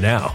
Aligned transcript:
now. 0.00 0.34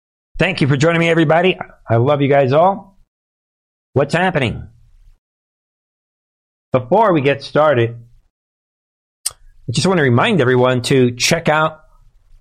Thank 0.37 0.61
you 0.61 0.67
for 0.67 0.77
joining 0.77 0.99
me, 0.99 1.09
everybody. 1.09 1.57
I 1.87 1.97
love 1.97 2.21
you 2.21 2.27
guys 2.27 2.51
all. 2.51 2.97
What's 3.93 4.13
happening? 4.13 4.67
Before 6.71 7.13
we 7.13 7.21
get 7.21 7.43
started, 7.43 7.97
I 9.29 9.71
just 9.71 9.85
want 9.85 9.97
to 9.97 10.03
remind 10.03 10.41
everyone 10.41 10.81
to 10.83 11.11
check 11.15 11.49
out 11.49 11.81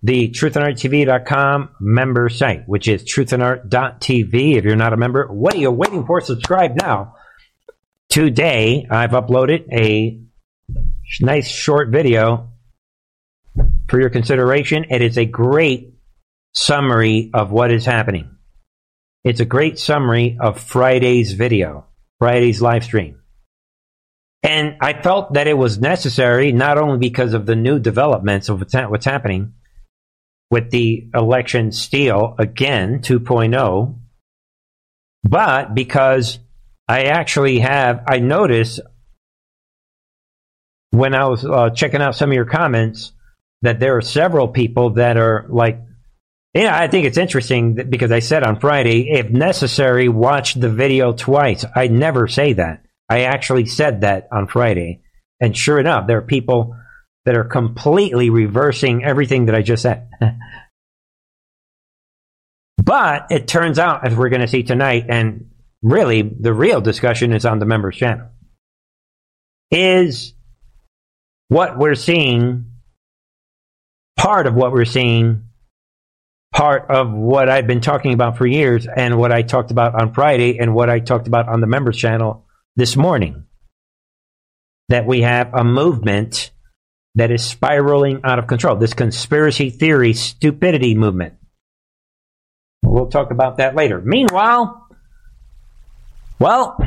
the 0.03 0.31
truthandarttv.com 0.31 1.71
member 1.81 2.29
site, 2.29 2.67
which 2.67 2.89
is 2.89 3.05
truthandart.tv. 3.05 4.57
If 4.57 4.65
you're 4.65 4.77
not 4.77 4.93
a 4.93 4.97
member, 4.97 5.27
what 5.27 5.55
are 5.55 5.59
you 5.59 5.71
waiting 5.71 6.07
for? 6.07 6.21
Subscribe 6.21 6.77
now. 6.77 7.17
Today, 8.09 8.87
I've 8.91 9.11
uploaded 9.11 9.73
a 9.73 10.21
nice 11.21 11.49
short 11.49 11.91
video 11.91 12.51
for 13.89 14.01
your 14.01 14.11
consideration. 14.11 14.87
It 14.91 15.03
is 15.03 15.19
a 15.19 15.25
great 15.25 15.90
summary 16.55 17.31
of 17.32 17.50
what 17.50 17.70
is 17.70 17.85
happening. 17.85 18.37
It's 19.25 19.41
a 19.41 19.44
great 19.44 19.79
summary 19.79 20.38
of 20.41 20.61
Friday's 20.61 21.32
video, 21.32 21.87
Friday's 22.19 22.62
live 22.62 22.85
stream. 22.85 23.20
And 24.43 24.76
I 24.81 24.94
felt 24.94 25.35
that 25.35 25.47
it 25.47 25.58
was 25.58 25.79
necessary 25.79 26.52
not 26.52 26.79
only 26.79 26.99
because 26.99 27.35
of 27.35 27.44
the 27.44 27.56
new 27.56 27.79
developments 27.79 28.49
of 28.49 28.61
what's 28.61 29.05
happening, 29.05 29.52
with 30.50 30.70
the 30.70 31.08
election 31.14 31.70
steal 31.73 32.35
again 32.38 33.00
2.0, 33.00 33.99
but 35.23 35.75
because 35.75 36.38
I 36.88 37.05
actually 37.05 37.61
have, 37.61 38.02
I 38.08 38.19
noticed 38.19 38.81
when 40.91 41.14
I 41.14 41.26
was 41.26 41.44
uh, 41.44 41.70
checking 41.70 42.02
out 42.02 42.17
some 42.17 42.31
of 42.31 42.35
your 42.35 42.47
comments 42.47 43.12
that 43.62 43.79
there 43.79 43.97
are 43.97 44.02
several 44.02 44.49
people 44.49 44.91
that 44.94 45.17
are 45.17 45.47
like, 45.49 45.81
yeah, 46.55 46.76
I 46.76 46.88
think 46.88 47.06
it's 47.06 47.19
interesting 47.19 47.75
because 47.75 48.11
I 48.11 48.19
said 48.19 48.43
on 48.43 48.58
Friday, 48.58 49.11
if 49.11 49.31
necessary, 49.31 50.08
watch 50.08 50.55
the 50.55 50.69
video 50.69 51.12
twice. 51.12 51.64
I 51.76 51.87
never 51.87 52.26
say 52.26 52.55
that. 52.55 52.85
I 53.08 53.23
actually 53.23 53.67
said 53.67 54.00
that 54.00 54.26
on 54.32 54.49
Friday. 54.49 55.02
And 55.41 55.56
sure 55.56 55.79
enough, 55.79 56.08
there 56.08 56.19
are 56.19 56.23
people 56.23 56.76
that 57.25 57.37
are 57.37 57.44
completely 57.44 58.31
reversing 58.31 59.05
everything 59.05 59.47
that 59.47 59.55
I 59.55 59.62
just 59.62 59.82
said. 59.82 60.08
but 62.82 63.26
it 63.31 63.47
turns 63.47 63.79
out, 63.79 64.06
as 64.06 64.17
we're 64.17 64.29
going 64.29 64.41
to 64.41 64.49
see 64.49 64.64
tonight, 64.64 65.06
and 65.08 65.50
really 65.82 66.23
the 66.23 66.52
real 66.52 66.81
discussion 66.81 67.32
is 67.32 67.44
on 67.44 67.61
the 67.61 67.67
members 67.67 67.97
channel, 67.97 68.29
is 69.70 70.35
what 71.47 71.79
we're 71.79 71.94
seeing, 71.94 72.73
part 74.17 74.49
of 74.49 74.55
what 74.55 74.73
we're 74.73 74.85
seeing, 74.85 75.50
part 76.52 76.91
of 76.91 77.12
what 77.12 77.49
I've 77.49 77.67
been 77.67 77.81
talking 77.81 78.12
about 78.12 78.37
for 78.37 78.47
years, 78.47 78.87
and 78.87 79.19
what 79.19 79.32
I 79.32 79.43
talked 79.43 79.70
about 79.70 80.00
on 80.00 80.12
Friday, 80.12 80.58
and 80.58 80.75
what 80.75 80.91
I 80.91 81.00
talked 81.00 81.26
about 81.26 81.49
on 81.49 81.61
the 81.61 81.67
members 81.67 81.97
channel 81.97 82.47
this 82.76 82.97
morning. 82.97 83.44
That 84.88 85.06
we 85.06 85.20
have 85.20 85.55
a 85.55 85.62
movement 85.62 86.50
that 87.14 87.31
is 87.31 87.44
spiraling 87.44 88.20
out 88.25 88.38
of 88.38 88.47
control. 88.47 88.76
This 88.76 88.94
conspiracy 88.94 89.70
theory 89.70 90.12
stupidity 90.14 90.94
movement. 90.94 91.35
We'll 92.82 93.08
talk 93.08 93.31
about 93.31 93.58
that 93.58 93.75
later. 93.75 94.00
Meanwhile, 94.00 94.88
well, 96.38 96.79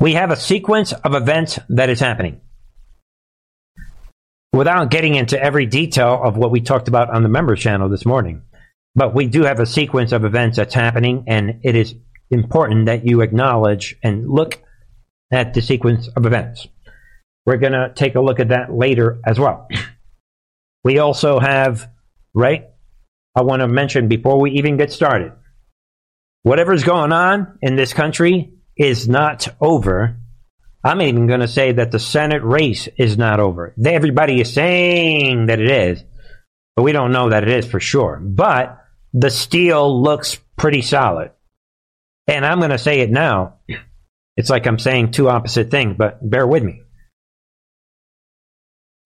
we 0.00 0.14
have 0.14 0.30
a 0.30 0.36
sequence 0.36 0.92
of 0.92 1.14
events 1.14 1.58
that 1.68 1.90
is 1.90 2.00
happening. 2.00 2.40
Without 4.56 4.90
getting 4.90 5.14
into 5.14 5.40
every 5.40 5.66
detail 5.66 6.18
of 6.24 6.38
what 6.38 6.50
we 6.50 6.62
talked 6.62 6.88
about 6.88 7.10
on 7.10 7.22
the 7.22 7.28
members 7.28 7.60
channel 7.60 7.90
this 7.90 8.06
morning, 8.06 8.42
but 8.94 9.14
we 9.14 9.26
do 9.26 9.42
have 9.42 9.60
a 9.60 9.66
sequence 9.66 10.12
of 10.12 10.24
events 10.24 10.56
that's 10.56 10.72
happening, 10.72 11.24
and 11.26 11.60
it 11.62 11.76
is 11.76 11.94
important 12.30 12.86
that 12.86 13.06
you 13.06 13.20
acknowledge 13.20 13.96
and 14.02 14.26
look 14.26 14.62
at 15.30 15.52
the 15.52 15.60
sequence 15.60 16.08
of 16.08 16.24
events. 16.24 16.66
We're 17.44 17.58
going 17.58 17.74
to 17.74 17.92
take 17.94 18.14
a 18.14 18.20
look 18.20 18.40
at 18.40 18.48
that 18.48 18.72
later 18.72 19.20
as 19.26 19.38
well. 19.38 19.68
We 20.84 21.00
also 21.00 21.38
have, 21.38 21.90
right? 22.32 22.64
I 23.34 23.42
want 23.42 23.60
to 23.60 23.68
mention 23.68 24.08
before 24.08 24.40
we 24.40 24.52
even 24.52 24.76
get 24.76 24.90
started 24.90 25.32
whatever's 26.44 26.84
going 26.84 27.10
on 27.10 27.58
in 27.60 27.74
this 27.74 27.92
country 27.92 28.52
is 28.76 29.08
not 29.08 29.48
over. 29.60 30.16
I'm 30.86 31.02
even 31.02 31.26
going 31.26 31.40
to 31.40 31.48
say 31.48 31.72
that 31.72 31.90
the 31.90 31.98
Senate 31.98 32.44
race 32.44 32.88
is 32.96 33.18
not 33.18 33.40
over. 33.40 33.74
Everybody 33.84 34.40
is 34.40 34.52
saying 34.52 35.46
that 35.46 35.60
it 35.60 35.70
is, 35.70 36.04
but 36.76 36.84
we 36.84 36.92
don't 36.92 37.12
know 37.12 37.30
that 37.30 37.42
it 37.42 37.50
is 37.50 37.66
for 37.66 37.80
sure. 37.80 38.20
But 38.22 38.78
the 39.12 39.30
steal 39.30 40.02
looks 40.02 40.38
pretty 40.56 40.82
solid. 40.82 41.32
And 42.28 42.46
I'm 42.46 42.58
going 42.58 42.70
to 42.70 42.78
say 42.78 43.00
it 43.00 43.10
now. 43.10 43.56
It's 44.36 44.50
like 44.50 44.66
I'm 44.66 44.78
saying 44.78 45.10
two 45.10 45.28
opposite 45.28 45.70
things, 45.70 45.96
but 45.98 46.18
bear 46.22 46.46
with 46.46 46.62
me 46.62 46.82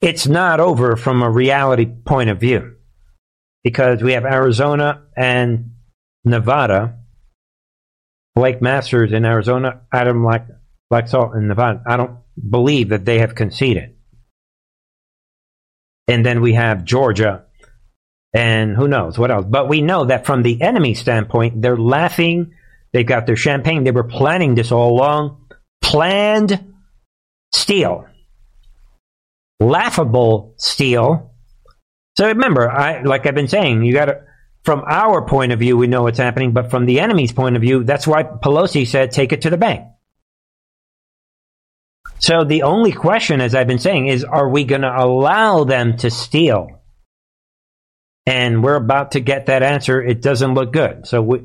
it's 0.00 0.26
not 0.26 0.60
over 0.60 0.96
from 0.96 1.22
a 1.22 1.30
reality 1.30 1.86
point 1.86 2.30
of 2.30 2.40
view 2.40 2.76
because 3.62 4.02
we 4.02 4.12
have 4.12 4.24
Arizona 4.24 5.02
and 5.16 5.72
Nevada. 6.24 6.96
Blake 8.34 8.62
Masters 8.62 9.12
in 9.12 9.24
Arizona, 9.24 9.82
Adam 9.92 10.22
Black, 10.22 10.46
Laxalt 10.92 11.36
in 11.36 11.48
Nevada. 11.48 11.82
I 11.86 11.96
don't 11.96 12.18
believe 12.48 12.90
that 12.90 13.04
they 13.04 13.18
have 13.20 13.34
conceded. 13.34 13.96
And 16.08 16.26
then 16.26 16.40
we 16.40 16.54
have 16.54 16.84
Georgia 16.84 17.44
and 18.34 18.76
who 18.76 18.88
knows 18.88 19.18
what 19.18 19.30
else. 19.30 19.46
But 19.48 19.68
we 19.68 19.82
know 19.82 20.06
that 20.06 20.26
from 20.26 20.42
the 20.42 20.62
enemy 20.62 20.94
standpoint, 20.94 21.62
they're 21.62 21.76
laughing. 21.76 22.52
They've 22.92 23.06
got 23.06 23.26
their 23.26 23.36
champagne. 23.36 23.84
They 23.84 23.90
were 23.92 24.04
planning 24.04 24.54
this 24.54 24.72
all 24.72 24.90
along. 24.90 25.46
Planned 25.80 26.74
steal 27.52 28.06
laughable 29.60 30.54
steal. 30.56 31.32
So 32.16 32.26
remember, 32.26 32.68
I 32.68 33.02
like 33.02 33.26
I've 33.26 33.34
been 33.34 33.48
saying, 33.48 33.84
you 33.84 33.92
got 33.92 34.06
to 34.06 34.22
from 34.64 34.82
our 34.86 35.26
point 35.26 35.52
of 35.52 35.58
view, 35.58 35.76
we 35.76 35.86
know 35.86 36.02
what's 36.02 36.18
happening, 36.18 36.52
but 36.52 36.70
from 36.70 36.84
the 36.84 37.00
enemy's 37.00 37.32
point 37.32 37.56
of 37.56 37.62
view, 37.62 37.84
that's 37.84 38.06
why 38.06 38.24
Pelosi 38.24 38.86
said, 38.86 39.10
take 39.10 39.32
it 39.32 39.42
to 39.42 39.50
the 39.50 39.56
bank. 39.56 39.86
So 42.20 42.44
the 42.44 42.62
only 42.62 42.92
question, 42.92 43.40
as 43.40 43.54
I've 43.54 43.66
been 43.66 43.78
saying, 43.78 44.08
is 44.08 44.24
are 44.24 44.48
we 44.48 44.64
going 44.64 44.82
to 44.82 44.94
allow 44.94 45.64
them 45.64 45.96
to 45.98 46.10
steal? 46.10 46.82
And 48.26 48.62
we're 48.62 48.76
about 48.76 49.12
to 49.12 49.20
get 49.20 49.46
that 49.46 49.62
answer. 49.62 50.02
It 50.02 50.20
doesn't 50.20 50.54
look 50.54 50.72
good. 50.72 51.06
So 51.06 51.22
we, 51.22 51.40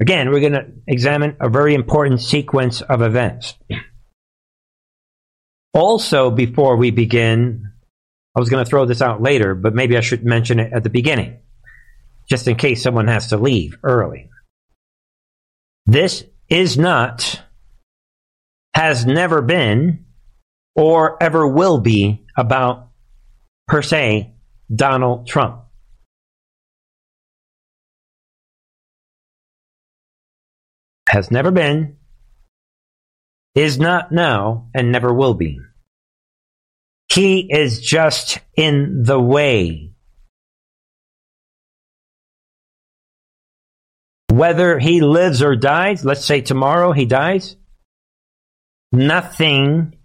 again, 0.00 0.30
we're 0.30 0.40
going 0.40 0.52
to 0.52 0.66
examine 0.86 1.36
a 1.40 1.48
very 1.48 1.74
important 1.74 2.20
sequence 2.20 2.82
of 2.82 3.02
events. 3.02 3.54
Also, 5.72 6.30
before 6.30 6.76
we 6.76 6.90
begin, 6.90 7.70
I 8.36 8.40
was 8.40 8.50
going 8.50 8.64
to 8.64 8.68
throw 8.68 8.86
this 8.86 9.00
out 9.00 9.22
later, 9.22 9.54
but 9.54 9.74
maybe 9.74 9.96
I 9.96 10.00
should 10.00 10.24
mention 10.24 10.58
it 10.58 10.72
at 10.72 10.82
the 10.82 10.90
beginning, 10.90 11.38
just 12.28 12.48
in 12.48 12.56
case 12.56 12.82
someone 12.82 13.06
has 13.06 13.28
to 13.28 13.36
leave 13.36 13.78
early. 13.84 14.28
This 15.86 16.24
is 16.48 16.76
not, 16.76 17.40
has 18.74 19.06
never 19.06 19.40
been, 19.40 20.04
or 20.74 21.22
ever 21.22 21.46
will 21.46 21.78
be 21.78 22.24
about, 22.36 22.88
per 23.68 23.82
se, 23.82 24.34
Donald 24.74 25.26
Trump. 25.26 25.62
Has 31.08 31.30
never 31.30 31.52
been, 31.52 31.96
is 33.54 33.78
not 33.78 34.10
now 34.10 34.68
and 34.74 34.90
never 34.90 35.14
will 35.14 35.34
be. 35.34 35.60
He 37.08 37.46
is 37.48 37.80
just 37.80 38.40
in 38.56 39.04
the 39.04 39.20
way. 39.20 39.92
Whether 44.32 44.80
he 44.80 45.00
lives 45.00 45.40
or 45.40 45.54
dies, 45.54 46.04
let's 46.04 46.24
say 46.24 46.40
tomorrow 46.40 46.90
he 46.90 47.06
dies, 47.06 47.54
nothing. 48.92 49.96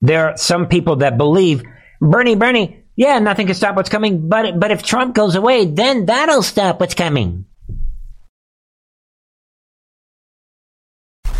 There 0.00 0.28
are 0.28 0.36
some 0.36 0.66
people 0.68 0.96
that 0.96 1.16
believe, 1.16 1.62
Bernie, 2.00 2.34
Bernie, 2.34 2.84
yeah, 2.96 3.18
nothing 3.18 3.46
can 3.46 3.54
stop 3.54 3.74
what's 3.76 3.88
coming, 3.88 4.28
but 4.28 4.58
but 4.60 4.70
if 4.70 4.82
Trump 4.82 5.14
goes 5.14 5.34
away, 5.34 5.66
then 5.66 6.06
that'll 6.06 6.42
stop 6.42 6.80
what's 6.80 6.94
coming. 6.94 7.46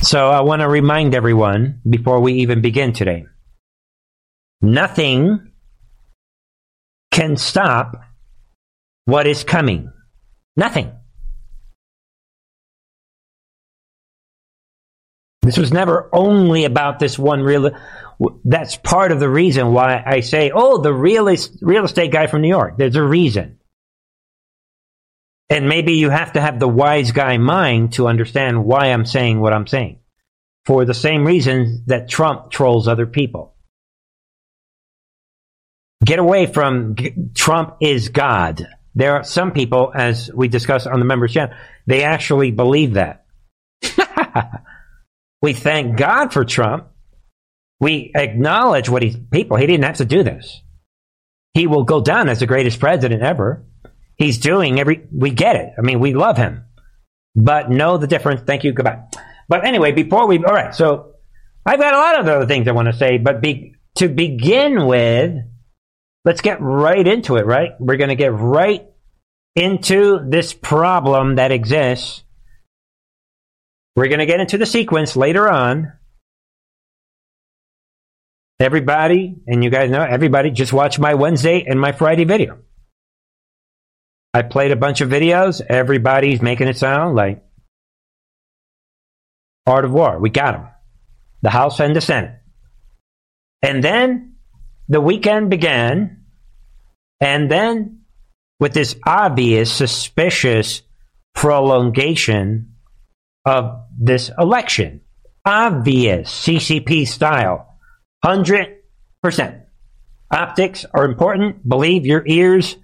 So 0.02 0.28
I 0.28 0.40
want 0.42 0.60
to 0.60 0.68
remind 0.68 1.14
everyone 1.14 1.80
before 1.88 2.20
we 2.20 2.34
even 2.34 2.60
begin 2.60 2.92
today. 2.92 3.24
Nothing 4.60 5.52
can 7.10 7.36
stop 7.36 7.96
what 9.06 9.26
is 9.26 9.44
coming. 9.44 9.92
Nothing. 10.56 10.92
This 15.44 15.58
was 15.58 15.72
never 15.72 16.08
only 16.12 16.64
about 16.64 16.98
this 16.98 17.18
one 17.18 17.42
real. 17.42 17.70
That's 18.44 18.76
part 18.76 19.12
of 19.12 19.20
the 19.20 19.28
reason 19.28 19.72
why 19.72 20.02
I 20.04 20.20
say, 20.20 20.50
oh, 20.54 20.80
the 20.80 20.92
real, 20.92 21.26
real 21.60 21.84
estate 21.84 22.10
guy 22.10 22.26
from 22.26 22.40
New 22.42 22.48
York. 22.48 22.78
There's 22.78 22.96
a 22.96 23.02
reason. 23.02 23.58
And 25.50 25.68
maybe 25.68 25.92
you 25.92 26.08
have 26.08 26.32
to 26.32 26.40
have 26.40 26.58
the 26.58 26.68
wise 26.68 27.12
guy 27.12 27.36
mind 27.36 27.92
to 27.94 28.08
understand 28.08 28.64
why 28.64 28.86
I'm 28.86 29.04
saying 29.04 29.40
what 29.40 29.52
I'm 29.52 29.66
saying. 29.66 29.98
For 30.64 30.86
the 30.86 30.94
same 30.94 31.26
reason 31.26 31.84
that 31.86 32.08
Trump 32.08 32.50
trolls 32.50 32.88
other 32.88 33.06
people. 33.06 33.54
Get 36.04 36.18
away 36.18 36.46
from 36.46 36.96
Trump 37.34 37.76
is 37.80 38.08
God. 38.08 38.66
There 38.94 39.16
are 39.16 39.24
some 39.24 39.52
people, 39.52 39.92
as 39.94 40.30
we 40.32 40.48
discussed 40.48 40.86
on 40.86 41.00
the 41.00 41.04
members 41.04 41.32
channel, 41.32 41.54
they 41.86 42.04
actually 42.04 42.50
believe 42.50 42.94
that. 42.94 43.23
We 45.44 45.52
thank 45.52 45.98
God 45.98 46.32
for 46.32 46.42
Trump. 46.46 46.88
We 47.78 48.12
acknowledge 48.14 48.88
what 48.88 49.02
he's 49.02 49.14
people. 49.30 49.58
He 49.58 49.66
didn't 49.66 49.84
have 49.84 49.98
to 49.98 50.06
do 50.06 50.22
this. 50.22 50.62
He 51.52 51.66
will 51.66 51.84
go 51.84 52.00
down 52.00 52.30
as 52.30 52.40
the 52.40 52.46
greatest 52.46 52.80
president 52.80 53.22
ever. 53.22 53.66
He's 54.16 54.38
doing 54.38 54.80
every, 54.80 55.06
we 55.12 55.32
get 55.32 55.56
it. 55.56 55.74
I 55.76 55.82
mean, 55.82 56.00
we 56.00 56.14
love 56.14 56.38
him, 56.38 56.64
but 57.36 57.70
know 57.70 57.98
the 57.98 58.06
difference. 58.06 58.40
Thank 58.40 58.64
you. 58.64 58.72
Goodbye. 58.72 59.02
But 59.46 59.66
anyway, 59.66 59.92
before 59.92 60.26
we, 60.26 60.42
all 60.42 60.54
right. 60.54 60.74
So 60.74 61.12
I've 61.66 61.78
got 61.78 61.92
a 61.92 61.98
lot 61.98 62.20
of 62.20 62.26
other 62.26 62.46
things 62.46 62.66
I 62.66 62.72
want 62.72 62.88
to 62.88 62.94
say, 62.94 63.18
but 63.18 63.42
be, 63.42 63.74
to 63.96 64.08
begin 64.08 64.86
with, 64.86 65.34
let's 66.24 66.40
get 66.40 66.62
right 66.62 67.06
into 67.06 67.36
it, 67.36 67.44
right? 67.44 67.72
We're 67.78 67.98
going 67.98 68.08
to 68.08 68.14
get 68.14 68.32
right 68.32 68.86
into 69.54 70.26
this 70.26 70.54
problem 70.54 71.34
that 71.34 71.52
exists. 71.52 72.23
We're 73.96 74.08
going 74.08 74.18
to 74.18 74.26
get 74.26 74.40
into 74.40 74.58
the 74.58 74.66
sequence 74.66 75.16
later 75.16 75.48
on. 75.48 75.92
Everybody, 78.58 79.36
and 79.46 79.62
you 79.62 79.70
guys 79.70 79.90
know, 79.90 80.02
everybody 80.02 80.50
just 80.50 80.72
watch 80.72 80.98
my 80.98 81.14
Wednesday 81.14 81.64
and 81.66 81.80
my 81.80 81.92
Friday 81.92 82.24
video. 82.24 82.58
I 84.32 84.42
played 84.42 84.72
a 84.72 84.76
bunch 84.76 85.00
of 85.00 85.08
videos. 85.08 85.60
Everybody's 85.60 86.42
making 86.42 86.68
it 86.68 86.76
sound 86.76 87.14
like 87.14 87.44
Art 89.66 89.84
of 89.84 89.92
War. 89.92 90.18
We 90.18 90.30
got 90.30 90.52
them. 90.52 90.68
The 91.42 91.50
House 91.50 91.78
and 91.80 91.94
the 91.94 92.00
Senate. 92.00 92.40
And 93.62 93.82
then 93.82 94.36
the 94.88 95.00
weekend 95.00 95.50
began. 95.50 96.24
And 97.20 97.50
then 97.50 98.00
with 98.58 98.72
this 98.72 98.96
obvious, 99.06 99.72
suspicious 99.72 100.82
prolongation 101.34 102.73
of 103.44 103.84
this 103.98 104.30
election. 104.38 105.00
Obvious 105.44 106.30
CCP 106.30 107.06
style. 107.06 107.74
100%. 108.24 108.80
Optics 110.30 110.86
are 110.92 111.04
important. 111.04 111.68
Believe 111.68 112.06
your 112.06 112.22
ears. 112.26 112.76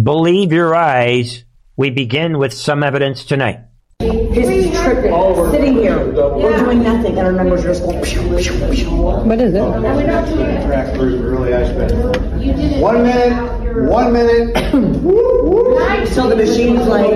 Believe 0.00 0.52
your 0.52 0.74
eyes. 0.74 1.44
We 1.76 1.90
begin 1.90 2.38
with 2.38 2.52
some 2.52 2.82
evidence 2.82 3.24
tonight. 3.24 3.60
Just 4.00 4.74
tripping, 4.82 5.50
sitting 5.50 5.74
here, 5.74 5.98
we're 6.12 6.58
doing 6.58 6.82
nothing, 6.82 7.18
and 7.18 7.26
our 7.26 7.32
numbers 7.32 7.64
are 7.64 7.68
just 7.68 7.82
going. 7.82 7.98
What 9.28 9.40
is 9.40 9.54
it? 9.54 9.60
One 12.80 13.02
minute, 13.02 13.57
one 13.84 14.12
minute. 14.12 14.56
So 16.08 16.28
the 16.28 16.36
machine's 16.36 16.86
like, 16.86 17.12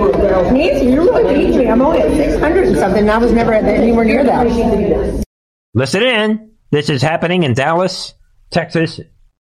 Nancy, 0.53 0.85
you 0.85 1.01
really 1.01 1.33
beat 1.33 1.55
me. 1.57 1.67
I'm 1.67 1.81
only 1.81 2.01
at 2.01 2.11
600 2.11 2.67
and 2.67 2.77
something, 2.77 3.01
and 3.01 3.11
I 3.11 3.17
was 3.17 3.31
never 3.31 3.53
at 3.53 3.65
anywhere 3.65 4.05
near 4.05 4.23
that. 4.23 5.25
Listen 5.73 6.03
in. 6.03 6.51
This 6.71 6.89
is 6.89 7.01
happening 7.01 7.43
in 7.43 7.53
Dallas, 7.53 8.13
Texas, 8.49 8.99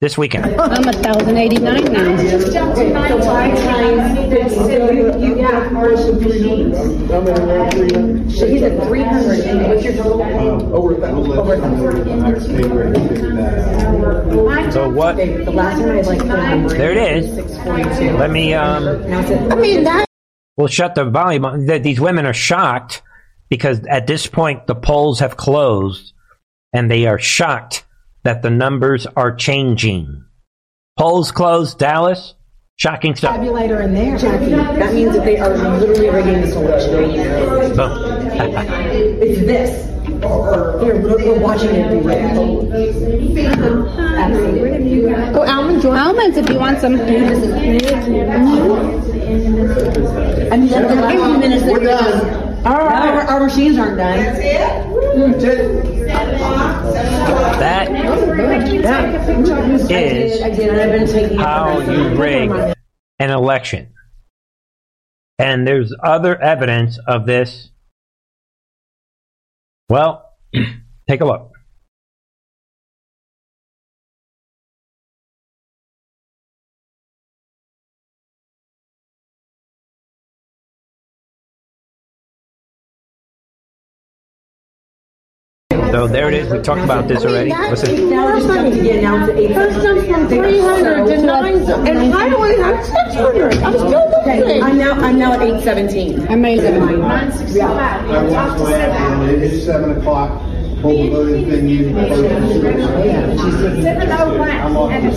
this 0.04 0.18
weekend. 0.18 0.44
I'm 0.60 0.84
1,089 0.84 1.84
now. 1.84 2.20
you 5.16 5.34
got 5.36 5.72
Marshall 5.72 6.20
machines. 6.20 6.76
So 8.38 8.46
he's 8.46 8.62
at 8.62 8.86
three 8.86 9.02
hundred, 9.02 9.66
what's 9.66 9.82
your 9.82 9.94
total? 9.94 10.74
Over 10.74 10.94
a 10.94 11.00
thousand. 11.00 11.38
Over 11.38 11.54
a 11.54 11.58
thousand. 11.58 12.32
So 14.72 14.90
what? 14.90 15.16
The 15.16 15.50
last 15.50 15.80
one 15.80 15.90
I 15.90 16.00
like 16.02 16.18
four 16.20 16.36
hundred. 16.36 16.72
There 16.72 16.92
it 16.92 17.24
is. 17.24 17.56
Let 17.64 18.30
me 18.30 18.52
um 18.52 18.84
Now 19.08 19.20
it's 19.20 19.30
at 19.30 19.52
I 19.52 19.54
mean, 19.54 19.84
that. 19.84 20.04
we'll 20.58 20.68
shut 20.68 20.94
the 20.94 21.06
volume 21.06 21.46
on. 21.46 21.64
These 21.64 21.98
women 21.98 22.26
are 22.26 22.34
shocked 22.34 23.00
because 23.48 23.80
at 23.86 24.06
this 24.06 24.26
point 24.26 24.66
the 24.66 24.74
polls 24.74 25.20
have 25.20 25.38
closed 25.38 26.12
and 26.74 26.90
they 26.90 27.06
are 27.06 27.18
shocked 27.18 27.86
that 28.24 28.42
the 28.42 28.50
numbers 28.50 29.06
are 29.16 29.34
changing. 29.34 30.24
Polls 30.98 31.30
closed, 31.30 31.78
Dallas. 31.78 32.34
Shocking 32.76 33.14
stuff. 33.14 33.36
tabulator 33.36 33.84
in 33.84 33.94
there. 33.94 34.18
Jackie, 34.18 34.46
that 34.50 34.92
means 34.92 35.14
that 35.14 35.24
they 35.24 35.38
are 35.38 35.56
literally 35.56 36.10
rigging 36.10 36.40
this 36.40 36.56
election. 36.56 37.76
Boom. 37.76 37.92
It's 39.22 39.40
this. 39.42 39.84
Here, 40.04 41.00
we're, 41.00 41.16
we're 41.24 41.38
watching 41.38 41.70
it 41.70 41.88
be 41.90 41.98
rigged. 41.98 42.34
Absolutely. 44.18 45.06
Oh, 45.06 45.44
almonds. 45.46 45.84
Almonds, 45.84 46.36
if 46.36 46.48
you 46.48 46.58
want 46.58 46.80
some. 46.80 46.94
I 46.94 47.04
mean, 47.04 47.78
the 50.68 50.96
last 50.96 51.12
few 51.12 51.38
minutes 51.38 51.62
that 51.64 51.72
We're 51.72 51.84
done. 51.84 52.66
Our, 52.66 52.80
our, 52.80 53.20
our 53.22 53.40
machines 53.46 53.78
aren't 53.78 53.98
done. 53.98 54.18
Mm. 54.18 55.93
That 57.58 57.90
is 59.90 60.40
how 61.38 61.80
you 61.80 62.16
rig 62.16 62.50
an 63.18 63.30
election. 63.30 63.92
And 65.38 65.66
there's 65.66 65.94
other 66.02 66.40
evidence 66.40 66.98
of 67.06 67.26
this. 67.26 67.70
Well, 69.88 70.30
take 71.08 71.20
a 71.20 71.24
look. 71.24 71.53
So 85.94 86.08
there 86.08 86.26
it 86.26 86.34
is. 86.34 86.50
We 86.50 86.58
talked 86.58 86.80
about 86.80 87.06
this 87.06 87.24
already. 87.24 87.50
Listen. 87.50 88.10
Now 88.10 88.36
it's 88.36 88.44
jumped 88.44 88.76
again, 88.76 89.04
now 89.04 89.22
it's 89.22 89.30
at 89.30 89.38
eight. 89.38 89.54
First 89.54 89.80
jumped 89.80 90.10
from 90.10 90.26
300 90.26 91.06
to 91.06 91.22
900, 91.22 91.88
and 91.88 92.12
I 92.12 92.34
only 92.34 92.56
have 92.56 92.84
600. 92.84 93.54
I'm 93.62 93.72
still 93.74 94.14
Okay, 94.22 94.40
losing. 94.42 94.62
I'm 94.64 94.76
now, 94.76 94.92
I'm 94.94 95.16
now 95.20 95.34
at 95.34 95.42
eight 95.42 95.62
seventeen. 95.62 96.26
Amazing. 96.26 96.82
I 96.82 96.94
want 96.96 97.38
to 97.38 98.62
land, 98.64 99.30
and 99.30 99.40
it's 99.40 99.64
seven 99.64 99.96
o'clock. 99.96 100.42
Hold 100.84 101.00
the 101.00 101.08
voting 101.08 101.48
thing 101.50 101.64
in. 101.70 101.96
I'm 101.96 102.04
off 104.76 104.90
the 104.90 105.00
I'm 105.00 105.08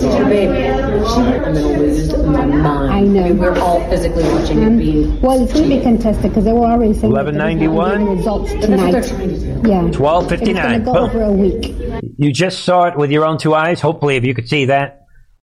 gonna 1.54 1.60
lose 1.78 2.08
my 2.16 2.46
mind. 2.46 2.90
I 2.90 3.00
know. 3.02 3.24
And 3.26 3.38
we're 3.38 3.58
all 3.58 3.86
physically 3.90 4.22
watching 4.24 4.62
it 4.62 4.78
being. 4.78 5.04
Mm. 5.04 5.20
Well, 5.20 5.44
it's 5.44 5.52
going 5.52 5.68
to 5.68 5.76
be 5.76 5.82
contested 5.82 6.22
because 6.30 6.44
they 6.44 6.54
were 6.54 6.64
already 6.64 6.94
saying 6.94 7.12
that 7.12 7.24
they're 7.24 7.32
not 7.34 7.50
1191. 7.50 8.16
results 8.16 8.50
That's 8.50 8.66
what 8.66 8.78
they're 8.78 8.78
tonight. 8.78 9.08
trying 9.08 9.28
to 9.28 9.38
do. 9.38 9.46
Yeah. 9.68 9.82
1259. 9.82 10.40
It's 10.40 10.48
going 10.62 10.80
to 10.80 10.86
go 10.86 10.96
over 10.98 11.20
a 11.22 11.32
week. 11.32 11.74
You 12.16 12.32
just 12.32 12.64
saw 12.64 12.84
it 12.86 12.96
with 12.96 13.10
your 13.10 13.26
own 13.26 13.36
two 13.36 13.54
eyes. 13.54 13.82
Hopefully, 13.82 14.16
if 14.16 14.24
you 14.24 14.32
could 14.34 14.48
see 14.48 14.64
that. 14.64 15.02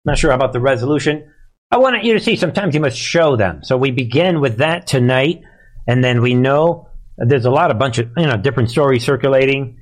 Not 0.05 0.19
sure 0.19 0.29
about 0.31 0.53
the 0.53 0.59
resolution. 0.59 1.23
I 1.71 1.77
want 1.77 2.03
you 2.03 2.13
to 2.13 2.19
see. 2.19 2.35
Sometimes 2.35 2.75
you 2.75 2.81
must 2.81 2.97
show 2.97 3.35
them. 3.37 3.63
So 3.63 3.75
we 3.75 3.89
begin 3.89 4.39
with 4.39 4.57
that 4.57 4.85
tonight, 4.85 5.41
and 5.87 6.03
then 6.03 6.21
we 6.21 6.35
know 6.35 6.89
there's 7.17 7.45
a 7.45 7.51
lot 7.51 7.71
of 7.71 7.79
bunch 7.79 7.97
of 7.97 8.11
you 8.17 8.27
know 8.27 8.37
different 8.37 8.69
stories 8.69 9.03
circulating. 9.03 9.79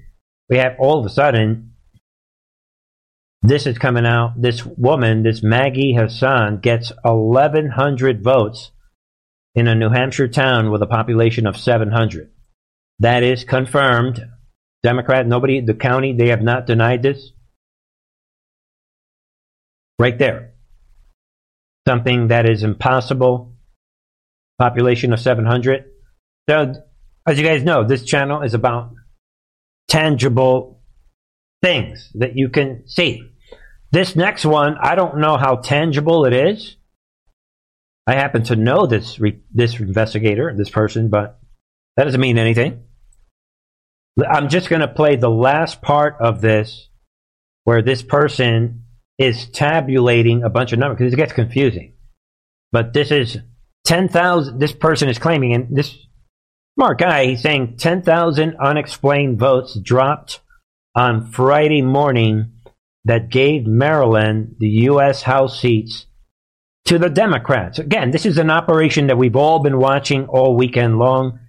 We 0.49 0.57
have 0.57 0.75
all 0.79 0.99
of 0.99 1.05
a 1.05 1.09
sudden 1.09 1.69
this 3.41 3.65
is 3.65 3.77
coming 3.77 4.05
out. 4.05 4.33
This 4.41 4.65
woman, 4.65 5.23
this 5.23 5.41
Maggie 5.41 5.93
Hassan, 5.93 6.59
gets 6.59 6.91
1,100 7.03 8.23
votes 8.23 8.71
in 9.55 9.67
a 9.67 9.75
New 9.75 9.89
Hampshire 9.89 10.27
town 10.27 10.71
with 10.71 10.81
a 10.81 10.87
population 10.87 11.47
of 11.47 11.55
700. 11.57 12.31
That 12.99 13.23
is 13.23 13.45
confirmed. 13.45 14.25
Democrat, 14.83 15.25
nobody, 15.25 15.61
the 15.61 15.73
county, 15.73 16.13
they 16.13 16.29
have 16.29 16.41
not 16.41 16.65
denied 16.65 17.01
this. 17.01 17.31
Right 19.97 20.17
there. 20.17 20.53
something 21.87 22.27
that 22.27 22.47
is 22.47 22.63
impossible. 22.63 23.55
Population 24.59 25.13
of 25.13 25.19
700. 25.19 25.85
So, 26.49 26.73
as 27.25 27.39
you 27.39 27.45
guys 27.45 27.63
know, 27.63 27.83
this 27.83 28.03
channel 28.03 28.41
is 28.41 28.53
about 28.53 28.91
tangible 29.89 30.81
things 31.61 32.11
that 32.15 32.37
you 32.37 32.49
can 32.49 32.87
see. 32.87 33.23
This 33.91 34.15
next 34.15 34.45
one, 34.45 34.77
I 34.81 34.95
don't 34.95 35.17
know 35.17 35.37
how 35.37 35.57
tangible 35.57 36.25
it 36.25 36.33
is. 36.33 36.77
I 38.07 38.13
happen 38.13 38.43
to 38.45 38.55
know 38.55 38.85
this 38.85 39.19
re- 39.19 39.41
this 39.51 39.79
investigator, 39.79 40.53
this 40.57 40.69
person, 40.69 41.09
but 41.09 41.39
that 41.97 42.05
doesn't 42.05 42.21
mean 42.21 42.37
anything. 42.37 42.83
I'm 44.27 44.49
just 44.49 44.69
going 44.69 44.81
to 44.81 44.87
play 44.87 45.15
the 45.15 45.29
last 45.29 45.81
part 45.81 46.17
of 46.19 46.41
this 46.41 46.89
where 47.63 47.81
this 47.81 48.01
person 48.01 48.85
is 49.17 49.49
tabulating 49.49 50.43
a 50.43 50.49
bunch 50.49 50.73
of 50.73 50.79
numbers 50.79 50.97
because 50.97 51.13
it 51.13 51.17
gets 51.17 51.33
confusing. 51.33 51.93
But 52.71 52.93
this 52.93 53.11
is 53.11 53.37
10,000, 53.85 54.59
this 54.59 54.71
person 54.71 55.09
is 55.09 55.19
claiming, 55.19 55.53
and 55.53 55.75
this 55.75 55.95
smart 56.79 57.01
I 57.01 57.25
he's 57.25 57.41
saying 57.41 57.75
10,000 57.75 58.55
unexplained 58.55 59.37
votes 59.37 59.77
dropped 59.77 60.39
on 60.95 61.29
Friday 61.29 61.81
morning 61.81 62.53
that 63.03 63.27
gave 63.27 63.67
Maryland 63.67 64.55
the 64.59 64.69
U.S. 64.85 65.23
House 65.23 65.59
seats 65.59 66.05
to 66.85 66.97
the 66.97 67.09
Democrats. 67.09 67.79
Again, 67.79 68.11
this 68.11 68.25
is 68.25 68.37
an 68.37 68.49
operation 68.49 69.07
that 69.07 69.17
we've 69.17 69.35
all 69.35 69.59
been 69.59 69.77
watching 69.77 70.27
all 70.27 70.55
weekend 70.55 70.99
long, 70.99 71.39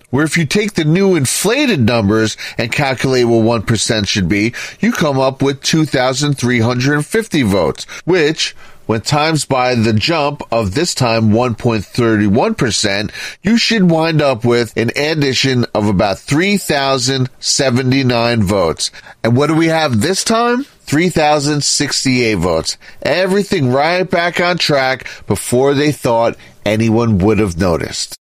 Where 0.10 0.26
if 0.26 0.38
you 0.38 0.46
take 0.46 0.74
the 0.74 0.84
new 0.84 1.16
inflated 1.16 1.80
numbers 1.80 2.36
and 2.58 2.72
calculate 2.72 3.26
what 3.28 3.66
1% 3.66 4.08
should 4.08 4.28
be, 4.28 4.54
you 4.82 4.92
come 4.92 5.20
up 5.20 5.42
with 5.42 5.62
2,350 5.64 7.42
votes, 7.44 7.86
which 8.04 8.56
when 8.92 9.00
times 9.00 9.46
by 9.46 9.74
the 9.74 9.94
jump 9.94 10.42
of 10.52 10.76
this 10.76 10.94
time 10.94 11.32
1.31%, 11.32 13.12
you 13.42 13.56
should 13.56 13.90
wind 13.90 14.22
up 14.22 14.44
with 14.44 14.76
an 14.76 14.92
addition 14.98 15.64
of 15.74 15.88
about 15.88 16.20
3,079 16.20 18.44
votes. 18.44 18.92
And 19.24 19.38
what 19.38 19.48
do 19.48 19.56
we 19.56 19.68
have 19.68 20.02
this 20.02 20.26
time? 20.26 20.64
3,068 20.64 22.34
votes. 22.34 22.78
Everything 23.02 23.72
right 23.72 24.04
back 24.04 24.42
on 24.42 24.58
track 24.58 25.08
before 25.26 25.74
they 25.74 25.94
thought 25.94 26.36
anyone 26.66 27.20
would 27.20 27.40
have 27.40 27.58
noticed. 27.58 28.18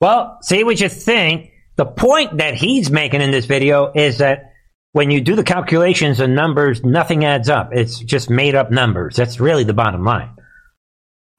Well, 0.00 0.38
see 0.42 0.64
what 0.64 0.80
you 0.80 0.88
think. 0.88 1.52
The 1.76 1.86
point 1.86 2.38
that 2.38 2.54
he's 2.54 2.90
making 2.90 3.20
in 3.20 3.30
this 3.30 3.46
video 3.46 3.92
is 3.94 4.18
that 4.18 4.51
when 4.92 5.10
you 5.10 5.20
do 5.20 5.34
the 5.34 5.42
calculations 5.42 6.20
and 6.20 6.34
numbers, 6.34 6.84
nothing 6.84 7.24
adds 7.24 7.48
up. 7.48 7.70
It's 7.72 7.98
just 7.98 8.30
made 8.30 8.54
up 8.54 8.70
numbers. 8.70 9.16
That's 9.16 9.40
really 9.40 9.64
the 9.64 9.72
bottom 9.72 10.04
line 10.04 10.36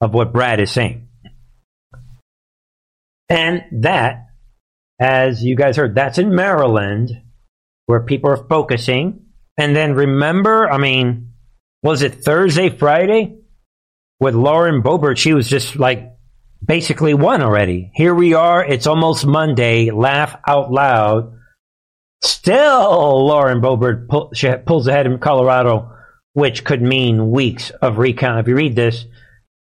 of 0.00 0.12
what 0.12 0.32
Brad 0.32 0.60
is 0.60 0.72
saying. 0.72 1.08
And 3.28 3.82
that, 3.82 4.26
as 5.00 5.42
you 5.42 5.56
guys 5.56 5.76
heard, 5.76 5.94
that's 5.94 6.18
in 6.18 6.34
Maryland 6.34 7.10
where 7.86 8.00
people 8.00 8.30
are 8.30 8.48
focusing. 8.48 9.26
And 9.56 9.74
then 9.74 9.94
remember, 9.94 10.68
I 10.68 10.78
mean, 10.78 11.32
was 11.82 12.02
it 12.02 12.24
Thursday, 12.24 12.70
Friday? 12.70 13.38
With 14.20 14.34
Lauren 14.34 14.82
Boebert, 14.82 15.16
she 15.16 15.34
was 15.34 15.48
just 15.48 15.76
like 15.76 16.12
basically 16.64 17.14
won 17.14 17.42
already. 17.42 17.90
Here 17.94 18.14
we 18.14 18.34
are. 18.34 18.64
It's 18.64 18.86
almost 18.86 19.26
Monday. 19.26 19.90
Laugh 19.90 20.36
out 20.46 20.70
loud 20.70 21.34
Still, 22.24 23.26
Lauren 23.26 23.60
Boebert 23.60 24.08
pull, 24.08 24.32
pulls 24.64 24.86
ahead 24.86 25.04
in 25.04 25.18
Colorado, 25.18 25.92
which 26.32 26.64
could 26.64 26.80
mean 26.80 27.30
weeks 27.30 27.68
of 27.68 27.98
recount. 27.98 28.40
If 28.40 28.48
you 28.48 28.56
read 28.56 28.74
this, 28.74 29.04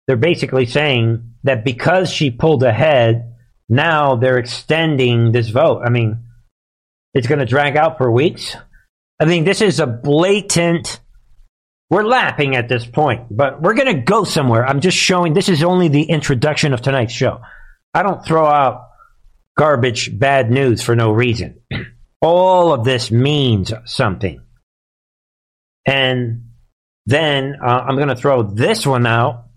they're 0.07 0.15
basically 0.15 0.65
saying 0.65 1.33
that 1.43 1.65
because 1.65 2.09
she 2.09 2.31
pulled 2.31 2.63
ahead, 2.63 3.35
now 3.67 4.15
they're 4.15 4.37
extending 4.37 5.33
this 5.33 5.49
vote. 5.49 5.81
I 5.85 5.89
mean, 5.89 6.19
it's 7.13 7.27
going 7.27 7.39
to 7.39 7.45
drag 7.45 7.75
out 7.75 7.97
for 7.97 8.09
weeks. 8.09 8.55
I 9.19 9.25
mean, 9.25 9.43
this 9.43 9.59
is 9.59 9.81
a 9.81 9.87
blatant. 9.87 11.01
We're 11.89 12.03
lapping 12.03 12.55
at 12.55 12.69
this 12.69 12.85
point, 12.85 13.27
but 13.29 13.61
we're 13.61 13.75
going 13.75 13.93
to 13.93 14.01
go 14.01 14.23
somewhere. 14.23 14.65
I'm 14.65 14.79
just 14.79 14.97
showing 14.97 15.33
this 15.33 15.49
is 15.49 15.63
only 15.63 15.89
the 15.89 16.03
introduction 16.03 16.73
of 16.73 16.81
tonight's 16.81 17.13
show. 17.13 17.41
I 17.93 18.03
don't 18.03 18.25
throw 18.25 18.45
out 18.45 18.87
garbage, 19.57 20.17
bad 20.17 20.49
news 20.49 20.81
for 20.81 20.95
no 20.95 21.11
reason. 21.11 21.59
All 22.23 22.71
of 22.71 22.85
this 22.85 23.11
means 23.11 23.73
something. 23.83 24.41
And 25.85 26.45
then 27.05 27.57
uh, 27.61 27.67
I'm 27.67 27.97
going 27.97 28.07
to 28.07 28.15
throw 28.15 28.43
this 28.43 28.87
one 28.87 29.05
out. 29.05 29.47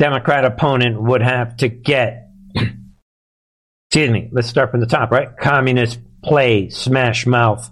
Democrat 0.00 0.44
opponent 0.44 1.00
would 1.00 1.22
have 1.22 1.56
to 1.58 1.68
get, 1.68 2.28
excuse 2.56 4.10
me, 4.10 4.28
let's 4.32 4.48
start 4.48 4.72
from 4.72 4.80
the 4.80 4.86
top, 4.86 5.12
right? 5.12 5.28
Communist 5.36 6.00
play, 6.24 6.70
smash 6.70 7.24
mouth. 7.24 7.70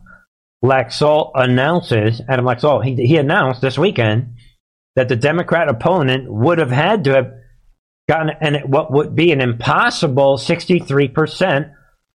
Laxalt 0.64 1.32
announces, 1.34 2.20
Adam 2.28 2.44
Laxalt, 2.44 2.84
he, 2.84 3.04
he 3.04 3.16
announced 3.16 3.60
this 3.60 3.76
weekend 3.76 4.36
that 4.94 5.08
the 5.08 5.16
Democrat 5.16 5.68
opponent 5.68 6.30
would 6.30 6.58
have 6.58 6.70
had 6.70 7.04
to 7.04 7.14
have 7.14 7.32
gotten 8.08 8.30
an, 8.40 8.70
what 8.70 8.92
would 8.92 9.16
be 9.16 9.32
an 9.32 9.40
impossible 9.40 10.38
63% 10.38 11.72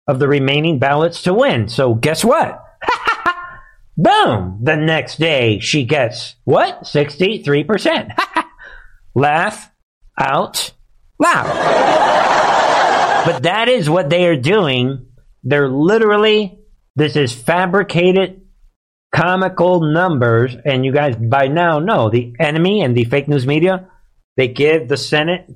of 0.07 0.19
the 0.19 0.27
remaining 0.27 0.79
ballots 0.79 1.23
to 1.23 1.33
win. 1.33 1.67
So 1.67 1.93
guess 1.93 2.23
what? 2.23 2.63
Boom! 3.97 4.59
The 4.61 4.75
next 4.75 5.17
day 5.17 5.59
she 5.59 5.83
gets 5.83 6.35
what? 6.43 6.83
63%. 6.83 8.13
Laugh 9.15 9.71
out 10.19 10.71
loud. 11.19 11.45
but 13.25 13.43
that 13.43 13.69
is 13.69 13.89
what 13.89 14.09
they 14.09 14.27
are 14.27 14.35
doing. 14.35 15.07
They're 15.43 15.69
literally, 15.69 16.59
this 16.95 17.15
is 17.15 17.33
fabricated 17.33 18.41
comical 19.13 19.81
numbers. 19.81 20.55
And 20.63 20.85
you 20.85 20.91
guys 20.91 21.15
by 21.15 21.47
now 21.47 21.79
know 21.79 22.09
the 22.09 22.33
enemy 22.39 22.81
and 22.81 22.95
the 22.95 23.05
fake 23.05 23.27
news 23.27 23.47
media, 23.47 23.89
they 24.35 24.47
give 24.47 24.87
the 24.87 24.97
Senate 24.97 25.49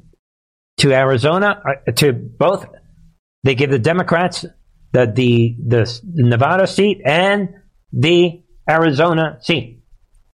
to 0.77 0.93
Arizona, 0.93 1.61
uh, 1.87 1.91
to 1.91 2.13
both 2.13 2.65
they 3.43 3.55
give 3.55 3.69
the 3.69 3.79
Democrats 3.79 4.45
the, 4.93 5.05
the, 5.05 5.55
the 5.59 6.01
Nevada 6.05 6.67
seat 6.67 7.01
and 7.05 7.49
the 7.91 8.43
Arizona 8.69 9.37
seat. 9.41 9.83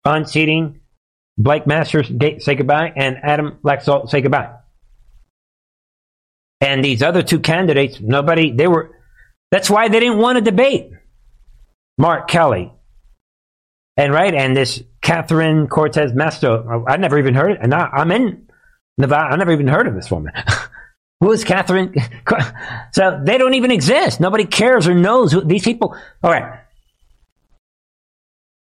Unseating 0.05 0.81
Blake 1.37 1.65
Masters 1.65 2.11
say 2.39 2.55
goodbye 2.55 2.91
and 2.95 3.17
Adam 3.23 3.59
Laxalt 3.63 4.09
say 4.09 4.21
goodbye. 4.21 4.53
And 6.61 6.83
these 6.83 7.01
other 7.01 7.23
two 7.23 7.39
candidates, 7.39 7.99
nobody, 7.99 8.51
they 8.51 8.67
were, 8.67 8.91
that's 9.51 9.69
why 9.69 9.89
they 9.89 9.99
didn't 9.99 10.19
want 10.19 10.37
to 10.37 10.41
debate. 10.41 10.91
Mark 11.97 12.27
Kelly. 12.29 12.71
And 13.97 14.13
right, 14.13 14.33
and 14.33 14.55
this 14.55 14.81
Catherine 15.01 15.67
Cortez 15.67 16.13
Masto, 16.13 16.85
I 16.87 16.97
never 16.97 17.19
even 17.19 17.33
heard 17.33 17.51
it. 17.51 17.59
And 17.61 17.73
I, 17.73 17.89
I'm 17.93 18.11
in 18.11 18.47
Nevada, 18.97 19.33
I 19.33 19.35
never 19.35 19.51
even 19.51 19.67
heard 19.67 19.87
of 19.87 19.93
this 19.93 20.09
woman. 20.09 20.33
Who 21.23 21.31
is 21.31 21.45
Catherine? 21.45 21.95
So 22.91 23.19
they 23.23 23.39
don't 23.39 23.55
even 23.55 23.71
exist. 23.71 24.19
Nobody 24.19 24.45
cares 24.45 24.87
or 24.87 24.93
knows 24.93 25.31
who 25.31 25.41
these 25.43 25.63
people. 25.63 25.97
All 26.21 26.31
right. 26.31 26.59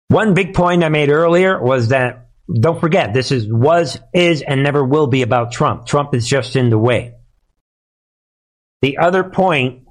One 0.08 0.34
big 0.34 0.52
point 0.52 0.82
I 0.82 0.88
made 0.88 1.10
earlier 1.10 1.62
was 1.62 1.88
that 1.88 2.30
don't 2.52 2.80
forget 2.80 3.12
this 3.12 3.30
is 3.30 3.46
was 3.48 4.00
is 4.12 4.42
and 4.42 4.64
never 4.64 4.84
will 4.84 5.06
be 5.06 5.22
about 5.22 5.52
Trump. 5.52 5.86
Trump 5.86 6.12
is 6.12 6.26
just 6.26 6.56
in 6.56 6.70
the 6.70 6.78
way. 6.78 7.14
The 8.82 8.98
other 8.98 9.22
point 9.22 9.84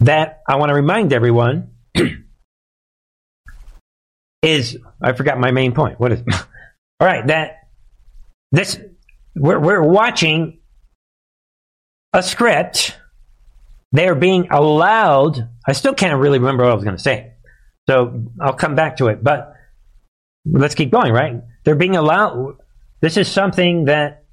that 0.00 0.40
I 0.48 0.56
want 0.56 0.70
to 0.70 0.74
remind 0.74 1.12
everyone 1.12 1.72
is 4.42 4.78
I 5.02 5.12
forgot 5.12 5.38
my 5.38 5.50
main 5.50 5.72
point. 5.72 6.00
What 6.00 6.12
is 6.12 6.22
all 6.30 7.06
right? 7.06 7.26
That 7.26 7.68
this 8.52 8.78
we're 9.36 9.60
we're 9.60 9.82
watching 9.82 10.60
a 12.12 12.22
script. 12.22 12.96
They 13.92 14.08
are 14.08 14.14
being 14.14 14.48
allowed. 14.50 15.48
I 15.66 15.72
still 15.72 15.94
can't 15.94 16.18
really 16.18 16.38
remember 16.38 16.64
what 16.64 16.72
I 16.72 16.74
was 16.74 16.84
going 16.84 16.96
to 16.96 17.02
say, 17.02 17.34
so 17.88 18.24
I'll 18.40 18.54
come 18.54 18.74
back 18.74 18.96
to 18.98 19.08
it. 19.08 19.22
But 19.22 19.52
let's 20.44 20.74
keep 20.74 20.90
going. 20.90 21.12
Right? 21.12 21.42
They're 21.64 21.76
being 21.76 21.96
allowed. 21.96 22.56
This 23.00 23.16
is 23.16 23.28
something 23.28 23.84
that. 23.86 24.24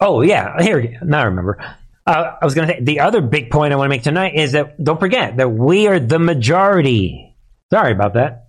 Oh 0.00 0.20
yeah, 0.20 0.62
here 0.62 1.00
now 1.02 1.20
I 1.20 1.24
remember. 1.24 1.58
Uh, 2.06 2.32
I 2.40 2.44
was 2.44 2.54
going 2.54 2.68
to 2.68 2.74
say 2.74 2.80
the 2.82 3.00
other 3.00 3.22
big 3.22 3.50
point 3.50 3.72
I 3.72 3.76
want 3.76 3.86
to 3.86 3.96
make 3.96 4.02
tonight 4.02 4.34
is 4.34 4.52
that 4.52 4.82
don't 4.82 5.00
forget 5.00 5.38
that 5.38 5.48
we 5.48 5.86
are 5.86 5.98
the 5.98 6.18
majority. 6.18 7.34
Sorry 7.72 7.92
about 7.92 8.14
that. 8.14 8.48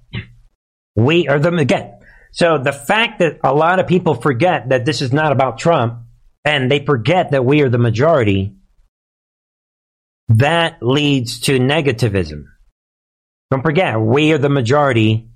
We 0.96 1.28
are 1.30 1.40
the 1.40 1.56
again. 1.56 1.95
So 2.36 2.58
the 2.58 2.74
fact 2.74 3.20
that 3.20 3.40
a 3.46 3.54
lot 3.54 3.80
of 3.80 3.88
people 3.88 4.14
forget 4.14 4.68
that 4.68 4.84
this 4.84 5.02
is 5.02 5.14
not 5.14 5.32
about 5.32 5.58
Trump 5.58 6.02
and 6.44 6.70
they 6.70 6.84
forget 6.86 7.32
that 7.32 7.46
we 7.46 7.62
are 7.62 7.70
the 7.70 7.78
majority, 7.78 8.58
that 10.28 10.80
leads 10.82 11.40
to 11.42 11.60
negativism. 11.60 12.44
Don't 13.52 13.62
forget, 13.62 13.98
we 14.02 14.34
are 14.34 14.38
the 14.38 14.50
majority. 14.50 15.30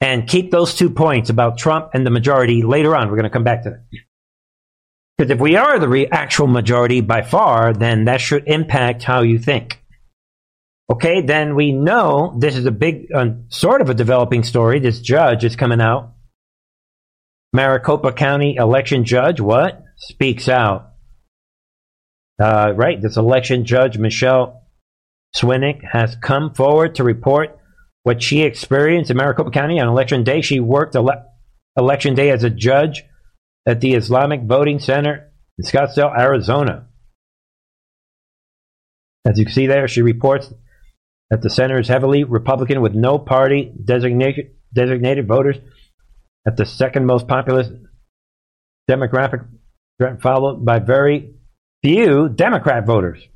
And 0.00 0.28
keep 0.28 0.50
those 0.50 0.74
two 0.74 0.90
points 0.90 1.30
about 1.30 1.56
Trump 1.56 1.90
and 1.94 2.04
the 2.04 2.10
majority 2.10 2.62
later 2.62 2.96
on. 2.96 3.08
We're 3.08 3.16
going 3.16 3.22
to 3.22 3.30
come 3.30 3.44
back 3.44 3.62
to 3.62 3.70
that. 3.70 3.84
Because 5.16 5.30
if 5.30 5.38
we 5.38 5.54
are 5.54 5.78
the 5.78 5.88
re- 5.88 6.08
actual 6.08 6.48
majority 6.48 7.00
by 7.00 7.22
far, 7.22 7.72
then 7.72 8.06
that 8.06 8.20
should 8.20 8.48
impact 8.48 9.04
how 9.04 9.22
you 9.22 9.38
think. 9.38 9.83
Okay, 10.90 11.22
then 11.22 11.54
we 11.54 11.72
know 11.72 12.36
this 12.38 12.56
is 12.56 12.66
a 12.66 12.70
big, 12.70 13.08
uh, 13.14 13.30
sort 13.48 13.80
of 13.80 13.88
a 13.88 13.94
developing 13.94 14.42
story. 14.42 14.80
This 14.80 15.00
judge 15.00 15.44
is 15.44 15.56
coming 15.56 15.80
out. 15.80 16.12
Maricopa 17.54 18.12
County 18.12 18.56
election 18.56 19.04
judge, 19.04 19.40
what? 19.40 19.82
Speaks 19.96 20.48
out. 20.48 20.90
Uh, 22.38 22.72
right, 22.74 23.00
this 23.00 23.16
election 23.16 23.64
judge, 23.64 23.96
Michelle 23.96 24.64
Swinick, 25.34 25.80
has 25.92 26.16
come 26.16 26.52
forward 26.52 26.96
to 26.96 27.04
report 27.04 27.58
what 28.02 28.22
she 28.22 28.42
experienced 28.42 29.10
in 29.10 29.16
Maricopa 29.16 29.50
County 29.50 29.80
on 29.80 29.88
election 29.88 30.24
day. 30.24 30.42
She 30.42 30.60
worked 30.60 30.96
ele- 30.96 31.24
election 31.76 32.14
day 32.14 32.30
as 32.30 32.44
a 32.44 32.50
judge 32.50 33.04
at 33.66 33.80
the 33.80 33.94
Islamic 33.94 34.42
Voting 34.42 34.80
Center 34.80 35.32
in 35.58 35.64
Scottsdale, 35.64 36.16
Arizona. 36.16 36.88
As 39.24 39.38
you 39.38 39.46
can 39.46 39.54
see 39.54 39.66
there, 39.66 39.88
she 39.88 40.02
reports 40.02 40.52
that 41.30 41.42
the 41.42 41.50
center 41.50 41.78
is 41.78 41.88
heavily 41.88 42.24
Republican 42.24 42.80
with 42.80 42.94
no 42.94 43.18
party 43.18 43.72
designated, 43.82 44.52
designated 44.72 45.26
voters 45.26 45.56
at 46.46 46.56
the 46.56 46.66
second 46.66 47.06
most 47.06 47.26
populous 47.26 47.68
demographic, 48.90 49.46
followed 50.20 50.64
by 50.64 50.78
very 50.78 51.34
few 51.82 52.28
Democrat 52.28 52.86
voters, 52.86 53.26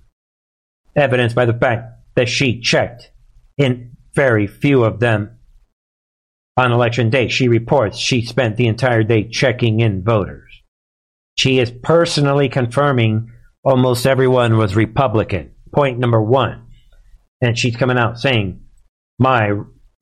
evidenced 0.95 1.35
by 1.35 1.47
the 1.47 1.55
fact 1.55 1.93
that 2.17 2.29
she 2.29 2.61
checked 2.61 3.11
in 3.57 3.97
very 4.15 4.47
few 4.47 4.85
of 4.85 5.01
them 5.01 5.39
on 6.57 6.73
election 6.73 7.09
day. 7.09 7.29
She 7.29 7.49
reports 7.49 7.99
she 7.99 8.25
spent 8.25 8.57
the 8.57 8.67
entire 8.67 9.05
day 9.05 9.29
checking 9.29 9.81
in 9.81 10.03
voters. 10.03 10.51
She 11.37 11.59
is 11.59 11.71
personally 11.71 12.49
confirming 12.49 13.31
almost 13.63 14.07
everyone 14.07 14.57
was 14.57 14.75
Republican. 14.75 15.53
Point 15.73 15.99
number 15.99 16.21
one. 16.21 16.68
And 17.41 17.59
she's 17.59 17.77
coming 17.77 17.99
out 17.99 18.19
saying, 18.19 18.63
My 19.19 19.53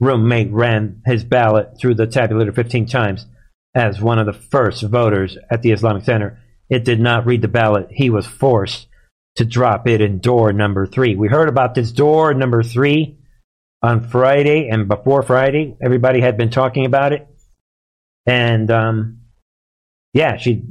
roommate 0.01 0.53
ran 0.53 1.03
his 1.05 1.25
ballot 1.25 1.79
through 1.81 1.95
the 1.95 2.07
tabulator 2.07 2.55
15 2.55 2.87
times 2.87 3.27
as 3.75 4.01
one 4.01 4.19
of 4.19 4.27
the 4.27 4.33
first 4.33 4.83
voters 4.83 5.37
at 5.51 5.63
the 5.63 5.73
Islamic 5.73 6.05
Center. 6.05 6.41
It 6.69 6.85
did 6.85 7.01
not 7.01 7.27
read 7.27 7.43
the 7.43 7.49
ballot. 7.49 7.89
He 7.91 8.11
was 8.11 8.27
forced 8.27 8.87
to 9.37 9.45
drop 9.45 9.87
it 9.87 10.01
in 10.01 10.19
door 10.19 10.53
number 10.53 10.87
three. 10.87 11.15
We 11.15 11.29
heard 11.29 11.49
about 11.49 11.75
this 11.75 11.93
door 11.93 12.33
number 12.35 12.63
three 12.63 13.19
on 13.83 14.09
Friday 14.09 14.69
and 14.69 14.89
before 14.89 15.23
Friday. 15.23 15.77
Everybody 15.81 16.21
had 16.21 16.37
been 16.37 16.51
talking 16.51 16.87
about 16.87 17.13
it. 17.13 17.29
And 18.25 18.71
um, 18.71 19.21
yeah, 20.13 20.39
she 20.39 20.65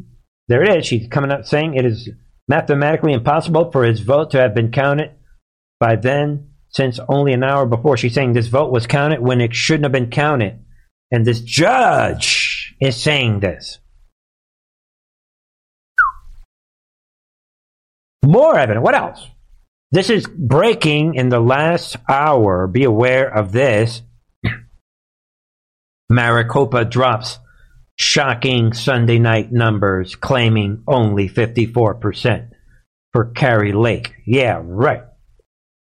there 0.47 0.63
it 0.63 0.77
is. 0.77 0.85
She's 0.85 1.07
coming 1.07 1.31
out 1.31 1.47
saying 1.47 1.75
it 1.75 1.85
is 1.85 2.09
mathematically 2.47 3.13
impossible 3.13 3.71
for 3.71 3.83
his 3.83 3.99
vote 3.99 4.31
to 4.31 4.39
have 4.39 4.53
been 4.53 4.71
counted 4.71 5.11
by 5.79 5.95
then, 5.95 6.51
since 6.75 6.99
only 7.07 7.31
an 7.31 7.43
hour 7.43 7.65
before. 7.65 7.95
She's 7.95 8.13
saying 8.13 8.33
this 8.33 8.47
vote 8.47 8.71
was 8.71 8.85
counted 8.85 9.21
when 9.21 9.39
it 9.39 9.55
shouldn't 9.55 9.85
have 9.85 9.93
been 9.93 10.09
counted. 10.09 10.59
And 11.09 11.25
this 11.25 11.39
judge 11.39 12.75
is 12.81 12.97
saying 12.97 13.39
this. 13.39 13.79
More 18.25 18.59
evidence. 18.59 18.83
What 18.83 18.95
else? 18.95 19.25
This 19.91 20.09
is 20.09 20.27
breaking 20.27 21.15
in 21.15 21.29
the 21.29 21.39
last 21.39 21.95
hour. 22.09 22.67
Be 22.67 22.83
aware 22.83 23.33
of 23.33 23.53
this. 23.53 24.01
Maricopa 26.09 26.83
drops 26.83 27.39
shocking 27.95 28.73
Sunday 28.73 29.19
night 29.19 29.53
numbers 29.53 30.15
claiming 30.15 30.83
only 30.87 31.29
54% 31.29 32.49
for 33.13 33.25
Kari 33.31 33.71
Lake. 33.71 34.13
Yeah, 34.25 34.59
right. 34.61 35.03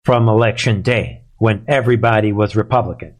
From 0.05 0.27
election 0.27 0.81
day 0.81 1.23
when 1.37 1.63
everybody 1.67 2.33
was 2.33 2.57
Republican 2.57 3.15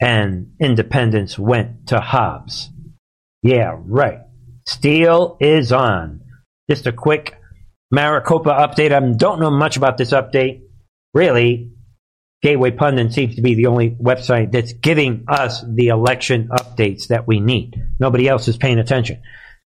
and 0.00 0.52
independents 0.58 1.38
went 1.38 1.88
to 1.88 2.00
Hobbs. 2.00 2.70
Yeah, 3.42 3.76
right. 3.78 4.20
Steal 4.66 5.36
is 5.38 5.70
on. 5.70 6.22
Just 6.70 6.86
a 6.86 6.92
quick 6.92 7.36
Maricopa 7.90 8.50
update. 8.50 8.92
I 8.92 9.00
don't 9.16 9.40
know 9.40 9.50
much 9.50 9.76
about 9.76 9.98
this 9.98 10.12
update. 10.12 10.62
Really, 11.12 11.72
Gateway 12.40 12.70
Pundit 12.70 13.12
seems 13.12 13.36
to 13.36 13.42
be 13.42 13.54
the 13.54 13.66
only 13.66 13.90
website 13.90 14.50
that's 14.50 14.72
giving 14.72 15.26
us 15.28 15.62
the 15.62 15.88
election 15.88 16.48
updates 16.48 17.08
that 17.08 17.26
we 17.26 17.38
need. 17.38 17.74
Nobody 18.00 18.28
else 18.28 18.48
is 18.48 18.56
paying 18.56 18.78
attention. 18.78 19.22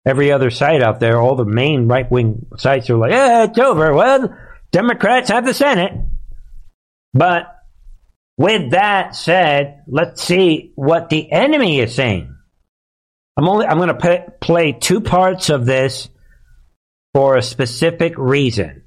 Every 0.05 0.31
other 0.31 0.49
site 0.49 0.81
out 0.81 0.99
there, 0.99 1.19
all 1.21 1.35
the 1.35 1.45
main 1.45 1.87
right 1.87 2.09
wing 2.09 2.47
sites 2.57 2.89
are 2.89 2.97
like, 2.97 3.11
yeah, 3.11 3.43
it's 3.43 3.59
over. 3.59 3.93
Well, 3.93 4.35
Democrats 4.71 5.29
have 5.29 5.45
the 5.45 5.53
Senate. 5.53 5.93
But 7.13 7.53
with 8.37 8.71
that 8.71 9.15
said, 9.15 9.83
let's 9.87 10.21
see 10.21 10.71
what 10.75 11.09
the 11.09 11.31
enemy 11.31 11.79
is 11.79 11.95
saying. 11.95 12.35
I'm 13.37 13.47
only 13.47 13.65
I'm 13.65 13.77
going 13.77 13.95
to 13.95 14.33
play 14.41 14.71
two 14.73 15.01
parts 15.01 15.49
of 15.49 15.65
this 15.65 16.09
for 17.13 17.37
a 17.37 17.41
specific 17.41 18.17
reason. 18.17 18.83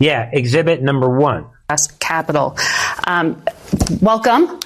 Yeah, 0.00 0.30
exhibit 0.32 0.82
number 0.82 1.08
one. 1.08 1.46
Capital. 1.98 2.56
Um, 3.06 3.42
welcome. 4.00 4.60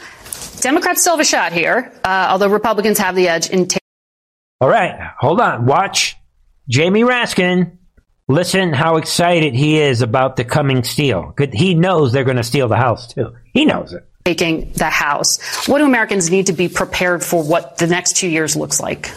Democrats 0.61 1.01
still 1.01 1.15
have 1.15 1.21
a 1.21 1.25
shot 1.25 1.53
here, 1.53 1.93
uh, 2.05 2.29
although 2.31 2.49
Republicans 2.49 2.99
have 2.99 3.17
the 3.17 3.29
edge 3.29 3.51
in. 3.51 3.67
T- 3.67 3.79
All 4.61 4.69
right, 4.69 5.11
hold 5.19 5.41
on. 5.41 5.67
Watch 5.67 6.17
Jamie 6.69 7.03
Raskin. 7.03 7.79
Listen 8.33 8.73
how 8.73 8.97
excited 8.97 9.55
he 9.55 9.79
is 9.79 10.01
about 10.01 10.37
the 10.37 10.45
coming 10.45 10.85
steal. 10.85 11.35
He 11.53 11.75
knows 11.75 12.13
they're 12.13 12.25
going 12.25 12.39
to 12.39 12.43
steal 12.43 12.67
the 12.67 12.79
House, 12.79 13.13
too. 13.13 13.37
He 13.53 13.67
knows 13.67 13.93
it. 13.93 14.09
Taking 14.25 14.73
the 14.73 14.89
House. 14.89 15.69
What 15.69 15.79
do 15.79 15.85
Americans 15.85 16.31
need 16.31 16.47
to 16.47 16.55
be 16.55 16.71
prepared 16.71 17.23
for 17.23 17.43
what 17.43 17.77
the 17.77 17.87
next 17.87 18.17
two 18.17 18.29
years 18.29 18.57
looks 18.57 18.81
like? 18.81 19.11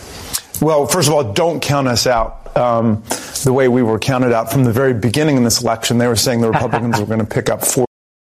Well, 0.61 0.85
first 0.85 1.07
of 1.07 1.13
all, 1.13 1.31
don't 1.31 1.61
count 1.61 1.87
us 1.87 2.07
out 2.07 2.57
um, 2.57 3.03
the 3.45 3.53
way 3.53 3.69
we 3.69 3.83
were 3.83 3.99
counted 3.99 4.33
out 4.33 4.51
from 4.51 4.65
the 4.65 4.73
very 4.73 4.93
beginning 4.93 5.37
in 5.37 5.45
this 5.45 5.61
election. 5.61 5.97
They 5.97 6.07
were 6.07 6.17
saying 6.17 6.41
the 6.41 6.51
Republicans 6.51 6.99
were 6.99 7.05
going 7.05 7.19
to 7.19 7.25
pick 7.25 7.49
up 7.49 7.63
four. 7.63 7.85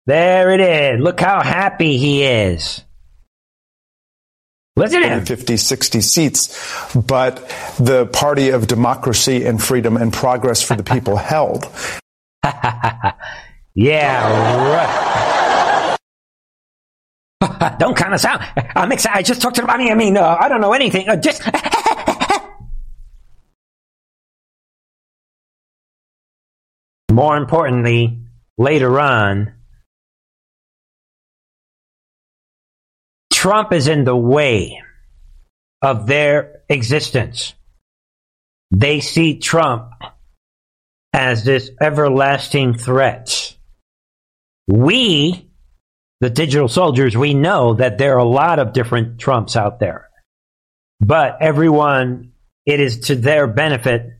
There 0.07 0.49
it 0.49 0.61
is. 0.61 0.99
Look 0.99 1.19
how 1.19 1.43
happy 1.43 1.97
he 1.97 2.23
is. 2.23 2.83
Listen 4.77 5.01
to 5.01 5.07
him. 5.09 5.25
50, 5.25 5.57
60 5.57 6.01
seats, 6.01 6.95
but 6.95 7.47
the 7.77 8.05
party 8.07 8.49
of 8.49 8.67
democracy 8.67 9.45
and 9.45 9.61
freedom 9.61 9.97
and 9.97 10.13
progress 10.13 10.61
for 10.61 10.75
the 10.75 10.83
people 10.83 11.15
held. 11.31 11.65
yeah, 13.75 14.37
right. 14.71 15.97
don't 17.79 17.95
kind 17.95 18.13
of 18.13 18.19
sound. 18.21 18.43
I'm 18.75 18.91
excited. 18.91 19.17
I 19.17 19.21
just 19.23 19.41
talked 19.41 19.55
to 19.57 19.61
the. 19.61 19.71
I 19.71 19.77
mean, 19.77 19.91
I 19.91 19.95
mean, 19.95 20.17
uh, 20.17 20.37
I 20.39 20.47
don't 20.47 20.61
know 20.61 20.73
anything. 20.73 21.09
Uh, 21.09 21.15
just. 21.15 21.41
More 27.11 27.35
importantly, 27.35 28.19
later 28.57 28.99
on, 28.99 29.53
Trump 33.41 33.73
is 33.73 33.87
in 33.87 34.03
the 34.03 34.15
way 34.15 34.83
of 35.81 36.05
their 36.05 36.61
existence. 36.69 37.55
They 38.69 38.99
see 38.99 39.39
Trump 39.39 39.93
as 41.11 41.43
this 41.43 41.71
everlasting 41.81 42.75
threat. 42.75 43.57
We 44.67 45.49
the 46.19 46.29
digital 46.29 46.67
soldiers, 46.67 47.17
we 47.17 47.33
know 47.33 47.73
that 47.73 47.97
there 47.97 48.13
are 48.13 48.19
a 48.19 48.23
lot 48.23 48.59
of 48.59 48.73
different 48.73 49.17
Trumps 49.17 49.55
out 49.55 49.79
there. 49.79 50.07
But 50.99 51.37
everyone, 51.41 52.33
it 52.67 52.79
is 52.79 53.07
to 53.07 53.15
their 53.15 53.47
benefit 53.47 54.19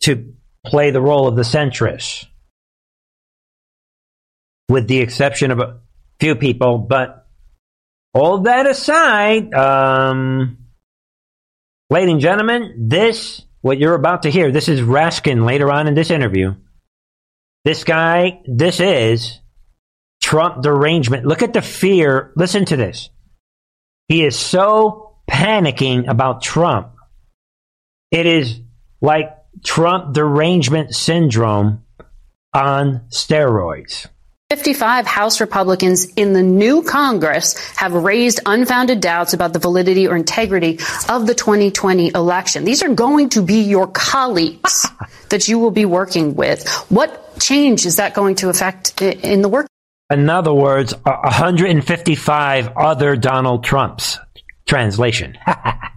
to 0.00 0.34
play 0.66 0.90
the 0.90 1.00
role 1.00 1.28
of 1.28 1.36
the 1.36 1.42
centrist, 1.42 2.26
with 4.68 4.88
the 4.88 4.98
exception 4.98 5.52
of 5.52 5.60
a 5.60 5.78
few 6.18 6.34
people. 6.34 6.78
But 6.78 7.21
all 8.14 8.42
that 8.42 8.66
aside, 8.66 9.52
um, 9.54 10.58
ladies 11.90 12.12
and 12.12 12.20
gentlemen, 12.20 12.88
this, 12.88 13.42
what 13.60 13.78
you're 13.78 13.94
about 13.94 14.22
to 14.22 14.30
hear, 14.30 14.50
this 14.50 14.68
is 14.68 14.80
Raskin 14.80 15.46
later 15.46 15.70
on 15.70 15.86
in 15.86 15.94
this 15.94 16.10
interview. 16.10 16.54
This 17.64 17.84
guy, 17.84 18.42
this 18.46 18.80
is 18.80 19.40
Trump 20.20 20.62
derangement. 20.62 21.26
Look 21.26 21.42
at 21.42 21.52
the 21.52 21.62
fear. 21.62 22.32
Listen 22.36 22.64
to 22.66 22.76
this. 22.76 23.08
He 24.08 24.24
is 24.24 24.38
so 24.38 25.16
panicking 25.30 26.08
about 26.08 26.42
Trump. 26.42 26.94
It 28.10 28.26
is 28.26 28.60
like 29.00 29.30
Trump 29.64 30.12
derangement 30.12 30.94
syndrome 30.94 31.84
on 32.52 33.06
steroids. 33.08 34.08
55 34.52 35.06
House 35.06 35.40
Republicans 35.40 36.04
in 36.12 36.34
the 36.34 36.42
new 36.42 36.82
Congress 36.82 37.74
have 37.74 37.94
raised 37.94 38.38
unfounded 38.44 39.00
doubts 39.00 39.32
about 39.32 39.54
the 39.54 39.58
validity 39.58 40.06
or 40.06 40.14
integrity 40.14 40.78
of 41.08 41.26
the 41.26 41.34
2020 41.34 42.08
election. 42.08 42.66
These 42.66 42.82
are 42.82 42.92
going 42.92 43.30
to 43.30 43.40
be 43.40 43.62
your 43.62 43.86
colleagues 43.86 44.86
that 45.30 45.48
you 45.48 45.58
will 45.58 45.70
be 45.70 45.86
working 45.86 46.34
with. 46.34 46.68
What 46.90 47.40
change 47.40 47.86
is 47.86 47.96
that 47.96 48.12
going 48.12 48.34
to 48.36 48.50
affect 48.50 49.00
in 49.00 49.40
the 49.40 49.48
work? 49.48 49.68
In 50.10 50.28
other 50.28 50.52
words, 50.52 50.92
155 51.02 52.68
other 52.76 53.16
Donald 53.16 53.64
Trumps. 53.64 54.18
Translation. 54.66 55.38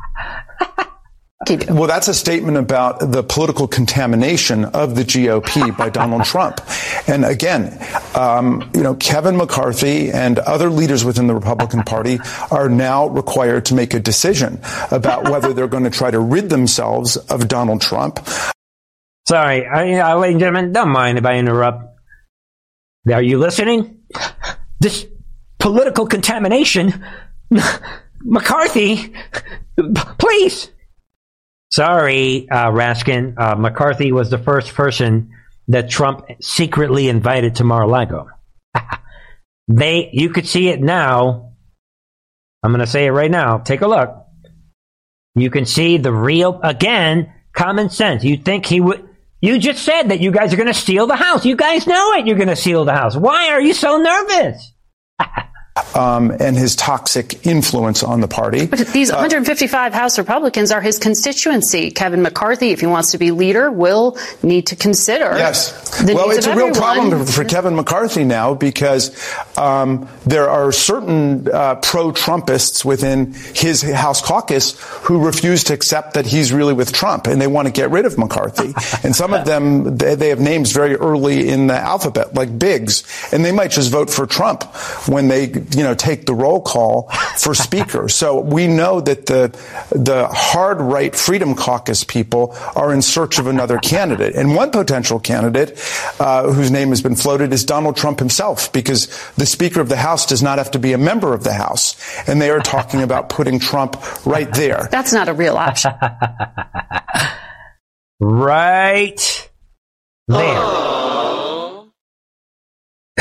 Well, 1.47 1.87
that's 1.87 2.07
a 2.07 2.13
statement 2.13 2.57
about 2.57 2.99
the 2.99 3.23
political 3.23 3.67
contamination 3.67 4.65
of 4.65 4.95
the 4.95 5.03
GOP 5.03 5.77
by 5.77 5.89
Donald 5.89 6.23
Trump. 6.25 6.61
And 7.07 7.23
again, 7.23 7.77
um, 8.15 8.69
you 8.73 8.81
know, 8.81 8.95
Kevin 8.95 9.37
McCarthy 9.37 10.11
and 10.11 10.39
other 10.39 10.69
leaders 10.69 11.05
within 11.05 11.27
the 11.27 11.35
Republican 11.35 11.83
Party 11.83 12.19
are 12.51 12.69
now 12.69 13.07
required 13.07 13.65
to 13.65 13.75
make 13.75 13.93
a 13.93 13.99
decision 13.99 14.59
about 14.91 15.29
whether 15.29 15.53
they're 15.53 15.67
going 15.67 15.83
to 15.83 15.89
try 15.89 16.09
to 16.09 16.19
rid 16.19 16.49
themselves 16.49 17.17
of 17.17 17.47
Donald 17.47 17.81
Trump. 17.81 18.19
Sorry, 19.27 19.65
I, 19.65 19.97
I, 19.99 20.13
ladies 20.15 20.35
and 20.35 20.39
gentlemen, 20.39 20.71
don't 20.71 20.89
mind 20.89 21.17
if 21.17 21.25
I 21.25 21.37
interrupt. 21.37 21.83
Are 23.11 23.21
you 23.21 23.37
listening? 23.37 24.03
This 24.79 25.05
political 25.59 26.07
contamination, 26.07 27.03
McCarthy, 28.21 29.13
please 30.17 30.69
Sorry, 31.75 32.49
uh, 32.49 32.71
Raskin. 32.71 33.37
Uh, 33.37 33.55
McCarthy 33.55 34.13
was 34.13 34.29
the 34.29 34.37
first 34.37 34.73
person 34.75 35.31
that 35.67 35.89
Trump 35.89 36.25
secretly 36.39 37.09
invited 37.09 37.55
to 37.55 37.65
Mar-a-Lago. 37.65 38.29
they, 39.67 40.09
you 40.13 40.29
could 40.29 40.47
see 40.47 40.69
it 40.69 40.81
now. 40.81 41.51
I'm 42.63 42.71
going 42.71 42.79
to 42.79 42.87
say 42.87 43.07
it 43.07 43.11
right 43.11 43.29
now. 43.29 43.57
Take 43.57 43.81
a 43.81 43.89
look. 43.89 44.15
You 45.35 45.49
can 45.49 45.65
see 45.65 45.97
the 45.97 46.13
real, 46.13 46.61
again, 46.63 47.33
common 47.51 47.89
sense. 47.89 48.23
You 48.23 48.37
think 48.37 48.65
he 48.65 48.79
would, 48.79 49.09
you 49.41 49.59
just 49.59 49.83
said 49.83 50.03
that 50.11 50.21
you 50.21 50.31
guys 50.31 50.53
are 50.53 50.57
going 50.57 50.67
to 50.67 50.73
steal 50.73 51.07
the 51.07 51.17
house. 51.17 51.43
You 51.43 51.57
guys 51.57 51.87
know 51.87 52.13
it. 52.13 52.25
You're 52.25 52.37
going 52.37 52.47
to 52.47 52.55
steal 52.55 52.85
the 52.85 52.93
house. 52.93 53.17
Why 53.17 53.49
are 53.49 53.59
you 53.59 53.73
so 53.73 53.97
nervous? 53.97 54.71
um, 55.93 56.31
and 56.39 56.55
his 56.55 56.75
toxic 56.75 57.45
influence 57.45 58.01
on 58.01 58.21
the 58.21 58.27
party. 58.27 58.65
But 58.65 58.87
these 58.87 59.11
155 59.11 59.93
uh, 59.93 59.95
House 59.95 60.17
Republicans 60.17 60.71
are 60.71 60.79
his 60.79 60.97
constituency. 60.99 61.91
Kevin 61.91 62.21
McCarthy, 62.21 62.71
if 62.71 62.79
he 62.79 62.85
wants 62.85 63.11
to 63.11 63.17
be 63.17 63.31
leader, 63.31 63.69
will 63.69 64.17
need 64.41 64.67
to 64.67 64.77
consider. 64.77 65.37
Yes. 65.37 65.73
well, 66.03 66.31
it's 66.31 66.47
a 66.47 66.51
everyone. 66.51 66.71
real 66.71 66.81
problem 66.81 67.25
for 67.25 67.43
Kevin 67.43 67.75
McCarthy 67.75 68.23
now 68.23 68.53
because 68.53 69.11
um, 69.57 70.07
there 70.25 70.49
are 70.49 70.71
certain 70.71 71.49
uh, 71.51 71.75
pro-Trumpists 71.75 72.85
within 72.85 73.33
his 73.53 73.81
House 73.81 74.21
caucus 74.21 74.79
who 75.03 75.25
refuse 75.25 75.65
to 75.65 75.73
accept 75.73 76.13
that 76.13 76.25
he's 76.25 76.53
really 76.53 76.73
with 76.73 76.93
Trump, 76.93 77.27
and 77.27 77.41
they 77.41 77.47
want 77.47 77.67
to 77.67 77.73
get 77.73 77.91
rid 77.91 78.05
of 78.05 78.17
McCarthy. 78.17 78.73
and 79.03 79.13
some 79.13 79.33
of 79.33 79.45
them, 79.45 79.97
they, 79.97 80.15
they 80.15 80.29
have 80.29 80.39
names 80.39 80.71
very 80.71 80.95
early 80.95 81.49
in 81.49 81.67
the 81.67 81.75
alphabet, 81.75 82.33
like 82.33 82.57
Biggs, 82.57 83.03
and 83.33 83.43
they 83.43 83.51
might 83.51 83.71
just 83.71 83.91
vote 83.91 84.09
for 84.09 84.25
Trump 84.25 84.63
when 85.07 85.27
they 85.27 85.64
you 85.71 85.83
know, 85.83 85.93
take 85.93 86.25
the 86.25 86.33
roll 86.33 86.61
call 86.61 87.09
for 87.37 87.53
speaker. 87.53 88.09
so 88.09 88.39
we 88.39 88.67
know 88.67 89.01
that 89.01 89.25
the, 89.25 89.57
the 89.91 90.27
hard 90.27 90.81
right 90.81 91.15
Freedom 91.15 91.55
Caucus 91.55 92.03
people 92.03 92.55
are 92.75 92.93
in 92.93 93.01
search 93.01 93.39
of 93.39 93.47
another 93.47 93.77
candidate. 93.77 94.35
And 94.35 94.55
one 94.55 94.71
potential 94.71 95.19
candidate, 95.19 95.79
uh, 96.19 96.51
whose 96.51 96.71
name 96.71 96.89
has 96.89 97.01
been 97.01 97.15
floated 97.15 97.53
is 97.53 97.65
Donald 97.65 97.97
Trump 97.97 98.19
himself, 98.19 98.71
because 98.73 99.07
the 99.33 99.45
Speaker 99.45 99.81
of 99.81 99.89
the 99.89 99.97
House 99.97 100.25
does 100.25 100.43
not 100.43 100.57
have 100.57 100.71
to 100.71 100.79
be 100.79 100.93
a 100.93 100.97
member 100.97 101.33
of 101.33 101.43
the 101.43 101.53
House. 101.53 101.95
And 102.27 102.41
they 102.41 102.49
are 102.49 102.59
talking 102.59 103.01
about 103.01 103.29
putting 103.29 103.59
Trump 103.59 104.25
right 104.25 104.51
there. 104.53 104.87
That's 104.91 105.13
not 105.13 105.29
a 105.29 105.33
real 105.33 105.57
option. 105.57 105.93
right 108.19 109.49
there. 110.27 110.64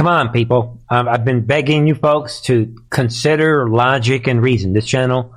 Come 0.05 0.13
on, 0.13 0.33
people. 0.33 0.83
Um, 0.91 1.09
I've 1.09 1.25
been 1.25 1.47
begging 1.47 1.87
you 1.87 1.95
folks 1.95 2.43
to 2.43 2.77
consider 2.91 3.67
logic 3.71 4.27
and 4.27 4.43
reason. 4.43 4.75
This 4.75 4.85
channel, 4.85 5.35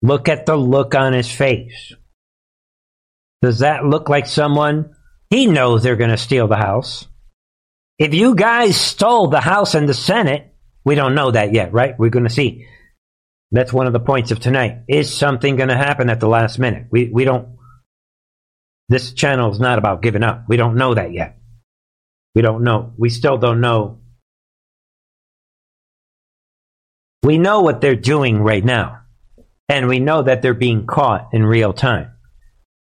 look 0.00 0.28
at 0.28 0.46
the 0.46 0.54
look 0.54 0.94
on 0.94 1.12
his 1.12 1.28
face. 1.28 1.92
Does 3.42 3.58
that 3.58 3.84
look 3.84 4.08
like 4.08 4.26
someone? 4.26 4.94
He 5.28 5.46
knows 5.46 5.82
they're 5.82 5.96
going 5.96 6.10
to 6.10 6.16
steal 6.16 6.46
the 6.46 6.54
House. 6.54 7.08
If 7.98 8.14
you 8.14 8.36
guys 8.36 8.80
stole 8.80 9.26
the 9.26 9.40
House 9.40 9.74
and 9.74 9.88
the 9.88 9.94
Senate, 9.94 10.54
we 10.84 10.94
don't 10.94 11.16
know 11.16 11.32
that 11.32 11.52
yet, 11.52 11.72
right? 11.72 11.98
We're 11.98 12.10
going 12.10 12.28
to 12.28 12.30
see. 12.30 12.68
That's 13.50 13.72
one 13.72 13.88
of 13.88 13.92
the 13.92 13.98
points 13.98 14.30
of 14.30 14.38
tonight. 14.38 14.82
Is 14.86 15.12
something 15.12 15.56
going 15.56 15.68
to 15.68 15.76
happen 15.76 16.10
at 16.10 16.20
the 16.20 16.28
last 16.28 16.60
minute? 16.60 16.86
We, 16.92 17.10
we 17.12 17.24
don't. 17.24 17.56
This 18.88 19.14
channel 19.14 19.50
is 19.50 19.58
not 19.58 19.78
about 19.78 20.00
giving 20.00 20.22
up. 20.22 20.44
We 20.46 20.56
don't 20.56 20.76
know 20.76 20.94
that 20.94 21.12
yet. 21.12 21.39
We 22.34 22.42
don't 22.42 22.62
know. 22.62 22.92
We 22.96 23.10
still 23.10 23.38
don't 23.38 23.60
know. 23.60 24.00
We 27.22 27.38
know 27.38 27.60
what 27.60 27.80
they're 27.80 27.96
doing 27.96 28.40
right 28.40 28.64
now. 28.64 29.00
And 29.68 29.88
we 29.88 30.00
know 30.00 30.22
that 30.22 30.42
they're 30.42 30.54
being 30.54 30.86
caught 30.86 31.28
in 31.32 31.44
real 31.44 31.72
time. 31.72 32.12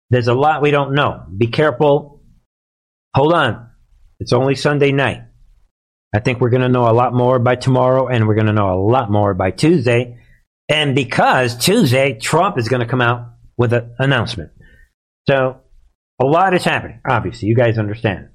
There's 0.10 0.28
a 0.28 0.34
lot 0.34 0.62
we 0.62 0.72
don't 0.72 0.94
know. 0.94 1.26
Be 1.36 1.48
careful. 1.48 2.22
Hold 3.16 3.34
on. 3.34 3.70
It's 4.20 4.34
only 4.34 4.56
Sunday 4.56 4.92
night. 4.92 5.22
I 6.16 6.20
think 6.20 6.40
we're 6.40 6.50
going 6.50 6.62
to 6.62 6.70
know 6.70 6.88
a 6.88 6.94
lot 6.94 7.14
more 7.14 7.40
by 7.40 7.56
tomorrow, 7.56 8.08
and 8.08 8.28
we're 8.28 8.36
going 8.36 8.48
to 8.48 8.54
know 8.54 8.74
a 8.74 8.82
lot 8.82 9.12
more 9.12 9.34
by 9.34 9.52
Tuesday. 9.52 10.20
And 10.70 10.96
because 10.96 11.58
Tuesday, 11.58 12.18
Trump 12.20 12.58
is 12.58 12.70
going 12.70 12.82
to 12.82 12.88
come 12.88 13.02
out 13.02 13.34
with 13.58 13.74
an 13.74 13.96
announcement. 14.00 14.52
So 15.28 15.62
a 16.22 16.26
lot 16.26 16.54
is 16.54 16.64
happening, 16.64 17.02
obviously. 17.08 17.50
You 17.50 17.56
guys 17.56 17.78
understand. 17.78 18.30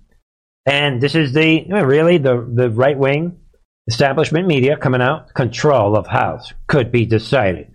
And 0.68 1.00
this 1.00 1.14
is 1.14 1.32
the 1.32 1.64
really 1.70 2.18
the, 2.18 2.46
the 2.54 2.68
right 2.68 2.98
wing 2.98 3.38
establishment 3.88 4.46
media 4.46 4.76
coming 4.76 5.00
out. 5.00 5.32
Control 5.32 5.96
of 5.96 6.06
House 6.06 6.52
could 6.66 6.92
be 6.92 7.06
decided 7.06 7.68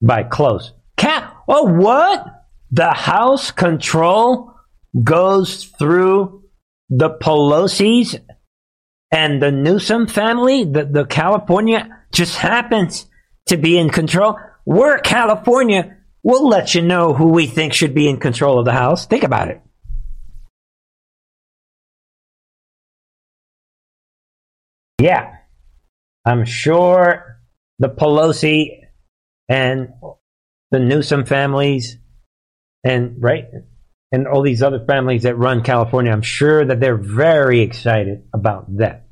by 0.00 0.22
close. 0.22 0.72
Cap? 0.96 1.36
Oh, 1.46 1.64
what? 1.64 2.24
The 2.70 2.90
House 2.90 3.50
control 3.50 4.54
goes 5.04 5.66
through 5.66 6.44
the 6.88 7.10
Pelosi's 7.10 8.18
and 9.12 9.42
the 9.42 9.52
Newsom 9.52 10.06
family. 10.06 10.64
The, 10.64 10.86
the 10.86 11.04
California 11.04 11.86
just 12.12 12.38
happens 12.38 13.06
to 13.48 13.58
be 13.58 13.76
in 13.76 13.90
control. 13.90 14.38
We're 14.64 15.00
California. 15.00 15.98
We'll 16.22 16.48
let 16.48 16.74
you 16.74 16.80
know 16.80 17.12
who 17.12 17.26
we 17.26 17.46
think 17.46 17.74
should 17.74 17.94
be 17.94 18.08
in 18.08 18.18
control 18.18 18.58
of 18.58 18.64
the 18.64 18.72
House. 18.72 19.04
Think 19.04 19.22
about 19.22 19.48
it. 19.48 19.60
Yeah, 25.00 25.36
I'm 26.24 26.44
sure 26.44 27.40
the 27.78 27.88
Pelosi 27.88 28.80
and 29.48 29.90
the 30.70 30.80
Newsom 30.80 31.24
families 31.24 31.96
and 32.84 33.22
right 33.22 33.46
and 34.10 34.26
all 34.26 34.42
these 34.42 34.62
other 34.62 34.84
families 34.86 35.24
that 35.24 35.36
run 35.36 35.62
California, 35.62 36.12
I'm 36.12 36.22
sure 36.22 36.64
that 36.64 36.80
they're 36.80 36.96
very 36.96 37.60
excited 37.60 38.24
about 38.32 38.78
that. 38.78 39.06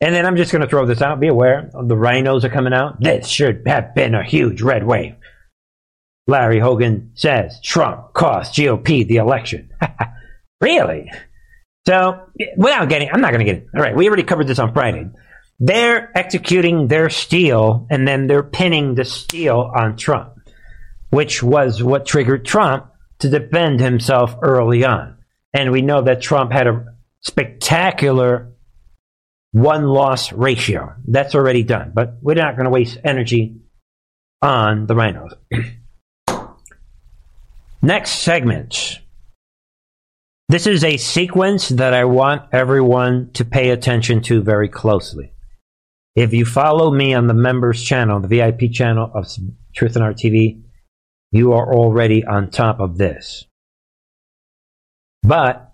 And 0.00 0.14
then 0.14 0.26
I'm 0.26 0.36
just 0.36 0.52
going 0.52 0.62
to 0.62 0.68
throw 0.68 0.86
this 0.86 1.02
out. 1.02 1.20
Be 1.20 1.28
aware, 1.28 1.70
the 1.72 1.96
rhinos 1.96 2.44
are 2.44 2.50
coming 2.50 2.72
out. 2.72 3.00
This 3.00 3.28
should 3.28 3.62
have 3.66 3.94
been 3.94 4.14
a 4.14 4.24
huge 4.24 4.62
red 4.62 4.84
wave. 4.84 5.14
Larry 6.26 6.58
Hogan 6.58 7.12
says 7.14 7.60
Trump 7.62 8.14
cost 8.14 8.54
GOP 8.54 9.06
the 9.06 9.16
election. 9.16 9.70
really? 10.60 11.10
So, 11.86 12.30
without 12.56 12.88
getting, 12.88 13.10
I'm 13.12 13.20
not 13.20 13.32
going 13.32 13.44
to 13.44 13.52
get 13.52 13.62
it. 13.62 13.68
All 13.74 13.82
right, 13.82 13.94
we 13.94 14.06
already 14.06 14.22
covered 14.22 14.46
this 14.46 14.58
on 14.58 14.72
Friday. 14.72 15.10
They're 15.60 16.10
executing 16.16 16.88
their 16.88 17.10
steal 17.10 17.86
and 17.90 18.08
then 18.08 18.26
they're 18.26 18.42
pinning 18.42 18.94
the 18.94 19.04
steal 19.04 19.70
on 19.74 19.96
Trump, 19.96 20.34
which 21.10 21.42
was 21.42 21.82
what 21.82 22.06
triggered 22.06 22.44
Trump 22.44 22.86
to 23.20 23.28
defend 23.28 23.80
himself 23.80 24.36
early 24.42 24.84
on. 24.84 25.18
And 25.52 25.70
we 25.70 25.82
know 25.82 26.02
that 26.02 26.20
Trump 26.20 26.52
had 26.52 26.66
a 26.66 26.86
spectacular 27.20 28.52
one 29.52 29.84
loss 29.84 30.32
ratio. 30.32 30.94
That's 31.06 31.34
already 31.34 31.62
done, 31.62 31.92
but 31.94 32.16
we're 32.20 32.34
not 32.34 32.56
going 32.56 32.64
to 32.64 32.70
waste 32.70 32.98
energy 33.04 33.60
on 34.42 34.86
the 34.86 34.96
rhinos. 34.96 35.32
Next 37.82 38.10
segment. 38.10 38.98
This 40.48 40.66
is 40.66 40.84
a 40.84 40.98
sequence 40.98 41.70
that 41.70 41.94
I 41.94 42.04
want 42.04 42.42
everyone 42.52 43.30
to 43.32 43.44
pay 43.44 43.70
attention 43.70 44.20
to 44.22 44.42
very 44.42 44.68
closely. 44.68 45.32
If 46.14 46.34
you 46.34 46.44
follow 46.44 46.92
me 46.92 47.14
on 47.14 47.26
the 47.26 47.34
members 47.34 47.82
channel, 47.82 48.20
the 48.20 48.28
VIP 48.28 48.70
channel 48.70 49.10
of 49.14 49.26
Truth 49.74 49.96
and 49.96 50.04
Art 50.04 50.16
TV, 50.16 50.62
you 51.32 51.54
are 51.54 51.74
already 51.74 52.24
on 52.24 52.50
top 52.50 52.78
of 52.78 52.98
this. 52.98 53.46
But 55.22 55.72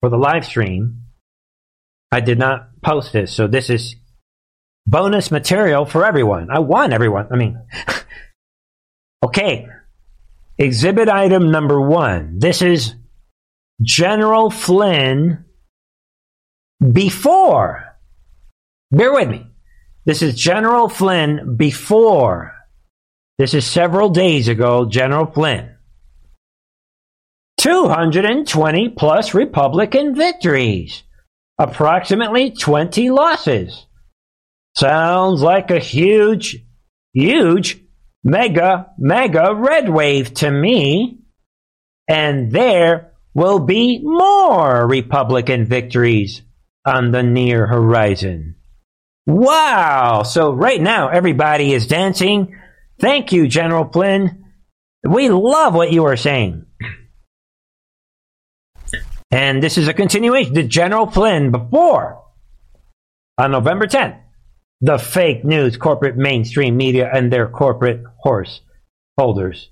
for 0.00 0.08
the 0.08 0.16
live 0.16 0.46
stream, 0.46 1.02
I 2.10 2.20
did 2.20 2.38
not 2.38 2.70
post 2.82 3.12
this, 3.12 3.32
so 3.32 3.46
this 3.46 3.68
is 3.68 3.96
bonus 4.86 5.30
material 5.30 5.84
for 5.84 6.06
everyone. 6.06 6.48
I 6.50 6.60
want 6.60 6.94
everyone. 6.94 7.28
I 7.30 7.36
mean, 7.36 7.60
okay. 9.24 9.68
Exhibit 10.58 11.08
item 11.08 11.50
number 11.50 11.80
one. 11.80 12.38
This 12.38 12.60
is 12.62 12.94
General 13.82 14.50
Flynn 14.50 15.44
before. 16.92 17.98
Bear 18.90 19.12
with 19.12 19.28
me. 19.28 19.46
This 20.04 20.22
is 20.22 20.34
General 20.34 20.88
Flynn 20.88 21.56
before. 21.56 22.54
This 23.38 23.54
is 23.54 23.66
several 23.66 24.10
days 24.10 24.48
ago, 24.48 24.86
General 24.86 25.26
Flynn. 25.26 25.76
220 27.58 28.88
plus 28.90 29.34
Republican 29.34 30.14
victories. 30.14 31.02
Approximately 31.58 32.52
20 32.52 33.10
losses. 33.10 33.86
Sounds 34.76 35.42
like 35.42 35.70
a 35.70 35.78
huge, 35.78 36.64
huge, 37.12 37.82
mega, 38.24 38.90
mega 38.98 39.54
red 39.54 39.88
wave 39.88 40.34
to 40.34 40.50
me. 40.50 41.18
And 42.08 42.50
there 42.50 43.09
will 43.34 43.60
be 43.60 44.00
more 44.02 44.86
Republican 44.86 45.66
victories 45.66 46.42
on 46.84 47.10
the 47.10 47.22
near 47.22 47.66
horizon. 47.66 48.56
Wow! 49.26 50.22
So 50.22 50.52
right 50.52 50.80
now 50.80 51.08
everybody 51.08 51.72
is 51.72 51.86
dancing. 51.86 52.58
Thank 52.98 53.32
you, 53.32 53.48
General 53.48 53.88
Flynn. 53.90 54.44
We 55.08 55.28
love 55.28 55.74
what 55.74 55.92
you 55.92 56.04
are 56.06 56.16
saying. 56.16 56.66
And 59.30 59.62
this 59.62 59.78
is 59.78 59.88
a 59.88 59.94
continuation. 59.94 60.54
The 60.54 60.64
General 60.64 61.06
Flynn 61.06 61.52
before 61.52 62.22
on 63.38 63.52
November 63.52 63.86
10th 63.86 64.20
the 64.80 64.98
fake 64.98 65.44
news, 65.44 65.76
corporate 65.76 66.16
mainstream 66.16 66.76
media, 66.76 67.10
and 67.12 67.32
their 67.32 67.48
corporate 67.48 68.02
horse 68.18 68.62
holders 69.18 69.70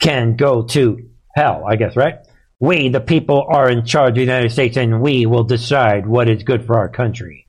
can 0.00 0.36
go 0.36 0.64
to 0.64 1.07
hell, 1.38 1.64
I 1.66 1.76
guess, 1.76 1.96
right? 1.96 2.16
We, 2.60 2.88
the 2.88 3.00
people, 3.00 3.46
are 3.48 3.70
in 3.70 3.84
charge 3.84 4.10
of 4.10 4.14
the 4.16 4.20
United 4.22 4.50
States, 4.50 4.76
and 4.76 5.00
we 5.00 5.26
will 5.26 5.44
decide 5.44 6.06
what 6.06 6.28
is 6.28 6.42
good 6.42 6.66
for 6.66 6.76
our 6.76 6.88
country. 6.88 7.46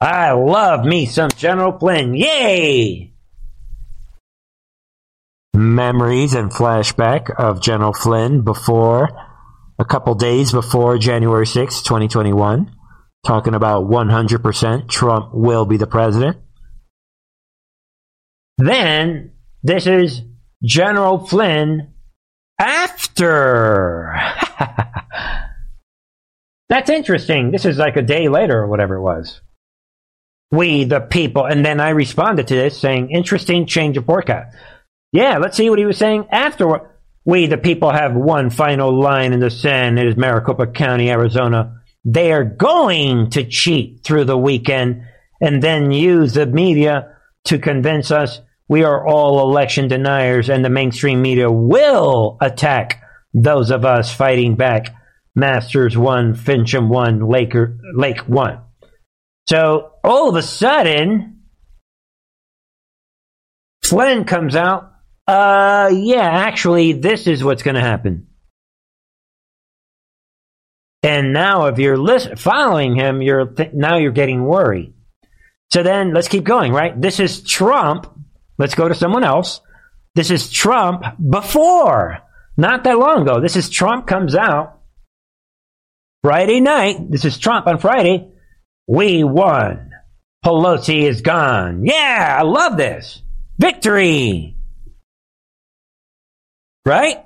I 0.00 0.32
love 0.32 0.84
me 0.84 1.06
some 1.06 1.30
General 1.30 1.78
Flynn. 1.78 2.14
Yay! 2.14 3.14
Memories 5.54 6.34
and 6.34 6.50
flashback 6.50 7.30
of 7.34 7.62
General 7.62 7.94
Flynn 7.94 8.42
before, 8.42 9.08
a 9.78 9.84
couple 9.86 10.14
days 10.14 10.52
before 10.52 10.98
January 10.98 11.46
6, 11.46 11.80
2021 11.82 12.76
talking 13.26 13.54
about 13.54 13.84
100% 13.84 14.88
Trump 14.88 15.34
will 15.34 15.66
be 15.66 15.76
the 15.76 15.86
president. 15.86 16.38
Then 18.56 19.32
this 19.62 19.86
is 19.86 20.22
General 20.62 21.26
Flynn 21.26 21.94
after. 22.58 24.14
That's 26.68 26.90
interesting. 26.90 27.52
This 27.52 27.64
is 27.64 27.78
like 27.78 27.96
a 27.96 28.02
day 28.02 28.28
later 28.28 28.58
or 28.58 28.66
whatever 28.66 28.96
it 28.96 29.02
was. 29.02 29.40
We, 30.50 30.84
the 30.84 31.00
people. 31.00 31.44
And 31.44 31.64
then 31.64 31.80
I 31.80 31.90
responded 31.90 32.48
to 32.48 32.54
this 32.54 32.78
saying, 32.78 33.10
interesting 33.10 33.66
change 33.66 33.96
of 33.96 34.06
forecast. 34.06 34.56
Yeah, 35.12 35.38
let's 35.38 35.56
see 35.56 35.70
what 35.70 35.78
he 35.78 35.84
was 35.84 35.96
saying 35.96 36.26
after. 36.30 36.92
We, 37.24 37.46
the 37.46 37.58
people, 37.58 37.90
have 37.90 38.14
one 38.14 38.50
final 38.50 39.00
line 39.00 39.32
in 39.32 39.40
the 39.40 39.50
sand. 39.50 39.98
It 39.98 40.06
is 40.06 40.16
Maricopa 40.16 40.68
County, 40.68 41.10
Arizona 41.10 41.76
they 42.06 42.32
are 42.32 42.44
going 42.44 43.30
to 43.30 43.44
cheat 43.44 44.04
through 44.04 44.24
the 44.24 44.38
weekend 44.38 45.02
and 45.40 45.60
then 45.60 45.90
use 45.90 46.34
the 46.34 46.46
media 46.46 47.16
to 47.44 47.58
convince 47.58 48.12
us 48.12 48.40
we 48.68 48.84
are 48.84 49.06
all 49.06 49.40
election 49.40 49.88
deniers 49.88 50.50
and 50.50 50.64
the 50.64 50.70
mainstream 50.70 51.22
media 51.22 51.50
will 51.50 52.36
attack 52.40 53.02
those 53.32 53.70
of 53.70 53.84
us 53.84 54.12
fighting 54.12 54.56
back. 54.56 54.94
Masters 55.34 55.96
one, 55.96 56.34
Finchem 56.34 56.88
one, 56.88 57.28
Laker, 57.28 57.78
Lake 57.94 58.20
one. 58.20 58.60
So 59.48 59.92
all 60.02 60.28
of 60.28 60.34
a 60.34 60.42
sudden, 60.42 61.42
Flynn 63.84 64.24
comes 64.24 64.56
out. 64.56 64.92
Uh, 65.28 65.90
yeah, 65.92 66.22
actually, 66.22 66.94
this 66.94 67.26
is 67.26 67.44
what's 67.44 67.62
going 67.62 67.74
to 67.74 67.80
happen. 67.80 68.28
And 71.02 71.32
now, 71.32 71.66
if 71.66 71.78
you're 71.78 71.98
list- 71.98 72.38
following 72.38 72.96
him, 72.96 73.22
you're 73.22 73.46
th- 73.46 73.72
now 73.74 73.98
you're 73.98 74.10
getting 74.10 74.44
worried. 74.44 74.94
So 75.72 75.82
then, 75.82 76.14
let's 76.14 76.28
keep 76.28 76.42
going. 76.44 76.72
Right? 76.72 77.00
This 77.00 77.20
is 77.20 77.42
Trump. 77.42 78.06
Let's 78.58 78.74
go 78.74 78.88
to 78.88 78.94
someone 78.94 79.24
else. 79.24 79.60
This 80.14 80.30
is 80.30 80.50
Trump 80.50 81.04
before, 81.18 82.18
not 82.56 82.84
that 82.84 82.98
long 82.98 83.22
ago. 83.22 83.40
This 83.40 83.56
is 83.56 83.68
Trump 83.68 84.06
comes 84.06 84.34
out 84.34 84.80
Friday 86.22 86.60
night. 86.60 87.10
This 87.10 87.24
is 87.24 87.38
Trump 87.38 87.66
on 87.66 87.78
Friday. 87.78 88.32
We 88.86 89.24
won. 89.24 89.90
Pelosi 90.44 91.02
is 91.02 91.20
gone. 91.20 91.84
Yeah, 91.84 92.36
I 92.38 92.42
love 92.44 92.76
this. 92.76 93.22
Victory. 93.58 94.56
Right? 96.84 97.25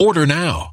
Order 0.00 0.24
now. 0.24 0.72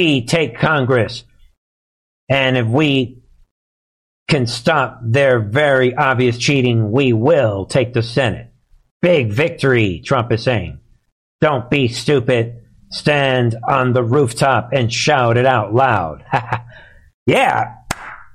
We 0.00 0.24
take 0.26 0.58
Congress, 0.58 1.24
and 2.28 2.56
if 2.56 2.66
we 2.66 3.22
can 4.28 4.46
stop 4.46 5.00
their 5.02 5.40
very 5.40 5.94
obvious 5.94 6.38
cheating, 6.38 6.90
we 6.90 7.12
will 7.12 7.66
take 7.66 7.92
the 7.92 8.02
Senate. 8.02 8.52
Big 9.00 9.32
victory, 9.32 10.00
Trump 10.04 10.32
is 10.32 10.42
saying. 10.42 10.80
Don't 11.40 11.68
be 11.70 11.88
stupid. 11.88 12.64
Stand 12.90 13.56
on 13.68 13.92
the 13.92 14.02
rooftop 14.02 14.70
and 14.72 14.92
shout 14.92 15.36
it 15.36 15.46
out 15.46 15.74
loud. 15.74 16.24
yeah, 17.26 17.74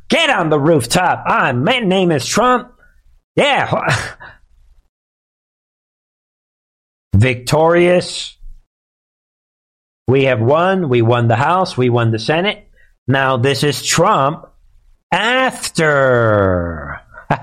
get 0.09 0.29
on 0.29 0.49
the 0.49 0.59
rooftop. 0.59 1.23
Ah, 1.27 1.51
my 1.51 1.79
name 1.79 2.11
is 2.11 2.25
Trump. 2.25 2.71
Yeah. 3.35 4.13
Victorious. 7.17 8.37
We 10.07 10.25
have 10.25 10.39
won. 10.39 10.87
We 10.87 11.01
won 11.01 11.27
the 11.27 11.35
House. 11.35 11.75
We 11.75 11.89
won 11.89 12.11
the 12.11 12.19
Senate. 12.19 12.69
Now 13.07 13.37
this 13.37 13.63
is 13.63 13.83
Trump 13.83 14.45
after. 15.11 17.01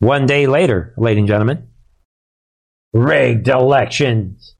One 0.00 0.26
day 0.26 0.46
later, 0.46 0.92
ladies 0.96 1.20
and 1.20 1.28
gentlemen. 1.28 1.68
Rigged 2.92 3.46
elections, 3.46 4.56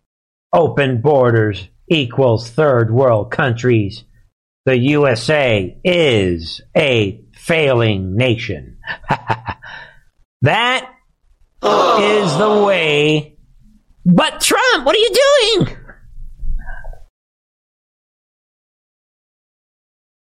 open 0.53 1.01
borders 1.01 1.69
equals 1.89 2.49
third 2.49 2.93
world 2.93 3.33
countries. 3.33 4.05
The 4.65 4.79
USA 4.79 5.77
is 5.83 6.61
a 6.77 7.25
failing 7.35 8.17
nation. 8.17 8.79
that 10.43 10.89
is 11.63 12.39
the 12.39 12.63
way. 12.65 13.30
But 14.13 14.41
Trump, 14.41 14.85
what 14.85 14.97
are 14.97 14.99
you 14.99 15.11
doing? 15.55 15.77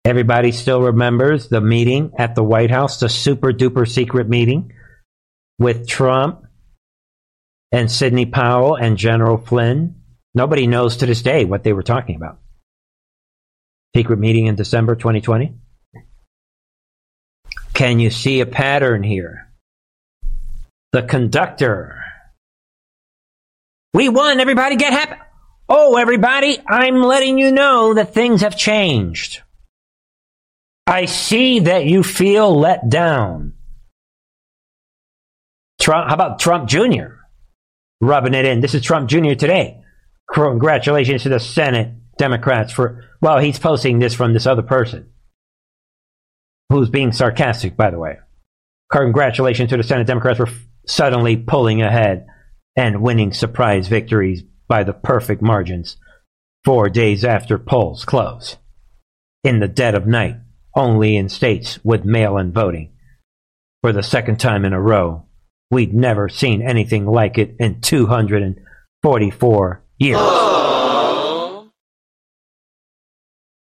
Everybody 0.04 0.52
still 0.52 0.82
remembers 0.82 1.48
the 1.48 1.60
meeting 1.60 2.12
at 2.18 2.34
the 2.34 2.42
White 2.42 2.70
House, 2.70 2.98
the 2.98 3.08
super 3.08 3.52
duper 3.52 3.86
secret 3.86 4.28
meeting 4.28 4.72
with 5.58 5.86
Trump 5.86 6.46
and 7.70 7.90
Sidney 7.90 8.26
Powell 8.26 8.74
and 8.74 8.96
General 8.96 9.36
Flynn. 9.36 10.02
Nobody 10.34 10.66
knows 10.66 10.96
to 10.96 11.06
this 11.06 11.22
day 11.22 11.44
what 11.44 11.62
they 11.62 11.72
were 11.72 11.82
talking 11.82 12.16
about. 12.16 12.40
Secret 13.94 14.18
meeting 14.18 14.46
in 14.46 14.56
December 14.56 14.96
2020. 14.96 15.54
Can 17.74 18.00
you 18.00 18.10
see 18.10 18.40
a 18.40 18.46
pattern 18.46 19.02
here? 19.02 19.52
The 20.92 21.02
conductor. 21.02 21.97
We 23.94 24.08
won, 24.08 24.40
everybody 24.40 24.76
get 24.76 24.92
happy. 24.92 25.20
Oh, 25.68 25.96
everybody, 25.96 26.58
I'm 26.66 27.02
letting 27.02 27.38
you 27.38 27.52
know 27.52 27.94
that 27.94 28.14
things 28.14 28.40
have 28.40 28.56
changed. 28.56 29.42
I 30.86 31.04
see 31.04 31.60
that 31.60 31.84
you 31.84 32.02
feel 32.02 32.58
let 32.58 32.88
down. 32.88 33.52
Trump, 35.80 36.08
how 36.08 36.14
about 36.14 36.38
Trump 36.38 36.68
Jr. 36.68 37.18
rubbing 38.00 38.34
it 38.34 38.46
in? 38.46 38.60
This 38.60 38.74
is 38.74 38.82
Trump 38.82 39.08
Jr. 39.08 39.34
today. 39.34 39.82
Congratulations 40.32 41.22
to 41.22 41.28
the 41.28 41.40
Senate 41.40 41.94
Democrats 42.16 42.72
for, 42.72 43.04
well, 43.20 43.38
he's 43.38 43.58
posting 43.58 43.98
this 43.98 44.14
from 44.14 44.32
this 44.32 44.46
other 44.46 44.62
person 44.62 45.10
who's 46.70 46.90
being 46.90 47.12
sarcastic, 47.12 47.76
by 47.76 47.90
the 47.90 47.98
way. 47.98 48.16
Congratulations 48.90 49.70
to 49.70 49.76
the 49.76 49.82
Senate 49.82 50.06
Democrats 50.06 50.38
for 50.38 50.48
suddenly 50.86 51.36
pulling 51.36 51.82
ahead 51.82 52.26
and 52.78 53.02
winning 53.02 53.32
surprise 53.32 53.88
victories 53.88 54.44
by 54.68 54.84
the 54.84 54.92
perfect 54.92 55.42
margins 55.42 55.96
four 56.64 56.88
days 56.88 57.24
after 57.24 57.58
polls 57.58 58.04
close. 58.04 58.56
In 59.42 59.58
the 59.58 59.66
dead 59.66 59.96
of 59.96 60.06
night, 60.06 60.36
only 60.76 61.16
in 61.16 61.28
states 61.28 61.84
with 61.84 62.04
mail 62.04 62.38
in 62.38 62.52
voting. 62.52 62.92
For 63.82 63.92
the 63.92 64.04
second 64.04 64.38
time 64.38 64.64
in 64.64 64.72
a 64.72 64.80
row, 64.80 65.24
we'd 65.72 65.92
never 65.92 66.28
seen 66.28 66.62
anything 66.62 67.04
like 67.04 67.36
it 67.36 67.56
in 67.58 67.80
244 67.80 69.82
years. 69.98 70.20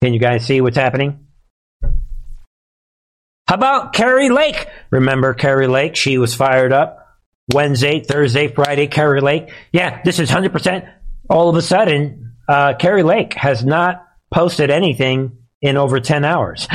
Can 0.02 0.12
you 0.12 0.18
guys 0.18 0.44
see 0.44 0.60
what's 0.60 0.76
happening? 0.76 1.28
How 3.46 3.54
about 3.54 3.92
Kari 3.92 4.30
Lake? 4.30 4.66
Remember 4.90 5.34
Kari 5.34 5.68
Lake? 5.68 5.94
She 5.94 6.18
was 6.18 6.34
fired 6.34 6.72
up. 6.72 7.03
Wednesday, 7.52 8.00
Thursday, 8.00 8.48
Friday, 8.48 8.86
Kari 8.86 9.20
Lake. 9.20 9.52
Yeah, 9.72 10.00
this 10.02 10.18
is 10.18 10.30
100%. 10.30 10.90
All 11.28 11.48
of 11.48 11.56
a 11.56 11.62
sudden, 11.62 12.36
uh, 12.48 12.74
Kari 12.74 13.02
Lake 13.02 13.34
has 13.34 13.64
not 13.64 14.06
posted 14.32 14.70
anything 14.70 15.38
in 15.60 15.76
over 15.76 16.00
10 16.00 16.24
hours. 16.24 16.66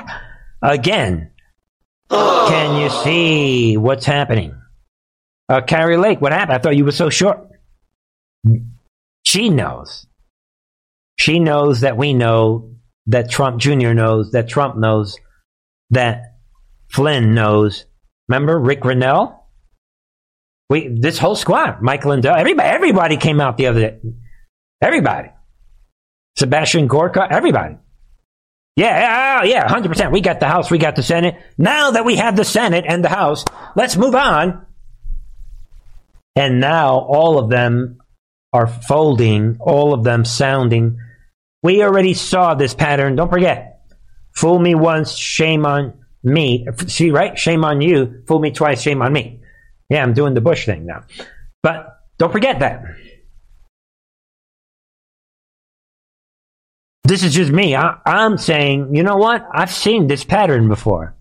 Again, 0.62 1.30
can 2.10 2.80
you 2.80 2.90
see 2.90 3.76
what's 3.76 4.06
happening? 4.06 4.54
Uh, 5.48 5.60
Kari 5.60 5.96
Lake, 5.96 6.20
what 6.20 6.32
happened? 6.32 6.56
I 6.56 6.58
thought 6.58 6.76
you 6.76 6.84
were 6.84 6.92
so 6.92 7.10
short. 7.10 7.48
She 9.24 9.50
knows. 9.50 10.06
She 11.18 11.38
knows 11.38 11.80
that 11.80 11.96
we 11.96 12.12
know, 12.12 12.74
that 13.06 13.30
Trump 13.30 13.60
Jr. 13.60 13.92
knows, 13.92 14.32
that 14.32 14.48
Trump 14.48 14.76
knows, 14.76 15.16
that 15.90 16.36
Flynn 16.90 17.34
knows, 17.34 17.86
Remember 18.28 18.58
Rick 18.58 18.82
Grenell? 18.82 19.37
We 20.68 20.88
this 20.88 21.18
whole 21.18 21.36
squad, 21.36 21.80
Mike 21.80 22.04
Lindell, 22.04 22.34
everybody, 22.34 22.68
everybody 22.68 23.16
came 23.16 23.40
out 23.40 23.56
the 23.56 23.68
other 23.68 23.80
day. 23.80 24.00
Everybody. 24.82 25.30
Sebastian 26.36 26.86
Gorka, 26.86 27.26
everybody. 27.30 27.76
Yeah, 28.76 29.42
yeah, 29.42 29.66
hundred 29.66 29.88
percent. 29.88 30.12
We 30.12 30.20
got 30.20 30.38
the 30.38 30.46
House, 30.46 30.70
we 30.70 30.78
got 30.78 30.94
the 30.94 31.02
Senate. 31.02 31.36
Now 31.56 31.92
that 31.92 32.04
we 32.04 32.16
have 32.16 32.36
the 32.36 32.44
Senate 32.44 32.84
and 32.86 33.02
the 33.02 33.08
House, 33.08 33.44
let's 33.74 33.96
move 33.96 34.14
on. 34.14 34.64
And 36.36 36.60
now 36.60 36.98
all 36.98 37.38
of 37.38 37.50
them 37.50 37.98
are 38.52 38.68
folding, 38.68 39.56
all 39.58 39.92
of 39.94 40.04
them 40.04 40.24
sounding. 40.24 40.98
We 41.62 41.82
already 41.82 42.14
saw 42.14 42.54
this 42.54 42.74
pattern. 42.74 43.16
Don't 43.16 43.30
forget. 43.30 43.80
Fool 44.32 44.60
me 44.60 44.76
once, 44.76 45.12
shame 45.16 45.66
on 45.66 46.04
me. 46.22 46.66
See, 46.86 47.10
right? 47.10 47.36
Shame 47.36 47.64
on 47.64 47.80
you. 47.80 48.22
Fool 48.28 48.38
me 48.38 48.52
twice, 48.52 48.80
shame 48.80 49.02
on 49.02 49.12
me. 49.12 49.40
Yeah, 49.88 50.02
I'm 50.02 50.12
doing 50.12 50.34
the 50.34 50.40
Bush 50.40 50.66
thing 50.66 50.86
now. 50.86 51.04
But 51.62 51.98
don't 52.18 52.32
forget 52.32 52.60
that. 52.60 52.82
This 57.04 57.22
is 57.24 57.32
just 57.32 57.50
me. 57.50 57.74
I, 57.74 57.96
am 58.04 58.36
saying, 58.36 58.94
you 58.94 59.02
know 59.02 59.16
what? 59.16 59.46
I've 59.50 59.72
seen 59.72 60.08
this 60.08 60.24
pattern 60.24 60.68
before. 60.68 61.16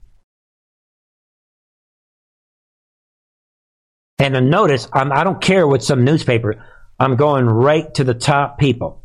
And 4.20 4.36
a 4.36 4.41
notice, 4.41 4.89
I'm, 4.91 5.13
I 5.13 5.24
don't 5.24 5.39
care 5.39 5.65
what 5.65 5.84
some 5.84 6.03
newspaper, 6.03 6.61
I'm 6.99 7.15
going 7.15 7.45
right 7.45 7.93
to 7.93 8.03
the 8.03 8.15
top 8.15 8.57
people. 8.57 9.03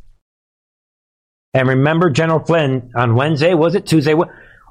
And 1.54 1.68
remember 1.68 2.10
General 2.10 2.40
Flynn 2.40 2.90
on 2.96 3.14
Wednesday, 3.14 3.54
was 3.54 3.74
it 3.74 3.86
Tuesday? 3.86 4.14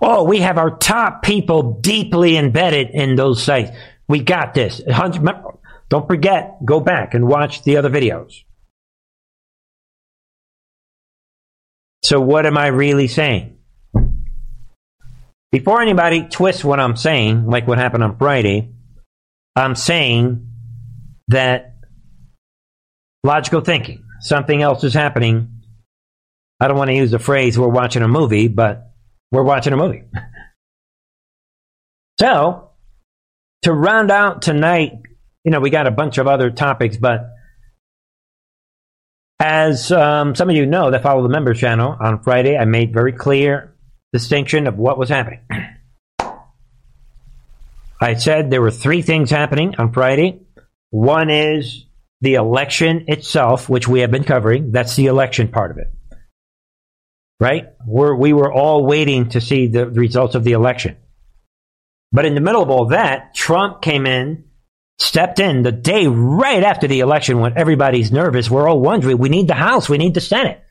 Oh, 0.01 0.23
we 0.23 0.39
have 0.39 0.57
our 0.57 0.75
top 0.77 1.21
people 1.21 1.79
deeply 1.79 2.35
embedded 2.35 2.89
in 2.89 3.15
those 3.15 3.41
sites. 3.41 3.71
We 4.11 4.19
got 4.19 4.53
this. 4.53 4.81
Don't 5.89 6.05
forget, 6.05 6.65
go 6.65 6.81
back 6.81 7.13
and 7.13 7.27
watch 7.27 7.63
the 7.63 7.77
other 7.77 7.89
videos. 7.89 8.43
So, 12.03 12.19
what 12.19 12.45
am 12.45 12.57
I 12.57 12.67
really 12.67 13.07
saying? 13.07 13.57
Before 15.53 15.81
anybody 15.81 16.27
twists 16.27 16.61
what 16.61 16.81
I'm 16.81 16.97
saying, 16.97 17.45
like 17.47 17.65
what 17.65 17.77
happened 17.77 18.03
on 18.03 18.17
Friday, 18.17 18.73
I'm 19.55 19.75
saying 19.75 20.45
that 21.29 21.77
logical 23.23 23.61
thinking, 23.61 24.03
something 24.19 24.61
else 24.61 24.83
is 24.83 24.93
happening. 24.93 25.63
I 26.59 26.67
don't 26.67 26.77
want 26.77 26.89
to 26.89 26.95
use 26.95 27.11
the 27.11 27.19
phrase 27.19 27.57
we're 27.57 27.69
watching 27.69 28.01
a 28.01 28.09
movie, 28.09 28.49
but 28.49 28.91
we're 29.31 29.43
watching 29.43 29.71
a 29.71 29.77
movie. 29.77 30.03
so, 32.19 32.70
to 33.63 33.73
round 33.73 34.11
out 34.11 34.41
tonight, 34.41 34.93
you 35.43 35.51
know, 35.51 35.59
we 35.59 35.69
got 35.69 35.87
a 35.87 35.91
bunch 35.91 36.17
of 36.17 36.27
other 36.27 36.49
topics, 36.49 36.97
but 36.97 37.29
as 39.39 39.91
um, 39.91 40.35
some 40.35 40.49
of 40.49 40.55
you 40.55 40.65
know 40.65 40.91
that 40.91 41.03
follow 41.03 41.23
the 41.23 41.29
members 41.29 41.59
channel, 41.59 41.95
on 41.99 42.21
Friday 42.23 42.57
I 42.57 42.65
made 42.65 42.93
very 42.93 43.11
clear 43.11 43.75
distinction 44.13 44.67
of 44.67 44.77
what 44.77 44.97
was 44.97 45.09
happening. 45.09 45.39
I 48.01 48.15
said 48.15 48.49
there 48.49 48.61
were 48.61 48.71
three 48.71 49.01
things 49.03 49.29
happening 49.29 49.75
on 49.77 49.93
Friday. 49.93 50.41
One 50.89 51.29
is 51.29 51.85
the 52.21 52.35
election 52.35 53.05
itself, 53.07 53.69
which 53.69 53.87
we 53.87 54.01
have 54.01 54.11
been 54.11 54.23
covering. 54.23 54.71
That's 54.71 54.95
the 54.95 55.05
election 55.05 55.47
part 55.47 55.71
of 55.71 55.77
it. 55.77 55.91
Right? 57.39 57.69
We're, 57.85 58.15
we 58.15 58.33
were 58.33 58.51
all 58.51 58.85
waiting 58.85 59.29
to 59.29 59.41
see 59.41 59.67
the 59.67 59.87
results 59.87 60.35
of 60.35 60.43
the 60.43 60.51
election. 60.51 60.97
But 62.11 62.25
in 62.25 62.35
the 62.35 62.41
middle 62.41 62.61
of 62.61 62.69
all 62.69 62.87
that, 62.87 63.33
Trump 63.33 63.81
came 63.81 64.05
in, 64.05 64.45
stepped 64.99 65.39
in 65.39 65.63
the 65.63 65.71
day 65.71 66.07
right 66.07 66.63
after 66.63 66.87
the 66.87 66.99
election 66.99 67.39
when 67.39 67.57
everybody's 67.57 68.11
nervous. 68.11 68.49
We're 68.49 68.67
all 68.67 68.81
wondering, 68.81 69.17
we 69.17 69.29
need 69.29 69.47
the 69.47 69.53
House, 69.53 69.87
we 69.87 69.97
need 69.97 70.13
the 70.13 70.21
Senate. 70.21 70.61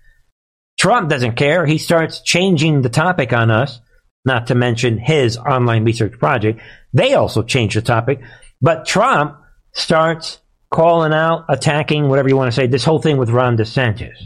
Trump 0.78 1.08
doesn't 1.10 1.36
care. 1.36 1.66
He 1.66 1.78
starts 1.78 2.20
changing 2.20 2.82
the 2.82 2.88
topic 2.88 3.32
on 3.32 3.50
us, 3.50 3.80
not 4.24 4.46
to 4.46 4.54
mention 4.54 4.98
his 4.98 5.36
online 5.36 5.84
research 5.84 6.18
project. 6.18 6.60
They 6.92 7.14
also 7.14 7.42
change 7.42 7.74
the 7.74 7.82
topic. 7.82 8.20
But 8.62 8.86
Trump 8.86 9.38
starts 9.72 10.38
calling 10.70 11.12
out, 11.12 11.46
attacking, 11.48 12.08
whatever 12.08 12.28
you 12.28 12.36
want 12.36 12.52
to 12.52 12.56
say, 12.56 12.66
this 12.66 12.84
whole 12.84 13.00
thing 13.00 13.16
with 13.16 13.30
Ron 13.30 13.56
DeSantis. 13.56 14.16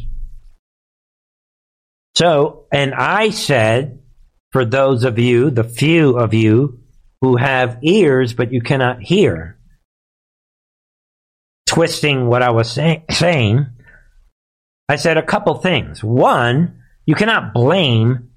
So, 2.15 2.67
and 2.73 2.95
I 2.95 3.31
said, 3.31 4.01
for 4.53 4.65
those 4.65 5.05
of 5.05 5.19
you, 5.19 5.51
the 5.51 5.65
few 5.65 6.17
of 6.17 6.35
you 6.35 6.84
who 7.25 7.37
have 7.37 7.79
ears 7.81 8.35
but 8.35 8.53
you 8.53 8.61
cannot 8.61 9.01
hear. 9.01 9.57
Twisting 11.66 12.27
what 12.27 12.43
I 12.43 12.51
was 12.51 12.70
say- 12.70 13.03
saying, 13.11 13.64
I 14.91 14.97
said 14.97 15.16
a 15.16 15.22
couple 15.22 15.55
things. 15.55 16.05
One, 16.05 16.83
you 17.07 17.14
cannot 17.14 17.55
blame 17.55 18.29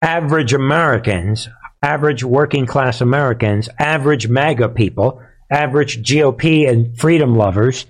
average 0.00 0.52
Americans, 0.52 1.48
average 1.82 2.22
working 2.22 2.66
class 2.66 3.00
Americans, 3.00 3.68
average 3.80 4.28
MAGA 4.28 4.68
people, 4.68 5.20
average 5.50 6.00
GOP 6.04 6.68
and 6.68 6.96
freedom 6.96 7.34
lovers, 7.34 7.86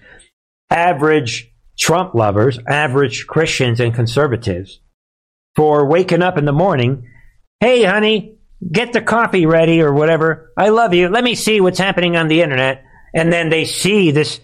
average 0.71 1.53
Trump 1.79 2.15
lovers, 2.15 2.59
average 2.67 3.27
Christians 3.27 3.79
and 3.79 3.95
conservatives 3.95 4.81
for 5.55 5.87
waking 5.87 6.23
up 6.23 6.39
in 6.39 6.47
the 6.47 6.53
morning. 6.53 7.07
Hey, 7.61 7.85
honey, 7.85 8.40
get 8.71 8.93
the 8.93 9.01
coffee 9.01 9.47
ready 9.47 9.81
or 9.83 9.93
whatever. 9.93 10.53
I 10.57 10.69
love 10.69 10.95
you. 10.95 11.09
Let 11.09 11.25
me 11.25 11.35
see 11.35 11.61
what's 11.61 11.79
happening 11.79 12.17
on 12.17 12.29
the 12.29 12.43
internet. 12.43 12.85
And 13.15 13.33
then 13.33 13.49
they 13.49 13.65
see 13.65 14.11
this 14.11 14.41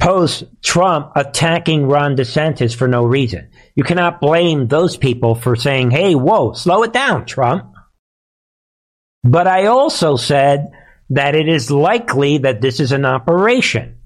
post 0.00 0.44
Trump 0.62 1.12
attacking 1.16 1.86
Ron 1.86 2.16
DeSantis 2.16 2.74
for 2.74 2.88
no 2.88 3.04
reason. 3.04 3.50
You 3.74 3.84
cannot 3.84 4.20
blame 4.20 4.68
those 4.68 4.96
people 4.96 5.34
for 5.34 5.56
saying, 5.56 5.90
hey, 5.90 6.14
whoa, 6.14 6.52
slow 6.52 6.82
it 6.82 6.92
down, 6.92 7.26
Trump. 7.26 7.74
But 9.24 9.46
I 9.46 9.66
also 9.66 10.16
said 10.16 10.70
that 11.10 11.34
it 11.34 11.48
is 11.48 11.70
likely 11.70 12.38
that 12.38 12.60
this 12.60 12.80
is 12.80 12.92
an 12.92 13.04
operation. 13.04 13.98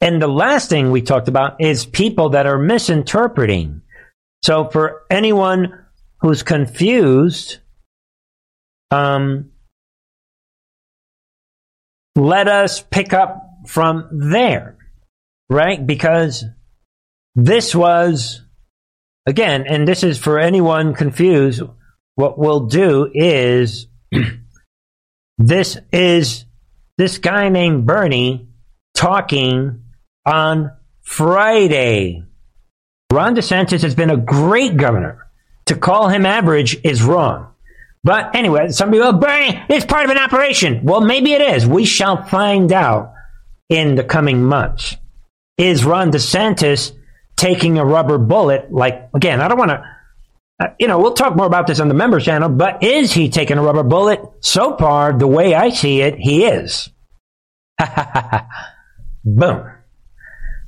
and 0.00 0.20
the 0.20 0.28
last 0.28 0.68
thing 0.68 0.90
we 0.90 1.02
talked 1.02 1.28
about 1.28 1.60
is 1.60 1.86
people 1.86 2.30
that 2.30 2.46
are 2.46 2.58
misinterpreting 2.58 3.82
so 4.42 4.68
for 4.68 5.02
anyone 5.10 5.86
who's 6.20 6.42
confused, 6.42 7.58
um, 8.90 9.50
let 12.16 12.48
us 12.48 12.82
pick 12.82 13.12
up 13.12 13.44
from 13.66 14.08
there, 14.30 14.76
right? 15.48 15.84
Because 15.84 16.44
this 17.34 17.74
was, 17.74 18.42
again, 19.26 19.66
and 19.68 19.86
this 19.86 20.02
is 20.02 20.18
for 20.18 20.38
anyone 20.38 20.94
confused, 20.94 21.62
what 22.14 22.38
we'll 22.38 22.66
do 22.66 23.10
is 23.14 23.86
this 25.38 25.78
is 25.92 26.44
this 26.96 27.18
guy 27.18 27.48
named 27.48 27.86
Bernie 27.86 28.48
talking 28.96 29.84
on 30.26 30.72
Friday. 31.02 32.24
Ron 33.10 33.34
DeSantis 33.34 33.82
has 33.82 33.94
been 33.94 34.10
a 34.10 34.16
great 34.16 34.76
governor. 34.76 35.26
To 35.66 35.76
call 35.76 36.08
him 36.08 36.26
average 36.26 36.78
is 36.84 37.02
wrong. 37.02 37.52
But 38.04 38.34
anyway, 38.34 38.70
some 38.70 38.90
people, 38.90 39.12
Bernie, 39.12 39.62
it's 39.68 39.84
part 39.84 40.04
of 40.04 40.10
an 40.10 40.18
operation. 40.18 40.84
Well, 40.84 41.00
maybe 41.00 41.32
it 41.32 41.42
is. 41.42 41.66
We 41.66 41.84
shall 41.84 42.22
find 42.24 42.72
out 42.72 43.12
in 43.68 43.96
the 43.96 44.04
coming 44.04 44.42
months. 44.42 44.96
Is 45.56 45.84
Ron 45.84 46.12
DeSantis 46.12 46.92
taking 47.36 47.78
a 47.78 47.84
rubber 47.84 48.18
bullet? 48.18 48.72
Like, 48.72 49.08
again, 49.14 49.40
I 49.40 49.48
don't 49.48 49.58
want 49.58 49.72
to, 49.72 49.84
uh, 50.60 50.68
you 50.78 50.86
know, 50.86 50.98
we'll 50.98 51.14
talk 51.14 51.36
more 51.36 51.46
about 51.46 51.66
this 51.66 51.80
on 51.80 51.88
the 51.88 51.94
member 51.94 52.20
channel, 52.20 52.48
but 52.48 52.82
is 52.82 53.12
he 53.12 53.28
taking 53.28 53.58
a 53.58 53.62
rubber 53.62 53.82
bullet? 53.82 54.20
So 54.40 54.76
far, 54.76 55.12
the 55.12 55.26
way 55.26 55.54
I 55.54 55.70
see 55.70 56.00
it, 56.00 56.14
he 56.18 56.44
is. 56.44 56.90
Boom. 59.24 59.77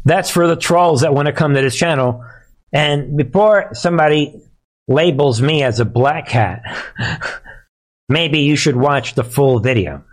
That's 0.05 0.30
for 0.30 0.46
the 0.46 0.57
trolls 0.57 1.03
that 1.03 1.14
want 1.14 1.26
to 1.26 1.32
come 1.32 1.55
to 1.55 1.61
this 1.61 1.76
channel. 1.76 2.24
And 2.72 3.16
before 3.16 3.74
somebody 3.74 4.40
labels 4.88 5.42
me 5.42 5.62
as 5.62 5.80
a 5.80 5.84
black 5.84 6.28
hat, 6.28 6.62
maybe 8.09 8.40
you 8.40 8.57
should 8.57 8.76
watch 8.76 9.14
the 9.14 9.24
full 9.24 9.59
video. 9.59 10.05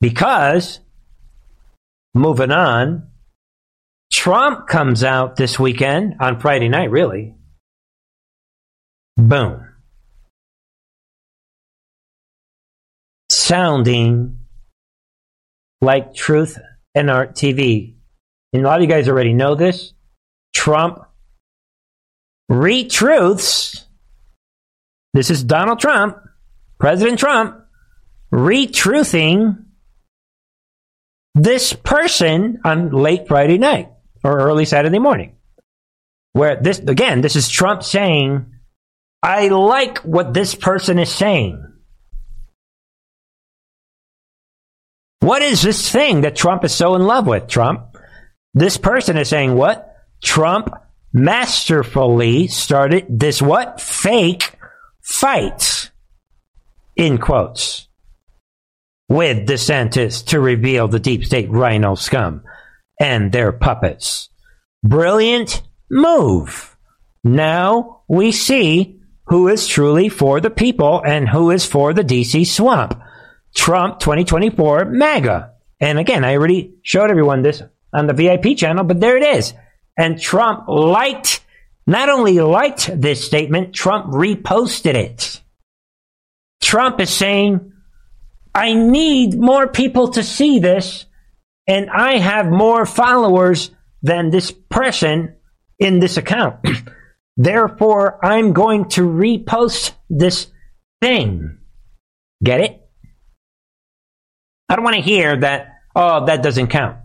Because, 0.00 0.80
moving 2.14 2.52
on, 2.52 3.08
Trump 4.12 4.66
comes 4.66 5.04
out 5.04 5.36
this 5.36 5.58
weekend, 5.58 6.14
on 6.20 6.40
Friday 6.40 6.68
night, 6.68 6.90
really. 6.90 7.34
Boom. 9.16 9.64
Sounding 13.30 14.38
like 15.80 16.14
Truth 16.14 16.58
and 16.94 17.10
Art 17.10 17.34
TV 17.34 17.97
and 18.52 18.62
a 18.62 18.66
lot 18.66 18.76
of 18.76 18.82
you 18.82 18.88
guys 18.88 19.08
already 19.08 19.32
know 19.32 19.54
this, 19.54 19.92
Trump 20.54 21.00
retruths 22.50 23.84
This 25.12 25.30
is 25.30 25.42
Donald 25.44 25.80
Trump, 25.80 26.18
President 26.78 27.18
Trump, 27.18 27.64
retruthing 28.30 29.64
this 31.34 31.72
person 31.72 32.60
on 32.64 32.90
late 32.90 33.28
Friday 33.28 33.58
night 33.58 33.90
or 34.24 34.38
early 34.38 34.64
Saturday 34.64 34.98
morning. 34.98 35.36
Where 36.32 36.60
this, 36.60 36.78
again, 36.78 37.20
this 37.20 37.36
is 37.36 37.48
Trump 37.48 37.82
saying, 37.82 38.46
I 39.22 39.48
like 39.48 39.98
what 39.98 40.34
this 40.34 40.54
person 40.54 40.98
is 40.98 41.10
saying. 41.10 41.64
What 45.20 45.42
is 45.42 45.62
this 45.62 45.90
thing 45.90 46.22
that 46.22 46.36
Trump 46.36 46.64
is 46.64 46.74
so 46.74 46.94
in 46.94 47.02
love 47.02 47.26
with, 47.26 47.48
Trump? 47.48 47.87
This 48.54 48.76
person 48.76 49.16
is 49.16 49.28
saying 49.28 49.54
what? 49.54 49.94
Trump 50.22 50.70
masterfully 51.12 52.48
started 52.48 53.06
this 53.08 53.40
what? 53.40 53.80
Fake 53.80 54.52
fight. 55.02 55.90
In 56.96 57.18
quotes. 57.18 57.88
With 59.08 59.48
DeSantis 59.48 60.26
to 60.26 60.40
reveal 60.40 60.88
the 60.88 61.00
deep 61.00 61.24
state 61.24 61.50
rhino 61.50 61.94
scum 61.94 62.42
and 63.00 63.32
their 63.32 63.52
puppets. 63.52 64.28
Brilliant 64.82 65.62
move. 65.90 66.76
Now 67.24 68.02
we 68.08 68.32
see 68.32 69.00
who 69.26 69.48
is 69.48 69.66
truly 69.66 70.08
for 70.08 70.40
the 70.40 70.50
people 70.50 71.02
and 71.04 71.28
who 71.28 71.50
is 71.50 71.64
for 71.64 71.92
the 71.92 72.04
DC 72.04 72.46
swamp. 72.46 73.00
Trump 73.54 74.00
2024 74.00 74.86
MAGA. 74.86 75.52
And 75.80 75.98
again, 75.98 76.24
I 76.24 76.34
already 76.34 76.74
showed 76.82 77.10
everyone 77.10 77.42
this 77.42 77.62
on 77.92 78.06
the 78.06 78.14
VIP 78.14 78.56
channel, 78.56 78.84
but 78.84 79.00
there 79.00 79.16
it 79.16 79.22
is. 79.22 79.54
And 79.96 80.20
Trump 80.20 80.68
liked, 80.68 81.44
not 81.86 82.08
only 82.08 82.40
liked 82.40 82.90
this 83.00 83.24
statement, 83.24 83.74
Trump 83.74 84.06
reposted 84.06 84.94
it. 84.94 85.40
Trump 86.62 87.00
is 87.00 87.10
saying, 87.10 87.72
I 88.54 88.74
need 88.74 89.38
more 89.38 89.68
people 89.68 90.10
to 90.12 90.22
see 90.22 90.58
this, 90.58 91.06
and 91.66 91.90
I 91.90 92.18
have 92.18 92.46
more 92.46 92.86
followers 92.86 93.70
than 94.02 94.30
this 94.30 94.50
person 94.50 95.34
in 95.78 96.00
this 96.00 96.16
account. 96.16 96.56
Therefore, 97.36 98.24
I'm 98.24 98.52
going 98.52 98.88
to 98.90 99.02
repost 99.02 99.92
this 100.10 100.48
thing. 101.00 101.58
Get 102.42 102.60
it? 102.60 102.88
I 104.68 104.76
don't 104.76 104.84
want 104.84 104.96
to 104.96 105.02
hear 105.02 105.36
that, 105.36 105.76
oh, 105.94 106.26
that 106.26 106.42
doesn't 106.42 106.68
count. 106.68 106.98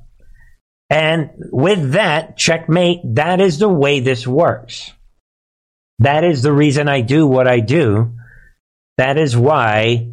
And 0.93 1.31
with 1.51 1.93
that, 1.93 2.37
checkmate, 2.37 2.99
that 3.15 3.41
is 3.41 3.57
the 3.57 3.67
way 3.67 3.99
this 3.99 4.27
works. 4.27 4.93
That 5.97 6.23
is 6.23 6.43
the 6.43 6.53
reason 6.53 6.87
I 6.87 7.01
do 7.01 7.25
what 7.25 7.47
I 7.47 7.61
do. 7.61 8.13
That 8.99 9.17
is 9.17 9.35
why 9.35 10.11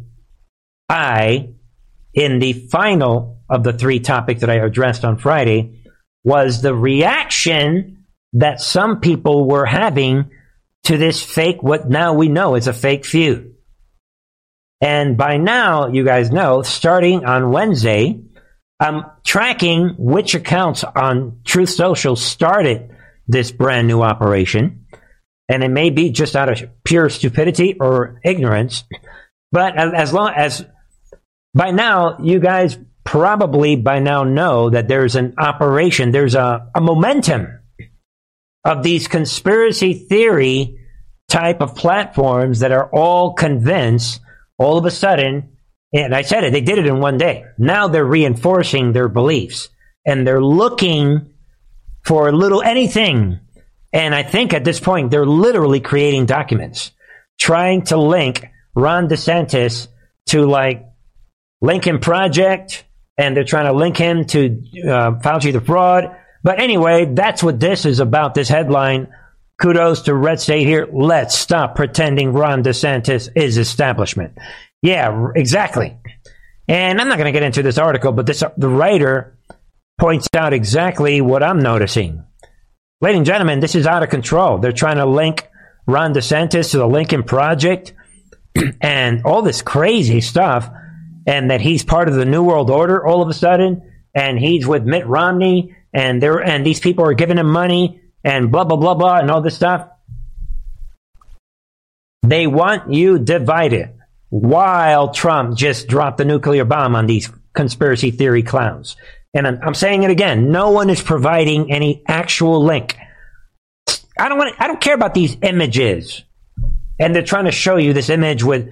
I, 0.89 1.49
in 2.15 2.39
the 2.39 2.53
final 2.53 3.43
of 3.47 3.63
the 3.63 3.73
three 3.73 3.99
topics 3.99 4.41
that 4.41 4.49
I 4.49 4.55
addressed 4.55 5.05
on 5.05 5.19
Friday, 5.19 5.83
was 6.23 6.63
the 6.63 6.73
reaction 6.73 8.05
that 8.33 8.59
some 8.59 9.01
people 9.01 9.47
were 9.47 9.67
having 9.67 10.31
to 10.85 10.97
this 10.97 11.21
fake, 11.21 11.61
what 11.61 11.91
now 11.91 12.15
we 12.15 12.27
know 12.27 12.55
is 12.55 12.65
a 12.65 12.73
fake 12.73 13.05
feud. 13.05 13.53
And 14.81 15.15
by 15.15 15.37
now, 15.37 15.89
you 15.89 16.03
guys 16.03 16.31
know, 16.31 16.63
starting 16.63 17.23
on 17.23 17.51
Wednesday, 17.51 18.19
I'm 18.81 19.05
tracking 19.23 19.93
which 19.99 20.33
accounts 20.33 20.83
on 20.83 21.41
Truth 21.45 21.69
Social 21.69 22.15
started 22.15 22.89
this 23.27 23.51
brand 23.51 23.87
new 23.87 24.01
operation. 24.01 24.87
And 25.47 25.63
it 25.63 25.69
may 25.69 25.91
be 25.91 26.09
just 26.09 26.35
out 26.35 26.49
of 26.49 26.67
pure 26.83 27.09
stupidity 27.09 27.77
or 27.79 28.19
ignorance. 28.23 28.83
But 29.51 29.77
as 29.77 30.11
long 30.11 30.33
as 30.35 30.65
by 31.53 31.69
now, 31.69 32.17
you 32.23 32.39
guys 32.39 32.79
probably 33.03 33.75
by 33.75 33.99
now 33.99 34.23
know 34.23 34.71
that 34.71 34.87
there's 34.87 35.15
an 35.15 35.35
operation, 35.37 36.11
there's 36.11 36.35
a, 36.35 36.67
a 36.73 36.81
momentum 36.81 37.59
of 38.65 38.81
these 38.81 39.07
conspiracy 39.07 39.93
theory 39.93 40.79
type 41.29 41.61
of 41.61 41.75
platforms 41.75 42.59
that 42.59 42.71
are 42.71 42.89
all 42.89 43.33
convinced 43.33 44.21
all 44.57 44.77
of 44.77 44.85
a 44.85 44.91
sudden, 44.91 45.50
and 45.93 46.15
I 46.15 46.21
said 46.21 46.43
it, 46.43 46.51
they 46.51 46.61
did 46.61 46.77
it 46.77 46.85
in 46.87 46.99
one 46.99 47.17
day. 47.17 47.45
Now 47.57 47.87
they're 47.87 48.05
reinforcing 48.05 48.93
their 48.93 49.09
beliefs 49.09 49.69
and 50.05 50.25
they're 50.25 50.43
looking 50.43 51.33
for 52.03 52.31
little 52.31 52.61
anything. 52.61 53.39
And 53.93 54.15
I 54.15 54.23
think 54.23 54.53
at 54.53 54.63
this 54.63 54.79
point, 54.79 55.11
they're 55.11 55.25
literally 55.25 55.81
creating 55.81 56.25
documents 56.25 56.91
trying 57.39 57.83
to 57.83 57.97
link 57.97 58.45
Ron 58.75 59.09
DeSantis 59.09 59.87
to 60.27 60.45
like 60.45 60.85
Lincoln 61.61 61.99
Project, 61.99 62.85
and 63.17 63.35
they're 63.35 63.43
trying 63.43 63.65
to 63.65 63.73
link 63.73 63.97
him 63.97 64.25
to 64.25 64.61
uh, 64.83 65.11
Fauci 65.19 65.51
the 65.51 65.61
fraud. 65.61 66.15
But 66.43 66.59
anyway, 66.59 67.05
that's 67.05 67.43
what 67.43 67.59
this 67.59 67.85
is 67.85 67.99
about. 67.99 68.33
This 68.33 68.47
headline. 68.47 69.13
Kudos 69.59 70.03
to 70.03 70.15
Red 70.15 70.39
State 70.39 70.65
here. 70.65 70.87
Let's 70.91 71.37
stop 71.37 71.75
pretending 71.75 72.33
Ron 72.33 72.63
DeSantis 72.63 73.29
is 73.35 73.57
establishment. 73.57 74.35
Yeah, 74.81 75.29
exactly. 75.35 75.97
And 76.67 76.99
I'm 76.99 77.07
not 77.07 77.17
going 77.17 77.31
to 77.31 77.31
get 77.31 77.43
into 77.43 77.63
this 77.63 77.77
article, 77.77 78.11
but 78.11 78.25
this 78.25 78.43
the 78.57 78.69
writer 78.69 79.37
points 79.99 80.27
out 80.35 80.53
exactly 80.53 81.21
what 81.21 81.43
I'm 81.43 81.59
noticing. 81.59 82.23
Ladies 83.01 83.17
and 83.17 83.25
gentlemen, 83.25 83.59
this 83.59 83.75
is 83.75 83.85
out 83.85 84.03
of 84.03 84.09
control. 84.09 84.57
They're 84.57 84.71
trying 84.71 84.97
to 84.97 85.05
link 85.05 85.49
Ron 85.85 86.13
DeSantis 86.13 86.71
to 86.71 86.77
the 86.77 86.87
Lincoln 86.87 87.23
Project 87.23 87.93
and 88.81 89.23
all 89.25 89.41
this 89.41 89.61
crazy 89.61 90.21
stuff, 90.21 90.69
and 91.27 91.51
that 91.51 91.61
he's 91.61 91.83
part 91.83 92.07
of 92.07 92.15
the 92.15 92.25
New 92.25 92.43
World 92.43 92.69
Order 92.69 93.05
all 93.05 93.21
of 93.21 93.29
a 93.29 93.33
sudden, 93.33 93.91
and 94.15 94.39
he's 94.39 94.65
with 94.65 94.83
Mitt 94.83 95.05
Romney, 95.05 95.75
and 95.93 96.21
there 96.21 96.39
and 96.39 96.65
these 96.65 96.79
people 96.79 97.05
are 97.05 97.13
giving 97.13 97.37
him 97.37 97.51
money 97.51 98.01
and 98.23 98.51
blah, 98.51 98.63
blah, 98.63 98.77
blah, 98.77 98.95
blah, 98.95 99.17
and 99.17 99.29
all 99.29 99.41
this 99.41 99.55
stuff. 99.55 99.87
They 102.23 102.47
want 102.47 102.93
you 102.93 103.19
divided 103.19 104.00
while 104.31 105.11
Trump 105.11 105.57
just 105.57 105.87
dropped 105.87 106.17
the 106.17 106.25
nuclear 106.25 106.65
bomb 106.65 106.95
on 106.95 107.05
these 107.05 107.29
conspiracy 107.53 108.11
theory 108.11 108.41
clowns. 108.41 108.95
And 109.33 109.45
I'm, 109.45 109.59
I'm 109.61 109.73
saying 109.73 110.03
it 110.03 110.09
again. 110.09 110.51
No 110.51 110.71
one 110.71 110.89
is 110.89 111.01
providing 111.01 111.71
any 111.71 112.01
actual 112.07 112.63
link. 112.63 112.97
I 114.17 114.29
don't 114.29 114.37
want. 114.37 114.55
I 114.59 114.67
don't 114.67 114.81
care 114.81 114.95
about 114.95 115.13
these 115.13 115.37
images. 115.41 116.23
And 116.99 117.15
they're 117.15 117.23
trying 117.23 117.45
to 117.45 117.51
show 117.51 117.77
you 117.77 117.93
this 117.93 118.09
image 118.09 118.43
with 118.43 118.69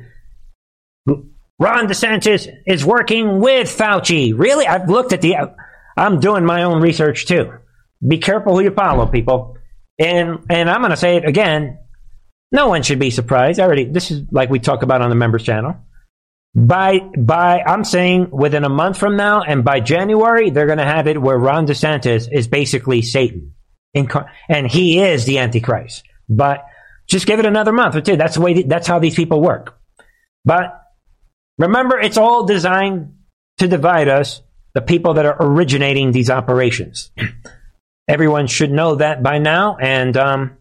Ron 1.07 1.87
DeSantis 1.87 2.47
is 2.65 2.85
working 2.85 3.39
with 3.39 3.67
Fauci. 3.67 4.33
Really? 4.37 4.65
I've 4.65 4.89
looked 4.89 5.11
at 5.11 5.21
the. 5.21 5.35
I'm 5.97 6.19
doing 6.19 6.45
my 6.45 6.63
own 6.63 6.81
research 6.81 7.25
too. 7.25 7.53
Be 8.05 8.17
careful 8.17 8.55
who 8.55 8.63
you 8.63 8.71
follow, 8.71 9.07
people. 9.07 9.57
And 9.97 10.45
and 10.49 10.69
I'm 10.69 10.79
going 10.79 10.91
to 10.91 10.97
say 10.97 11.17
it 11.17 11.25
again. 11.25 11.79
No 12.51 12.67
one 12.67 12.81
should 12.81 12.99
be 12.99 13.11
surprised. 13.11 13.59
I 13.59 13.63
already 13.63 13.85
this 13.85 14.11
is 14.11 14.23
like 14.31 14.49
we 14.49 14.59
talk 14.59 14.83
about 14.83 15.01
on 15.01 15.09
the 15.09 15.15
members 15.15 15.43
channel. 15.43 15.77
By 16.55 16.99
by 16.99 17.61
I'm 17.61 17.83
saying 17.83 18.31
within 18.31 18.63
a 18.63 18.69
month 18.69 18.97
from 18.97 19.15
now 19.15 19.43
and 19.43 19.63
by 19.63 19.79
January 19.81 20.49
they're 20.49 20.65
going 20.65 20.79
to 20.79 20.85
have 20.85 21.07
it 21.07 21.21
where 21.21 21.37
Ron 21.37 21.67
DeSantis 21.67 22.27
is 22.31 22.47
basically 22.47 23.01
Satan. 23.01 23.53
And 23.93 24.67
he 24.69 24.99
is 24.99 25.25
the 25.25 25.39
antichrist. 25.39 26.03
But 26.27 26.65
just 27.07 27.25
give 27.25 27.39
it 27.39 27.45
another 27.45 27.71
month 27.71 27.95
or 27.95 28.01
two. 28.01 28.17
That's 28.17 28.35
the 28.35 28.41
way 28.41 28.63
that's 28.63 28.87
how 28.87 28.99
these 28.99 29.15
people 29.15 29.41
work. 29.41 29.77
But 30.45 30.79
remember 31.57 31.99
it's 31.99 32.17
all 32.17 32.45
designed 32.45 33.15
to 33.57 33.67
divide 33.67 34.07
us, 34.07 34.41
the 34.73 34.81
people 34.81 35.15
that 35.15 35.25
are 35.25 35.37
originating 35.39 36.11
these 36.11 36.29
operations. 36.29 37.11
Everyone 38.07 38.47
should 38.47 38.71
know 38.71 38.95
that 38.95 39.21
by 39.21 39.37
now. 39.37 39.77
And 39.77 40.15
um, 40.17 40.57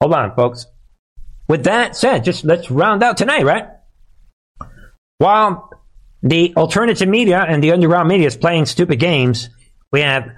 hold 0.00 0.14
on, 0.14 0.34
folks. 0.34 0.66
With 1.48 1.64
that 1.64 1.96
said, 1.96 2.24
just 2.24 2.44
let's 2.44 2.70
round 2.70 3.02
out 3.02 3.16
tonight, 3.16 3.44
right? 3.44 3.68
While 5.18 5.70
the 6.22 6.54
alternative 6.56 7.08
media 7.08 7.44
and 7.46 7.62
the 7.62 7.72
underground 7.72 8.08
media 8.08 8.26
is 8.26 8.36
playing 8.36 8.66
stupid 8.66 8.98
games, 8.98 9.48
we 9.90 10.00
have 10.00 10.28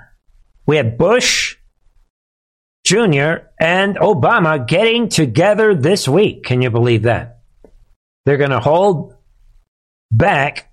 we 0.66 0.76
have 0.76 0.96
Bush 0.96 1.56
Jr. 2.84 3.46
and 3.58 3.96
Obama 3.96 4.66
getting 4.66 5.08
together 5.08 5.74
this 5.74 6.08
week. 6.08 6.44
Can 6.44 6.62
you 6.62 6.70
believe 6.70 7.02
that? 7.02 7.40
They're 8.24 8.36
going 8.36 8.50
to 8.50 8.61
hold 8.61 9.14
back 10.12 10.70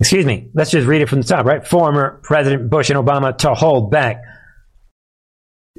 excuse 0.00 0.26
me, 0.26 0.50
let's 0.54 0.70
just 0.70 0.86
read 0.86 1.02
it 1.02 1.08
from 1.08 1.22
the 1.22 1.26
top, 1.26 1.46
right? 1.46 1.66
Former 1.66 2.20
President 2.22 2.68
Bush 2.68 2.90
and 2.90 2.98
Obama 2.98 3.36
to 3.38 3.54
hold 3.54 3.90
back 3.90 4.22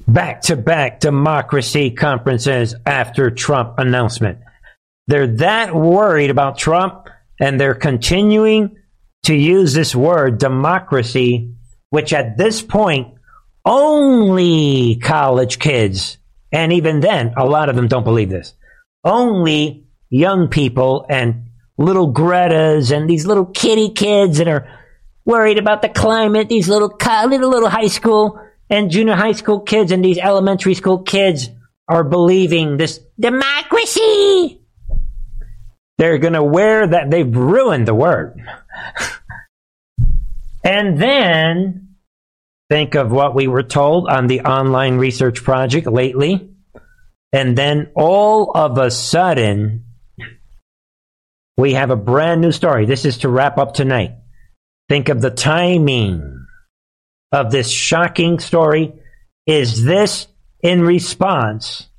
back 0.07 0.41
to 0.41 0.55
back 0.55 0.99
democracy 0.99 1.91
conferences 1.91 2.75
after 2.85 3.31
Trump 3.31 3.75
announcement. 3.77 4.39
They're 5.07 5.27
that 5.37 5.73
worried 5.73 6.29
about 6.29 6.57
Trump 6.57 7.07
and 7.39 7.59
they're 7.59 7.75
continuing 7.75 8.77
to 9.23 9.35
use 9.35 9.73
this 9.73 9.95
word 9.95 10.37
democracy, 10.37 11.53
which 11.89 12.13
at 12.13 12.37
this 12.37 12.61
point 12.61 13.15
only 13.65 14.97
college 14.97 15.59
kids 15.59 16.17
And 16.51 16.71
even 16.71 17.01
then, 17.01 17.33
a 17.35 17.45
lot 17.45 17.67
of 17.67 17.75
them 17.75 17.89
don't 17.89 18.05
believe 18.05 18.29
this. 18.29 18.53
Only 19.03 19.87
young 20.09 20.47
people 20.47 21.05
and 21.09 21.49
little 21.77 22.07
Greta's 22.07 22.91
and 22.91 23.09
these 23.09 23.25
little 23.25 23.45
kitty 23.45 23.89
kids 23.89 24.37
that 24.37 24.47
are 24.47 24.65
worried 25.25 25.57
about 25.57 25.81
the 25.81 25.89
climate, 25.89 26.47
these 26.47 26.69
little, 26.69 26.89
little, 26.89 27.49
little 27.49 27.69
high 27.69 27.87
school 27.87 28.39
and 28.69 28.89
junior 28.89 29.15
high 29.15 29.33
school 29.33 29.59
kids 29.59 29.91
and 29.91 30.03
these 30.03 30.17
elementary 30.17 30.73
school 30.73 30.99
kids 30.99 31.49
are 31.87 32.03
believing 32.03 32.77
this 32.77 32.99
democracy. 33.19 34.61
They're 35.97 36.17
going 36.17 36.33
to 36.33 36.43
wear 36.43 36.87
that. 36.87 37.09
They've 37.09 37.35
ruined 37.35 37.87
the 37.87 37.93
word. 37.93 38.41
and 40.63 41.01
then 41.01 41.95
think 42.69 42.95
of 42.95 43.11
what 43.11 43.35
we 43.35 43.47
were 43.47 43.63
told 43.63 44.07
on 44.09 44.27
the 44.27 44.41
online 44.41 44.97
research 44.97 45.43
project 45.43 45.87
lately. 45.87 46.49
And 47.31 47.57
then 47.57 47.91
all 47.95 48.51
of 48.55 48.77
a 48.77 48.91
sudden, 48.91 49.85
we 51.57 51.73
have 51.73 51.91
a 51.91 51.95
brand 51.95 52.41
new 52.41 52.51
story. 52.51 52.85
This 52.85 53.05
is 53.05 53.19
to 53.19 53.29
wrap 53.29 53.57
up 53.57 53.73
tonight. 53.73 54.15
Think 54.89 55.09
of 55.09 55.21
the 55.21 55.31
timing 55.31 56.44
of 57.35 57.51
this 57.51 57.69
shocking 57.69 58.39
story. 58.39 58.93
Is 59.45 59.83
this 59.83 60.27
in 60.63 60.81
response 60.81 61.89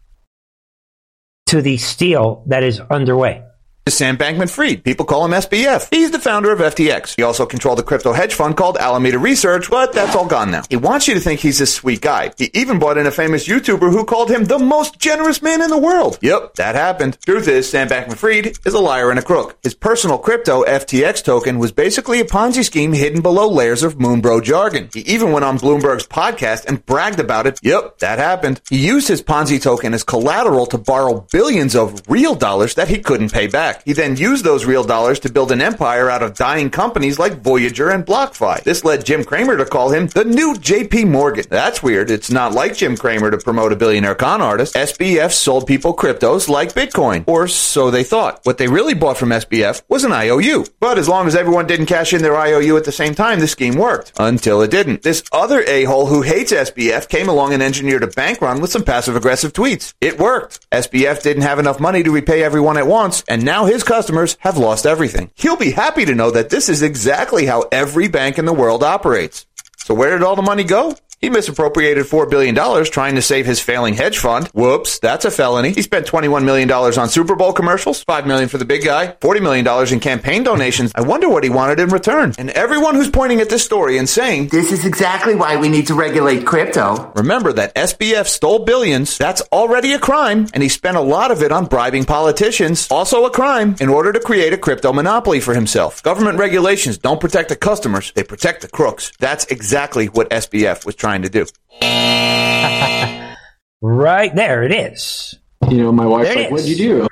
to 1.46 1.62
the 1.62 1.76
steal 1.76 2.42
that 2.46 2.64
is 2.64 2.80
underway? 2.80 3.45
Sam 3.88 4.18
Bankman 4.18 4.50
Fried. 4.50 4.82
People 4.82 5.06
call 5.06 5.24
him 5.24 5.30
SBF. 5.30 5.86
He's 5.90 6.10
the 6.10 6.18
founder 6.18 6.50
of 6.50 6.58
FTX. 6.58 7.14
He 7.14 7.22
also 7.22 7.46
controlled 7.46 7.78
a 7.78 7.84
crypto 7.84 8.12
hedge 8.12 8.34
fund 8.34 8.56
called 8.56 8.76
Alameda 8.76 9.18
Research, 9.18 9.70
but 9.70 9.92
that's 9.92 10.16
all 10.16 10.26
gone 10.26 10.50
now. 10.50 10.64
He 10.68 10.74
wants 10.76 11.06
you 11.06 11.14
to 11.14 11.20
think 11.20 11.38
he's 11.38 11.60
this 11.60 11.72
sweet 11.72 12.00
guy. 12.00 12.32
He 12.36 12.50
even 12.52 12.80
brought 12.80 12.98
in 12.98 13.06
a 13.06 13.12
famous 13.12 13.46
YouTuber 13.46 13.92
who 13.92 14.04
called 14.04 14.28
him 14.28 14.44
the 14.44 14.58
most 14.58 14.98
generous 14.98 15.40
man 15.40 15.62
in 15.62 15.70
the 15.70 15.78
world. 15.78 16.18
Yep, 16.20 16.56
that 16.56 16.74
happened. 16.74 17.16
Truth 17.24 17.46
is, 17.46 17.70
Sam 17.70 17.88
Bankman 17.88 18.16
Fried 18.16 18.58
is 18.66 18.74
a 18.74 18.80
liar 18.80 19.10
and 19.10 19.20
a 19.20 19.22
crook. 19.22 19.56
His 19.62 19.74
personal 19.74 20.18
crypto 20.18 20.64
FTX 20.64 21.22
token 21.22 21.60
was 21.60 21.70
basically 21.70 22.18
a 22.18 22.24
Ponzi 22.24 22.64
scheme 22.64 22.92
hidden 22.92 23.22
below 23.22 23.48
layers 23.48 23.84
of 23.84 23.98
Moonbro 23.98 24.42
jargon. 24.42 24.90
He 24.92 25.00
even 25.02 25.30
went 25.30 25.44
on 25.44 25.60
Bloomberg's 25.60 26.08
podcast 26.08 26.66
and 26.66 26.84
bragged 26.86 27.20
about 27.20 27.46
it. 27.46 27.60
Yep, 27.62 27.98
that 28.00 28.18
happened. 28.18 28.60
He 28.68 28.84
used 28.84 29.06
his 29.06 29.22
Ponzi 29.22 29.62
token 29.62 29.94
as 29.94 30.02
collateral 30.02 30.66
to 30.66 30.78
borrow 30.78 31.24
billions 31.30 31.76
of 31.76 32.02
real 32.08 32.34
dollars 32.34 32.74
that 32.74 32.88
he 32.88 32.98
couldn't 32.98 33.32
pay 33.32 33.46
back. 33.46 33.75
He 33.84 33.92
then 33.92 34.16
used 34.16 34.44
those 34.44 34.64
real 34.64 34.84
dollars 34.84 35.20
to 35.20 35.32
build 35.32 35.52
an 35.52 35.60
empire 35.60 36.10
out 36.10 36.22
of 36.22 36.34
dying 36.34 36.70
companies 36.70 37.18
like 37.18 37.40
Voyager 37.42 37.90
and 37.90 38.04
BlockFi. 38.06 38.62
This 38.62 38.84
led 38.84 39.04
Jim 39.04 39.24
Cramer 39.24 39.56
to 39.56 39.64
call 39.64 39.90
him 39.90 40.06
the 40.08 40.24
new 40.24 40.54
JP 40.54 41.08
Morgan. 41.08 41.44
That's 41.48 41.82
weird. 41.82 42.10
It's 42.10 42.30
not 42.30 42.52
like 42.52 42.76
Jim 42.76 42.96
Cramer 42.96 43.30
to 43.30 43.38
promote 43.38 43.72
a 43.72 43.76
billionaire 43.76 44.14
con 44.14 44.40
artist. 44.40 44.74
SBF 44.74 45.32
sold 45.32 45.66
people 45.66 45.94
cryptos 45.94 46.48
like 46.48 46.74
Bitcoin, 46.74 47.24
or 47.26 47.48
so 47.48 47.90
they 47.90 48.04
thought. 48.04 48.40
What 48.44 48.58
they 48.58 48.68
really 48.68 48.94
bought 48.94 49.18
from 49.18 49.30
SBF 49.30 49.82
was 49.88 50.04
an 50.04 50.12
IOU. 50.12 50.66
But 50.80 50.98
as 50.98 51.08
long 51.08 51.26
as 51.26 51.36
everyone 51.36 51.66
didn't 51.66 51.86
cash 51.86 52.12
in 52.12 52.22
their 52.22 52.36
IOU 52.36 52.76
at 52.76 52.84
the 52.84 52.92
same 52.92 53.14
time, 53.14 53.40
the 53.40 53.48
scheme 53.48 53.76
worked. 53.76 54.12
Until 54.18 54.62
it 54.62 54.70
didn't. 54.70 55.02
This 55.02 55.22
other 55.32 55.62
a-hole 55.66 56.06
who 56.06 56.22
hates 56.22 56.52
SBF 56.52 57.08
came 57.08 57.28
along 57.28 57.52
and 57.52 57.62
engineered 57.62 58.02
a 58.02 58.08
bank 58.08 58.40
run 58.40 58.60
with 58.60 58.70
some 58.70 58.84
passive 58.84 59.16
aggressive 59.16 59.52
tweets. 59.52 59.94
It 60.00 60.18
worked. 60.18 60.68
SBF 60.70 61.22
didn't 61.22 61.42
have 61.42 61.58
enough 61.58 61.80
money 61.80 62.02
to 62.02 62.10
repay 62.10 62.42
everyone 62.42 62.76
at 62.76 62.86
once, 62.86 63.22
and 63.28 63.44
now 63.44 63.65
his 63.66 63.82
customers 63.84 64.36
have 64.40 64.58
lost 64.58 64.86
everything. 64.86 65.30
He'll 65.34 65.56
be 65.56 65.72
happy 65.72 66.04
to 66.04 66.14
know 66.14 66.30
that 66.30 66.50
this 66.50 66.68
is 66.68 66.82
exactly 66.82 67.46
how 67.46 67.64
every 67.70 68.08
bank 68.08 68.38
in 68.38 68.44
the 68.44 68.52
world 68.52 68.82
operates. 68.82 69.46
So 69.78 69.94
where 69.94 70.10
did 70.10 70.22
all 70.22 70.36
the 70.36 70.42
money 70.42 70.64
go? 70.64 70.96
He 71.26 71.30
misappropriated 71.30 72.06
$4 72.06 72.30
billion 72.30 72.54
trying 72.84 73.16
to 73.16 73.20
save 73.20 73.46
his 73.46 73.60
failing 73.60 73.94
hedge 73.94 74.18
fund. 74.18 74.46
Whoops, 74.54 75.00
that's 75.00 75.24
a 75.24 75.30
felony. 75.32 75.72
He 75.72 75.82
spent 75.82 76.06
$21 76.06 76.44
million 76.44 76.70
on 76.70 77.08
Super 77.08 77.34
Bowl 77.34 77.52
commercials, 77.52 78.04
5 78.04 78.28
million 78.28 78.48
for 78.48 78.58
the 78.58 78.64
big 78.64 78.84
guy, 78.84 79.08
$40 79.08 79.42
million 79.42 79.92
in 79.92 79.98
campaign 79.98 80.44
donations. 80.44 80.92
I 80.94 81.00
wonder 81.00 81.28
what 81.28 81.42
he 81.42 81.50
wanted 81.50 81.80
in 81.80 81.88
return. 81.88 82.32
And 82.38 82.50
everyone 82.50 82.94
who's 82.94 83.10
pointing 83.10 83.40
at 83.40 83.48
this 83.48 83.64
story 83.64 83.98
and 83.98 84.08
saying, 84.08 84.50
This 84.50 84.70
is 84.70 84.86
exactly 84.86 85.34
why 85.34 85.56
we 85.56 85.68
need 85.68 85.88
to 85.88 85.94
regulate 85.94 86.46
crypto. 86.46 87.10
Remember 87.16 87.52
that 87.54 87.74
SBF 87.74 88.26
stole 88.28 88.60
billions. 88.60 89.18
That's 89.18 89.40
already 89.50 89.94
a 89.94 89.98
crime. 89.98 90.46
And 90.54 90.62
he 90.62 90.68
spent 90.68 90.96
a 90.96 91.00
lot 91.00 91.32
of 91.32 91.42
it 91.42 91.50
on 91.50 91.66
bribing 91.66 92.04
politicians. 92.04 92.86
Also 92.88 93.24
a 93.24 93.30
crime 93.30 93.74
in 93.80 93.88
order 93.88 94.12
to 94.12 94.20
create 94.20 94.52
a 94.52 94.58
crypto 94.58 94.92
monopoly 94.92 95.40
for 95.40 95.54
himself. 95.54 96.04
Government 96.04 96.38
regulations 96.38 96.98
don't 96.98 97.20
protect 97.20 97.48
the 97.48 97.56
customers. 97.56 98.12
They 98.12 98.22
protect 98.22 98.62
the 98.62 98.68
crooks. 98.68 99.10
That's 99.18 99.44
exactly 99.46 100.06
what 100.06 100.30
SBF 100.30 100.86
was 100.86 100.94
trying 100.94 101.15
to 101.22 101.28
do. 101.28 101.46
right 103.82 104.34
there 104.34 104.62
it 104.62 104.72
is. 104.72 105.38
You 105.70 105.78
know, 105.78 105.92
my 105.92 106.06
wife's 106.06 106.28
There 106.28 106.44
like, 106.44 106.50
"What'd 106.52 106.68
you 106.68 106.76
do?" 106.76 107.08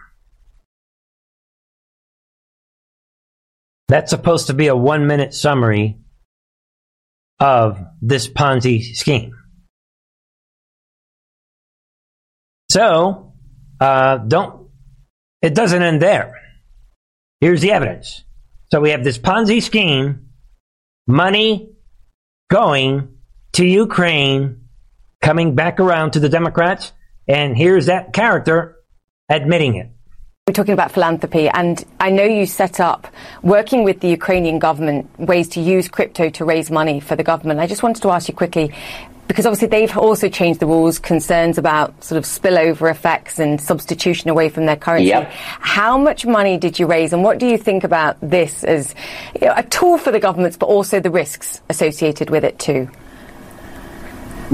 That's 3.88 4.10
supposed 4.10 4.46
to 4.46 4.54
be 4.54 4.68
a 4.68 4.76
one 4.76 5.06
minute 5.06 5.34
summary 5.34 5.98
of 7.40 7.78
this 8.00 8.28
Ponzi 8.28 8.94
scheme. 8.94 9.32
So, 12.70 13.34
uh, 13.80 14.18
don't, 14.18 14.68
it 15.42 15.54
doesn't 15.54 15.82
end 15.82 16.00
there. 16.00 16.40
Here's 17.40 17.60
the 17.60 17.72
evidence. 17.72 18.24
So 18.72 18.80
we 18.80 18.90
have 18.90 19.04
this 19.04 19.18
Ponzi 19.18 19.62
scheme, 19.62 20.30
money 21.06 21.70
going 22.50 23.13
to 23.54 23.64
Ukraine, 23.64 24.66
coming 25.22 25.54
back 25.54 25.80
around 25.80 26.12
to 26.12 26.20
the 26.20 26.28
Democrats, 26.28 26.92
and 27.28 27.56
here's 27.56 27.86
that 27.86 28.12
character 28.12 28.76
admitting 29.28 29.76
it. 29.76 29.90
We're 30.46 30.54
talking 30.54 30.74
about 30.74 30.92
philanthropy, 30.92 31.48
and 31.48 31.82
I 31.98 32.10
know 32.10 32.24
you 32.24 32.46
set 32.46 32.80
up, 32.80 33.06
working 33.42 33.84
with 33.84 34.00
the 34.00 34.08
Ukrainian 34.08 34.58
government, 34.58 35.08
ways 35.18 35.48
to 35.50 35.60
use 35.60 35.88
crypto 35.88 36.28
to 36.30 36.44
raise 36.44 36.70
money 36.70 37.00
for 37.00 37.16
the 37.16 37.22
government. 37.22 37.60
I 37.60 37.66
just 37.66 37.82
wanted 37.82 38.02
to 38.02 38.10
ask 38.10 38.28
you 38.28 38.34
quickly, 38.34 38.74
because 39.28 39.46
obviously 39.46 39.68
they've 39.68 39.96
also 39.96 40.28
changed 40.28 40.60
the 40.60 40.66
rules, 40.66 40.98
concerns 40.98 41.56
about 41.56 42.04
sort 42.04 42.18
of 42.18 42.24
spillover 42.24 42.90
effects 42.90 43.38
and 43.38 43.58
substitution 43.58 44.28
away 44.30 44.50
from 44.50 44.66
their 44.66 44.76
currency. 44.76 45.08
Yep. 45.08 45.30
How 45.32 45.96
much 45.96 46.26
money 46.26 46.58
did 46.58 46.78
you 46.78 46.86
raise, 46.86 47.12
and 47.12 47.22
what 47.22 47.38
do 47.38 47.46
you 47.46 47.56
think 47.56 47.84
about 47.84 48.18
this 48.20 48.64
as 48.64 48.94
you 49.40 49.46
know, 49.46 49.54
a 49.56 49.62
tool 49.62 49.96
for 49.96 50.10
the 50.10 50.20
governments, 50.20 50.56
but 50.56 50.66
also 50.66 50.98
the 50.98 51.10
risks 51.10 51.62
associated 51.70 52.28
with 52.30 52.44
it 52.44 52.58
too? 52.58 52.90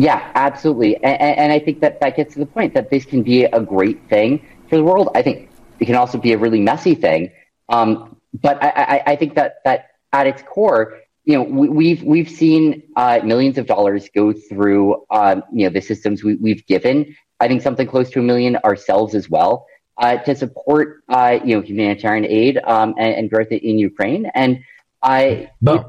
Yeah, 0.00 0.32
absolutely. 0.34 0.96
And, 0.96 1.20
and 1.20 1.52
I 1.52 1.58
think 1.58 1.80
that 1.80 2.00
that 2.00 2.16
gets 2.16 2.32
to 2.32 2.40
the 2.40 2.46
point 2.46 2.72
that 2.72 2.90
this 2.90 3.04
can 3.04 3.22
be 3.22 3.44
a 3.44 3.60
great 3.60 4.08
thing 4.08 4.46
for 4.70 4.76
the 4.76 4.82
world. 4.82 5.10
I 5.14 5.20
think 5.20 5.50
it 5.78 5.84
can 5.84 5.94
also 5.94 6.16
be 6.16 6.32
a 6.32 6.38
really 6.38 6.60
messy 6.60 6.94
thing. 6.94 7.32
Um, 7.68 8.16
but 8.32 8.62
I, 8.62 8.68
I, 8.68 9.02
I 9.12 9.16
think 9.16 9.34
that, 9.34 9.56
that 9.66 9.90
at 10.14 10.26
its 10.26 10.42
core, 10.42 10.98
you 11.24 11.34
know, 11.34 11.42
we, 11.42 11.68
we've 11.68 12.02
we've 12.02 12.30
seen 12.30 12.82
uh, 12.96 13.20
millions 13.22 13.58
of 13.58 13.66
dollars 13.66 14.08
go 14.14 14.32
through, 14.32 15.04
um, 15.10 15.42
you 15.52 15.64
know, 15.64 15.70
the 15.70 15.82
systems 15.82 16.24
we, 16.24 16.36
we've 16.36 16.64
given. 16.66 17.14
I 17.38 17.48
think 17.48 17.60
something 17.60 17.86
close 17.86 18.08
to 18.10 18.20
a 18.20 18.22
million 18.22 18.56
ourselves 18.56 19.14
as 19.14 19.28
well 19.28 19.66
uh, 19.98 20.16
to 20.16 20.34
support, 20.34 21.02
uh, 21.10 21.38
you 21.44 21.56
know, 21.56 21.60
humanitarian 21.60 22.24
aid 22.24 22.58
um, 22.64 22.94
and, 22.98 23.14
and 23.14 23.30
growth 23.30 23.48
in 23.48 23.78
Ukraine. 23.78 24.30
And 24.34 24.64
I, 25.02 25.50
Boom. 25.60 25.84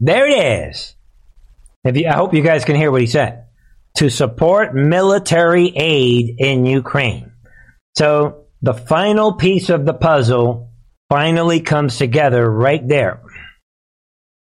There 0.00 0.26
it 0.26 0.70
is. 0.70 0.96
You, 1.84 2.08
I 2.08 2.14
hope 2.14 2.32
you 2.32 2.42
guys 2.42 2.64
can 2.64 2.74
hear 2.74 2.90
what 2.90 3.02
he 3.02 3.06
said. 3.06 3.44
To 3.96 4.08
support 4.08 4.74
military 4.74 5.72
aid 5.76 6.36
in 6.38 6.64
Ukraine. 6.64 7.32
So 7.96 8.44
the 8.62 8.74
final 8.74 9.34
piece 9.34 9.68
of 9.68 9.84
the 9.84 9.94
puzzle 9.94 10.72
finally 11.10 11.60
comes 11.60 11.98
together 11.98 12.48
right 12.48 12.86
there. 12.86 13.20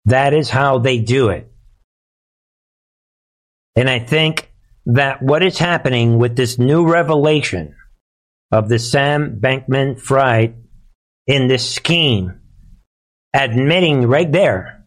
That 0.06 0.34
is 0.34 0.50
how 0.50 0.80
they 0.80 1.00
do 1.00 1.30
it. 1.30 1.52
And 3.76 3.90
I 3.90 4.00
think 4.00 4.52
that 4.86 5.22
what 5.22 5.44
is 5.44 5.58
happening 5.58 6.18
with 6.18 6.36
this 6.36 6.60
new 6.60 6.88
revelation 6.88 7.76
of 8.52 8.70
the 8.70 8.80
Sam 8.80 9.40
Bankman 9.40 10.00
Fried 10.00 10.56
in 11.26 11.48
this 11.48 11.74
scheme, 11.74 12.40
admitting 13.34 14.08
right 14.08 14.32
there, 14.32 14.86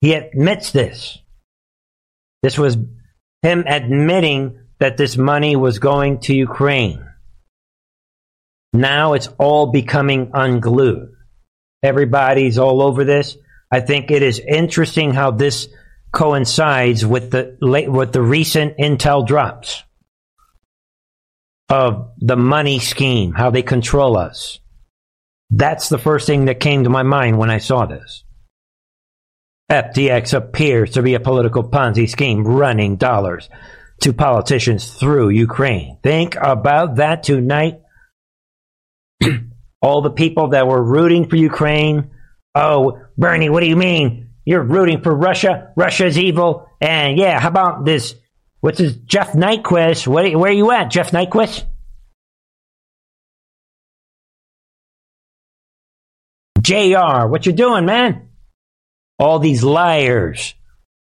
he 0.00 0.14
admits 0.14 0.72
this. 0.72 1.18
This 2.42 2.58
was 2.58 2.76
him 3.42 3.64
admitting 3.66 4.58
that 4.78 4.96
this 4.96 5.16
money 5.16 5.56
was 5.56 5.78
going 5.78 6.20
to 6.20 6.34
Ukraine. 6.34 7.06
Now 8.72 9.14
it's 9.14 9.28
all 9.38 9.66
becoming 9.66 10.30
unglued. 10.34 11.10
Everybody's 11.82 12.58
all 12.58 12.82
over 12.82 13.04
this. 13.04 13.36
I 13.70 13.80
think 13.80 14.10
it 14.10 14.22
is 14.22 14.40
interesting 14.40 15.12
how 15.12 15.30
this 15.30 15.68
coincides 16.12 17.06
with 17.06 17.30
the 17.30 17.56
with 17.60 18.12
the 18.12 18.22
recent 18.22 18.76
intel 18.78 19.26
drops 19.26 19.84
of 21.68 22.10
the 22.18 22.36
money 22.36 22.80
scheme, 22.80 23.32
how 23.32 23.50
they 23.50 23.62
control 23.62 24.16
us. 24.16 24.58
That's 25.50 25.88
the 25.88 25.98
first 25.98 26.26
thing 26.26 26.46
that 26.46 26.60
came 26.60 26.84
to 26.84 26.90
my 26.90 27.04
mind 27.04 27.38
when 27.38 27.50
I 27.50 27.58
saw 27.58 27.86
this. 27.86 28.24
FTX 29.70 30.34
appears 30.34 30.90
to 30.92 31.02
be 31.02 31.14
a 31.14 31.20
political 31.20 31.62
Ponzi 31.62 32.08
scheme 32.08 32.44
running 32.44 32.96
dollars 32.96 33.48
to 34.00 34.12
politicians 34.12 34.94
through 34.94 35.28
Ukraine. 35.28 35.98
Think 36.02 36.34
about 36.34 36.96
that 36.96 37.22
tonight. 37.22 37.80
All 39.82 40.02
the 40.02 40.10
people 40.10 40.48
that 40.48 40.66
were 40.66 40.82
rooting 40.82 41.28
for 41.28 41.36
Ukraine. 41.36 42.10
Oh, 42.54 43.00
Bernie, 43.16 43.48
what 43.48 43.60
do 43.60 43.68
you 43.68 43.76
mean? 43.76 44.30
You're 44.44 44.64
rooting 44.64 45.02
for 45.02 45.14
Russia? 45.14 45.72
Russia's 45.76 46.18
evil. 46.18 46.66
And 46.80 47.16
yeah, 47.16 47.38
how 47.38 47.48
about 47.48 47.84
this? 47.84 48.16
What's 48.60 48.78
this? 48.78 48.96
Jeff 48.96 49.32
Nyquist. 49.32 50.06
Where, 50.08 50.36
where 50.36 50.50
are 50.50 50.54
you 50.54 50.72
at, 50.72 50.90
Jeff 50.90 51.12
Nyquist? 51.12 51.64
JR, 56.60 57.28
what 57.28 57.46
you 57.46 57.52
doing, 57.52 57.86
man? 57.86 58.29
All 59.20 59.38
these 59.38 59.62
liars. 59.62 60.54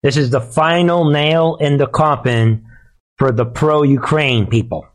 This 0.04 0.18
is 0.18 0.30
the 0.30 0.42
final 0.42 1.10
nail 1.10 1.58
in 1.60 1.78
the 1.78 1.88
coffin 1.88 2.66
for 3.18 3.32
the 3.32 3.46
pro 3.46 3.84
Ukraine 3.84 4.48
people. 4.48 4.86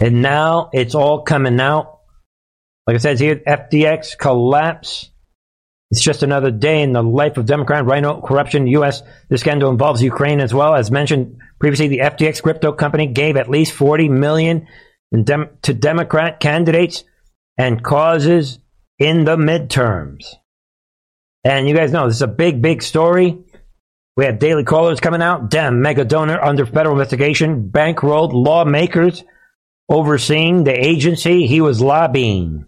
And 0.00 0.20
now 0.20 0.70
it's 0.72 0.94
all 0.94 1.22
coming 1.22 1.60
out. 1.60 2.00
Like 2.86 2.96
I 2.96 2.98
said 2.98 3.20
here, 3.20 3.36
FTX 3.36 4.18
collapse. 4.18 5.10
It's 5.90 6.02
just 6.02 6.22
another 6.22 6.50
day 6.50 6.82
in 6.82 6.92
the 6.92 7.02
life 7.02 7.36
of 7.36 7.46
Democrat 7.46 7.84
rhino 7.84 8.20
corruption 8.20 8.66
U.S. 8.66 9.02
This 9.28 9.42
scandal 9.42 9.70
involves 9.70 10.02
Ukraine 10.02 10.40
as 10.40 10.52
well. 10.52 10.74
As 10.74 10.90
mentioned 10.90 11.36
previously, 11.60 11.88
the 11.88 11.98
FTX 11.98 12.42
crypto 12.42 12.72
company 12.72 13.06
gave 13.06 13.36
at 13.36 13.48
least 13.48 13.72
40 13.74 14.08
million 14.08 14.66
dem- 15.12 15.50
to 15.62 15.74
Democrat 15.74 16.40
candidates 16.40 17.04
and 17.56 17.84
causes 17.84 18.58
in 18.98 19.24
the 19.24 19.36
midterms. 19.36 20.34
And 21.44 21.68
you 21.68 21.74
guys 21.74 21.92
know 21.92 22.06
this 22.06 22.16
is 22.16 22.22
a 22.22 22.28
big, 22.28 22.62
big 22.62 22.82
story. 22.82 23.38
We 24.16 24.26
have 24.26 24.38
daily 24.38 24.64
callers 24.64 25.00
coming 25.00 25.22
out. 25.22 25.50
Dem 25.50 25.82
mega 25.82 26.04
donor 26.04 26.40
under 26.40 26.66
federal 26.66 26.94
investigation, 26.94 27.70
bankrolled 27.70 28.32
lawmakers 28.32 29.24
overseeing 29.88 30.64
the 30.64 30.72
agency 30.72 31.46
he 31.46 31.60
was 31.60 31.80
lobbying. 31.80 32.66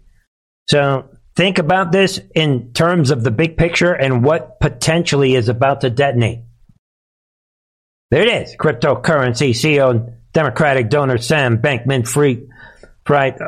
So 0.67 1.09
think 1.35 1.57
about 1.57 1.91
this 1.91 2.19
in 2.33 2.73
terms 2.73 3.11
of 3.11 3.23
the 3.23 3.31
big 3.31 3.57
picture 3.57 3.93
and 3.93 4.23
what 4.23 4.59
potentially 4.59 5.35
is 5.35 5.49
about 5.49 5.81
to 5.81 5.89
detonate. 5.89 6.41
There 8.11 8.21
it 8.21 8.43
is. 8.43 8.55
Cryptocurrency 8.55 9.51
CEO 9.51 10.13
Democratic 10.33 10.89
donor 10.89 11.17
Sam 11.17 11.59
Bankman 11.59 12.07
Fried. 13.05 13.39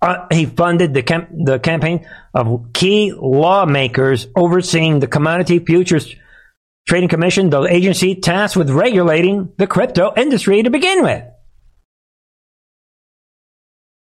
Uh, 0.00 0.26
he 0.30 0.46
funded 0.46 0.92
the, 0.92 1.02
cam- 1.02 1.44
the 1.44 1.58
campaign 1.58 2.06
of 2.34 2.72
key 2.72 3.12
lawmakers 3.16 4.26
overseeing 4.36 5.00
the 5.00 5.06
Commodity 5.06 5.60
Futures 5.60 6.14
Trading 6.86 7.08
Commission, 7.08 7.50
the 7.50 7.62
agency 7.62 8.16
tasked 8.16 8.56
with 8.56 8.70
regulating 8.70 9.52
the 9.56 9.66
crypto 9.66 10.12
industry 10.16 10.62
to 10.62 10.70
begin 10.70 11.02
with. 11.02 11.24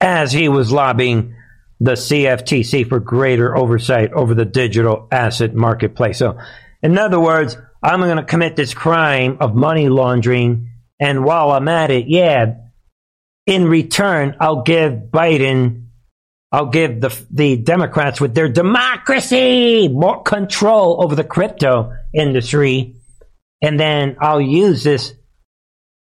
As 0.00 0.32
he 0.32 0.48
was 0.48 0.72
lobbying 0.72 1.34
the 1.80 1.92
CFTC 1.92 2.88
for 2.88 3.00
greater 3.00 3.56
oversight 3.56 4.12
over 4.12 4.34
the 4.34 4.44
digital 4.44 5.08
asset 5.10 5.54
marketplace. 5.54 6.18
So, 6.18 6.38
in 6.82 6.96
other 6.98 7.20
words, 7.20 7.56
I'm 7.82 8.00
going 8.00 8.16
to 8.16 8.24
commit 8.24 8.56
this 8.56 8.72
crime 8.72 9.38
of 9.40 9.54
money 9.54 9.88
laundering, 9.88 10.70
and 10.98 11.24
while 11.24 11.50
I'm 11.50 11.68
at 11.68 11.90
it, 11.90 12.06
yeah, 12.08 12.54
in 13.46 13.66
return, 13.66 14.36
I'll 14.40 14.62
give 14.62 14.92
Biden, 14.92 15.83
I'll 16.54 16.66
give 16.66 17.00
the, 17.00 17.12
the 17.32 17.56
Democrats 17.56 18.20
with 18.20 18.32
their 18.32 18.48
democracy 18.48 19.88
more 19.88 20.22
control 20.22 21.02
over 21.02 21.16
the 21.16 21.24
crypto 21.24 21.92
industry. 22.14 22.94
And 23.60 23.80
then 23.80 24.16
I'll 24.20 24.40
use 24.40 24.84
this. 24.84 25.14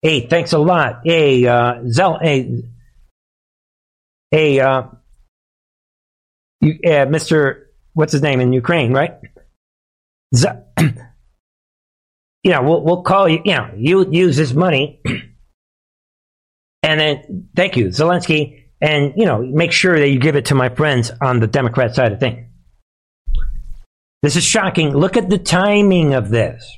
Hey, 0.02 0.26
thanks 0.26 0.52
a 0.52 0.58
lot. 0.58 1.00
Hey, 1.04 1.46
uh, 1.46 1.76
Zel, 1.88 2.18
hey, 2.20 2.62
hey, 4.30 4.60
uh, 4.60 4.82
you, 6.60 6.78
uh, 6.84 7.06
Mr. 7.06 7.62
What's 7.94 8.12
his 8.12 8.20
name 8.20 8.40
in 8.40 8.52
Ukraine, 8.52 8.92
right? 8.92 9.14
Z- 10.34 10.48
you 12.42 12.50
know, 12.50 12.62
we'll, 12.62 12.82
we'll 12.82 13.02
call 13.02 13.30
you, 13.30 13.40
you 13.46 13.54
know, 13.54 13.70
you 13.74 14.06
use 14.10 14.36
this 14.36 14.52
money 14.52 15.00
And 16.84 17.00
then, 17.00 17.48
thank 17.56 17.78
you, 17.78 17.86
Zelensky. 17.86 18.63
And, 18.84 19.14
you 19.16 19.24
know, 19.24 19.40
make 19.40 19.72
sure 19.72 19.98
that 19.98 20.10
you 20.10 20.18
give 20.18 20.36
it 20.36 20.44
to 20.46 20.54
my 20.54 20.68
friends 20.68 21.10
on 21.22 21.40
the 21.40 21.46
Democrat 21.46 21.94
side 21.94 22.12
of 22.12 22.20
things. 22.20 22.50
This 24.22 24.36
is 24.36 24.44
shocking. 24.44 24.94
Look 24.94 25.16
at 25.16 25.30
the 25.30 25.38
timing 25.38 26.12
of 26.12 26.28
this. 26.28 26.70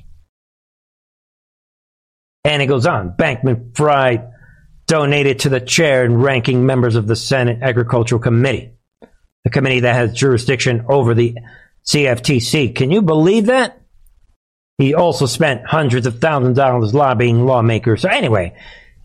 And 2.45 2.61
it 2.61 2.67
goes 2.67 2.85
on. 2.85 3.11
Bankman 3.11 3.75
Fried 3.75 4.29
donated 4.85 5.39
to 5.39 5.49
the 5.49 5.59
chair 5.59 6.05
and 6.05 6.23
ranking 6.23 6.65
members 6.65 6.95
of 6.95 7.07
the 7.07 7.15
Senate 7.17 7.59
Agricultural 7.61 8.21
Committee, 8.21 8.71
the 9.43 9.49
committee 9.49 9.81
that 9.81 9.95
has 9.95 10.13
jurisdiction 10.13 10.85
over 10.87 11.13
the 11.13 11.35
CFTC. 11.85 12.73
Can 12.73 12.89
you 12.89 13.01
believe 13.01 13.47
that? 13.47 13.81
He 14.77 14.93
also 14.93 15.25
spent 15.25 15.65
hundreds 15.65 16.07
of 16.07 16.21
thousands 16.21 16.51
of 16.51 16.55
dollars 16.55 16.93
lobbying 16.93 17.45
lawmakers. 17.45 18.03
So, 18.03 18.07
anyway, 18.07 18.55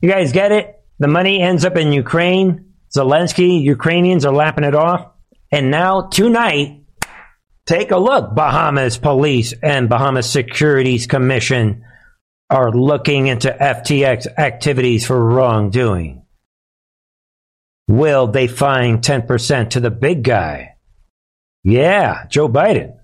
you 0.01 0.09
guys 0.09 0.31
get 0.31 0.53
it? 0.53 0.81
The 1.01 1.09
money 1.09 1.43
ends 1.43 1.65
up 1.65 1.77
in 1.77 1.93
Ukraine. 1.93 2.72
Zelensky, 2.97 3.63
Ukrainians 3.63 4.25
are 4.25 4.35
lapping 4.35 4.65
it 4.65 4.75
off. 4.75 5.13
And 5.51 5.71
now, 5.71 6.09
tonight, 6.09 6.85
take 7.67 7.91
a 7.91 7.99
look. 7.99 8.35
Bahamas 8.35 8.99
Police 8.99 9.55
and 9.63 9.89
Bahamas 9.89 10.29
Securities 10.31 11.07
Commission 11.07 11.85
are 12.51 12.71
looking 12.71 13.27
into 13.29 13.51
FTX 13.51 14.27
activities 14.39 15.07
for 15.07 15.23
wrongdoing. 15.23 16.23
Will 17.89 18.27
they 18.27 18.47
fine 18.47 18.99
10% 18.99 19.71
to 19.71 19.81
the 19.81 19.91
big 19.91 20.23
guy? 20.23 20.77
Yeah, 21.65 22.27
Joe 22.29 22.49
Biden. 22.49 22.97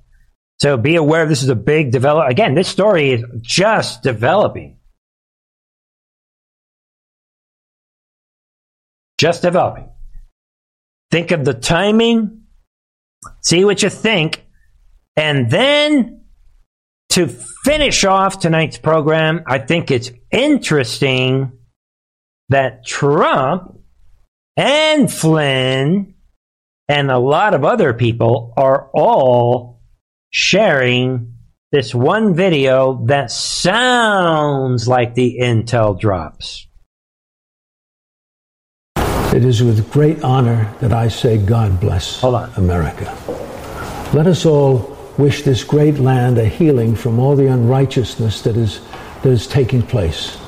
So 0.60 0.76
be 0.76 0.96
aware 0.96 1.26
this 1.26 1.42
is 1.42 1.48
a 1.48 1.54
big 1.54 1.92
develop. 1.92 2.28
Again, 2.28 2.54
this 2.54 2.68
story 2.68 3.10
is 3.12 3.24
just 3.40 4.02
developing. 4.02 4.77
Just 9.18 9.42
developing. 9.42 9.88
Think 11.10 11.30
of 11.32 11.44
the 11.44 11.54
timing, 11.54 12.42
see 13.42 13.64
what 13.64 13.82
you 13.82 13.90
think, 13.90 14.46
and 15.16 15.50
then 15.50 16.22
to 17.10 17.26
finish 17.26 18.04
off 18.04 18.38
tonight's 18.38 18.78
program, 18.78 19.42
I 19.46 19.58
think 19.58 19.90
it's 19.90 20.12
interesting 20.30 21.52
that 22.50 22.86
Trump 22.86 23.80
and 24.56 25.12
Flynn 25.12 26.14
and 26.88 27.10
a 27.10 27.18
lot 27.18 27.54
of 27.54 27.64
other 27.64 27.92
people 27.92 28.54
are 28.56 28.88
all 28.94 29.82
sharing 30.30 31.34
this 31.72 31.94
one 31.94 32.34
video 32.34 33.04
that 33.06 33.30
sounds 33.30 34.86
like 34.86 35.14
the 35.14 35.38
Intel 35.40 35.98
drops. 35.98 36.67
It 39.34 39.44
is 39.44 39.62
with 39.62 39.90
great 39.90 40.24
honor 40.24 40.74
that 40.80 40.92
I 40.94 41.08
say, 41.08 41.36
God 41.36 41.78
bless 41.78 42.22
America. 42.22 43.14
Let 44.14 44.26
us 44.26 44.46
all 44.46 44.96
wish 45.18 45.42
this 45.42 45.62
great 45.64 45.98
land 45.98 46.38
a 46.38 46.46
healing 46.46 46.96
from 46.96 47.18
all 47.18 47.36
the 47.36 47.46
unrighteousness 47.46 48.40
that 48.42 48.56
is, 48.56 48.80
that 49.22 49.28
is 49.28 49.46
taking 49.46 49.82
place. 49.82 50.38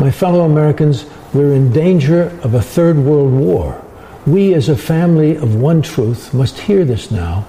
My 0.00 0.10
fellow 0.10 0.44
Americans, 0.44 1.06
we're 1.32 1.54
in 1.54 1.72
danger 1.72 2.24
of 2.42 2.54
a 2.54 2.60
third 2.60 2.98
world 2.98 3.32
war. 3.32 3.80
We, 4.26 4.52
as 4.54 4.68
a 4.68 4.76
family 4.76 5.36
of 5.36 5.54
one 5.54 5.80
truth, 5.80 6.34
must 6.34 6.58
hear 6.58 6.84
this 6.84 7.12
now. 7.12 7.46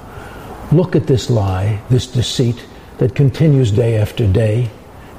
Look 0.72 0.96
at 0.96 1.08
this 1.08 1.32
lie, 1.32 1.82
this 1.90 2.06
deceit 2.06 2.64
that 3.00 3.16
continues 3.16 3.72
day 3.72 3.98
after 3.98 4.28
day. 4.28 4.70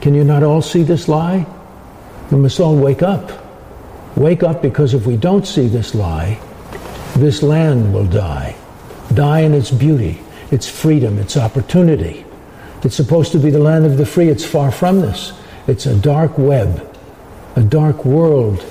Can 0.01 0.15
you 0.15 0.23
not 0.23 0.45
all 0.45 0.63
see 0.63 0.85
this 0.85 1.09
lie? 1.09 1.45
We 2.31 2.39
must 2.39 2.61
all 2.61 2.77
wake 2.77 3.03
up. 3.03 3.44
Wake 4.17 4.43
up 4.43 4.63
because 4.63 4.95
if 4.95 5.07
we 5.07 5.17
don't 5.17 5.47
see 5.47 5.67
this 5.67 5.95
lie, 5.95 6.39
this 7.17 7.43
land 7.43 7.93
will 7.93 8.07
die. 8.07 8.55
Die 9.13 9.41
in 9.41 9.55
its 9.55 9.71
beauty, 9.71 10.21
its 10.51 10.69
freedom, 10.69 11.19
its 11.19 11.37
opportunity. 11.37 12.25
It's 12.83 12.95
supposed 12.95 13.33
to 13.33 13.39
be 13.39 13.51
the 13.51 13.59
land 13.59 13.87
of 13.87 13.97
the 13.97 14.07
free. 14.07 14.29
It's 14.29 14.45
far 14.45 14.71
from 14.71 15.01
this. 15.01 15.33
It's 15.67 15.87
a 15.87 15.99
dark 15.99 16.39
web, 16.39 16.97
a 17.57 17.63
dark 17.63 18.05
world, 18.05 18.65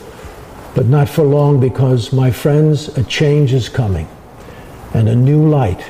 but 0.76 0.86
not 0.86 1.10
for 1.10 1.24
long 1.24 1.60
because, 1.60 2.14
my 2.14 2.32
friends, 2.32 2.90
a 2.98 3.04
change 3.04 3.54
is 3.54 3.68
coming 3.68 4.08
and 4.94 5.10
a 5.10 5.16
new 5.16 5.50
light 5.50 5.84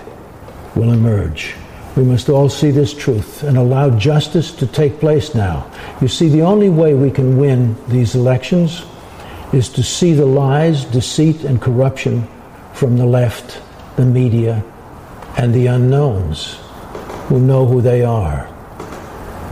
will 0.75 0.91
emerge. 0.91 1.55
We 1.95 2.03
must 2.03 2.29
all 2.29 2.49
see 2.49 2.71
this 2.71 2.93
truth 2.93 3.43
and 3.43 3.57
allow 3.57 3.91
justice 3.91 4.51
to 4.53 4.65
take 4.65 4.99
place 4.99 5.35
now. 5.35 5.69
You 6.01 6.07
see, 6.07 6.27
the 6.27 6.41
only 6.41 6.69
way 6.69 6.95
we 6.95 7.11
can 7.11 7.37
win 7.37 7.75
these 7.87 8.15
elections 8.15 8.83
is 9.53 9.69
to 9.69 9.83
see 9.83 10.13
the 10.13 10.25
lies, 10.25 10.83
deceit, 10.85 11.43
and 11.43 11.61
corruption 11.61 12.27
from 12.73 12.97
the 12.97 13.05
left, 13.05 13.61
the 13.95 14.05
media, 14.05 14.63
and 15.37 15.53
the 15.53 15.67
unknowns 15.67 16.57
who 17.27 17.39
know 17.39 17.65
who 17.65 17.81
they 17.81 18.03
are. 18.03 18.49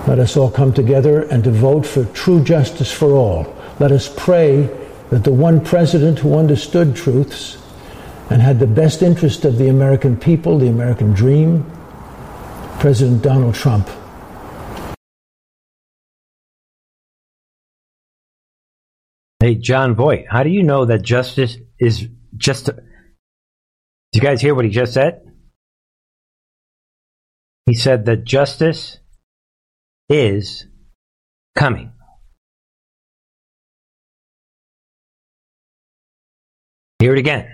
Let 0.08 0.18
us 0.18 0.36
all 0.36 0.50
come 0.50 0.74
together 0.74 1.22
and 1.24 1.44
to 1.44 1.52
vote 1.52 1.86
for 1.86 2.06
true 2.06 2.44
justice 2.44 2.92
for 2.92 3.12
all. 3.12 3.56
Let 3.80 3.92
us 3.92 4.12
pray 4.18 4.64
that 5.12 5.24
the 5.24 5.32
one 5.32 5.64
president 5.64 6.20
who 6.20 6.38
understood 6.38 6.96
truths 6.96 7.58
and 8.32 8.42
had 8.42 8.60
the 8.60 8.68
best 8.68 9.04
interest 9.04 9.46
of 9.46 9.58
the 9.58 9.68
American 9.68 10.18
people, 10.18 10.58
the 10.58 10.70
American 10.70 11.14
dream, 11.14 11.70
President 12.80 13.22
Donald 13.22 13.54
Trump, 13.54 13.88
Hey, 19.42 19.56
Jon 19.56 19.96
Voight, 19.96 20.26
how 20.30 20.44
do 20.44 20.52
you 20.52 20.62
know 20.62 20.86
that 20.86 21.02
justice 21.02 21.58
is 21.80 22.08
just. 22.38 22.68
Do 22.68 22.74
you 24.14 24.22
guys 24.22 24.40
hear 24.40 24.54
what 24.54 24.66
he 24.66 24.70
just 24.70 24.94
said? 24.94 25.20
He 27.66 27.74
said 27.74 28.06
that 28.06 28.24
justice 28.24 29.00
is 30.10 30.68
coming. 31.58 31.92
Hear 37.00 37.14
it 37.14 37.20
again. 37.20 37.50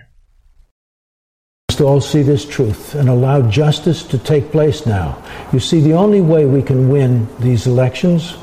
To 1.69 1.85
all 1.85 2.01
see 2.01 2.21
this 2.21 2.45
truth 2.45 2.95
and 2.95 3.07
allow 3.07 3.49
justice 3.49 4.03
to 4.07 4.17
take 4.17 4.51
place 4.51 4.85
now. 4.85 5.23
You 5.53 5.61
see, 5.61 5.79
the 5.79 5.93
only 5.93 6.19
way 6.19 6.45
we 6.45 6.63
can 6.63 6.89
win 6.89 7.29
these 7.39 7.65
elections 7.65 8.35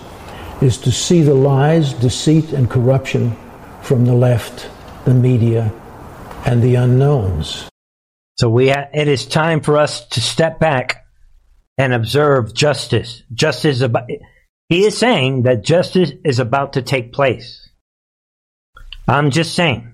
is 0.60 0.78
to 0.78 0.92
see 0.92 1.22
the 1.22 1.34
lies, 1.34 1.92
deceit, 1.94 2.52
and 2.52 2.70
corruption 2.70 3.36
from 3.82 4.04
the 4.04 4.14
left, 4.14 4.68
the 5.04 5.14
media, 5.14 5.72
and 6.46 6.62
the 6.62 6.76
unknowns. 6.76 7.68
So 8.38 8.48
we 8.48 8.68
ha- 8.68 8.88
it 8.92 9.08
is 9.08 9.26
time 9.26 9.60
for 9.60 9.76
us 9.76 10.06
to 10.08 10.20
step 10.20 10.58
back 10.58 11.04
and 11.78 11.92
observe 11.92 12.54
justice. 12.54 13.22
Justice 13.32 13.80
about 13.80 14.08
he 14.68 14.84
is 14.84 14.96
saying 14.96 15.42
that 15.42 15.64
justice 15.64 16.12
is 16.24 16.38
about 16.38 16.74
to 16.74 16.82
take 16.82 17.12
place. 17.12 17.68
I'm 19.06 19.30
just 19.30 19.54
saying. 19.54 19.92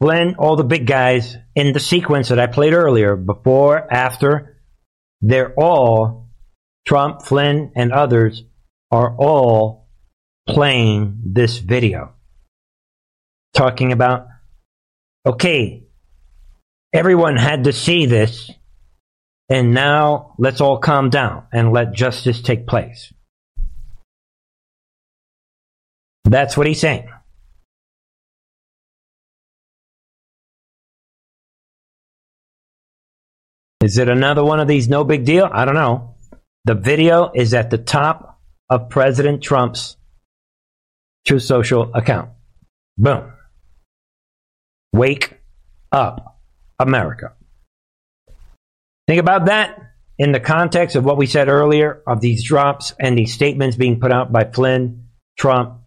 Flynn, 0.00 0.36
all 0.38 0.56
the 0.56 0.64
big 0.64 0.86
guys 0.86 1.36
in 1.54 1.72
the 1.72 1.80
sequence 1.80 2.28
that 2.28 2.40
I 2.40 2.46
played 2.46 2.72
earlier, 2.72 3.16
before, 3.16 3.92
after, 3.92 4.60
they're 5.20 5.54
all 5.54 6.28
Trump, 6.86 7.22
Flynn, 7.22 7.72
and 7.76 7.92
others 7.92 8.42
are 8.94 9.16
all 9.16 9.88
playing 10.46 11.20
this 11.24 11.58
video. 11.58 12.14
Talking 13.52 13.90
about, 13.90 14.28
okay, 15.26 15.82
everyone 16.92 17.36
had 17.36 17.64
to 17.64 17.72
see 17.72 18.06
this, 18.06 18.52
and 19.48 19.74
now 19.74 20.34
let's 20.38 20.60
all 20.60 20.78
calm 20.78 21.10
down 21.10 21.46
and 21.52 21.72
let 21.72 21.92
justice 21.92 22.40
take 22.40 22.68
place. 22.68 23.12
That's 26.24 26.56
what 26.56 26.68
he's 26.68 26.80
saying. 26.80 27.08
Is 33.80 33.98
it 33.98 34.08
another 34.08 34.44
one 34.44 34.60
of 34.60 34.68
these 34.68 34.88
no 34.88 35.02
big 35.02 35.24
deal? 35.24 35.48
I 35.52 35.64
don't 35.64 35.74
know. 35.74 36.14
The 36.64 36.74
video 36.74 37.32
is 37.34 37.54
at 37.54 37.70
the 37.70 37.78
top 37.78 38.33
of 38.70 38.88
President 38.88 39.42
Trump's 39.42 39.96
Truth 41.26 41.42
Social 41.42 41.90
account. 41.94 42.30
Boom. 42.96 43.32
Wake 44.92 45.40
up, 45.90 46.38
America. 46.78 47.32
Think 49.06 49.20
about 49.20 49.46
that 49.46 49.78
in 50.18 50.32
the 50.32 50.40
context 50.40 50.96
of 50.96 51.04
what 51.04 51.16
we 51.16 51.26
said 51.26 51.48
earlier 51.48 52.02
of 52.06 52.20
these 52.20 52.44
drops 52.44 52.94
and 52.98 53.18
these 53.18 53.34
statements 53.34 53.76
being 53.76 54.00
put 54.00 54.12
out 54.12 54.32
by 54.32 54.44
Flynn, 54.44 55.08
Trump. 55.38 55.80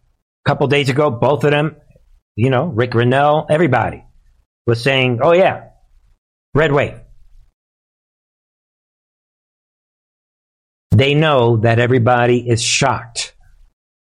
A 0.45 0.49
couple 0.49 0.67
days 0.67 0.89
ago, 0.89 1.09
both 1.09 1.43
of 1.43 1.51
them, 1.51 1.75
you 2.35 2.49
know, 2.49 2.65
Rick 2.65 2.91
Grenell, 2.91 3.47
everybody 3.49 4.03
was 4.65 4.81
saying, 4.81 5.19
oh, 5.21 5.33
yeah, 5.33 5.69
red 6.53 6.71
wave. 6.71 6.99
They 10.97 11.13
know 11.13 11.57
that 11.57 11.77
everybody 11.77 12.49
is 12.49 12.59
shocked. 12.59 13.35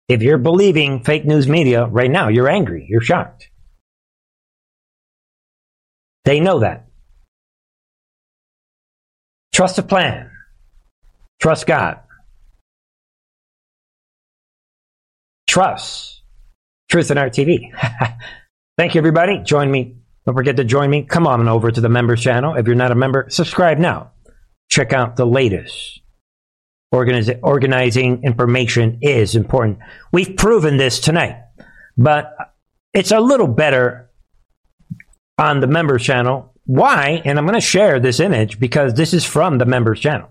If 0.08 0.20
you're 0.20 0.36
believing 0.36 1.04
fake 1.04 1.24
news 1.24 1.46
media 1.46 1.86
right 1.86 2.10
now, 2.10 2.26
you're 2.26 2.48
angry, 2.48 2.88
you're 2.90 3.00
shocked. 3.00 3.50
They 6.24 6.40
know 6.40 6.58
that. 6.58 6.88
Trust 9.54 9.76
the 9.76 9.84
plan. 9.84 10.32
Trust 11.40 11.68
God. 11.68 12.00
Trust 15.46 16.22
Truth 16.90 17.12
in 17.12 17.18
Art 17.18 17.32
TV. 17.32 17.70
Thank 18.76 18.96
you, 18.96 18.98
everybody. 18.98 19.38
Join 19.38 19.70
me. 19.70 19.98
Don't 20.26 20.34
forget 20.34 20.56
to 20.56 20.64
join 20.64 20.90
me. 20.90 21.04
Come 21.04 21.28
on 21.28 21.46
over 21.46 21.70
to 21.70 21.80
the 21.80 21.88
members 21.88 22.20
channel. 22.20 22.56
If 22.56 22.66
you're 22.66 22.74
not 22.74 22.90
a 22.90 22.96
member, 22.96 23.26
subscribe 23.28 23.78
now. 23.78 24.10
Check 24.68 24.92
out 24.92 25.14
the 25.14 25.26
latest 25.26 26.01
Organiz- 26.92 27.38
organizing 27.42 28.22
information 28.22 28.98
is 29.00 29.34
important. 29.34 29.78
We've 30.12 30.36
proven 30.36 30.76
this 30.76 31.00
tonight, 31.00 31.36
but 31.96 32.36
it's 32.92 33.12
a 33.12 33.20
little 33.20 33.46
better 33.46 34.10
on 35.38 35.60
the 35.60 35.66
members 35.66 36.02
channel. 36.02 36.52
Why? 36.64 37.22
And 37.24 37.38
I'm 37.38 37.46
going 37.46 37.54
to 37.54 37.60
share 37.60 37.98
this 37.98 38.20
image 38.20 38.60
because 38.60 38.94
this 38.94 39.14
is 39.14 39.24
from 39.24 39.58
the 39.58 39.64
members 39.64 40.00
channel. 40.00 40.28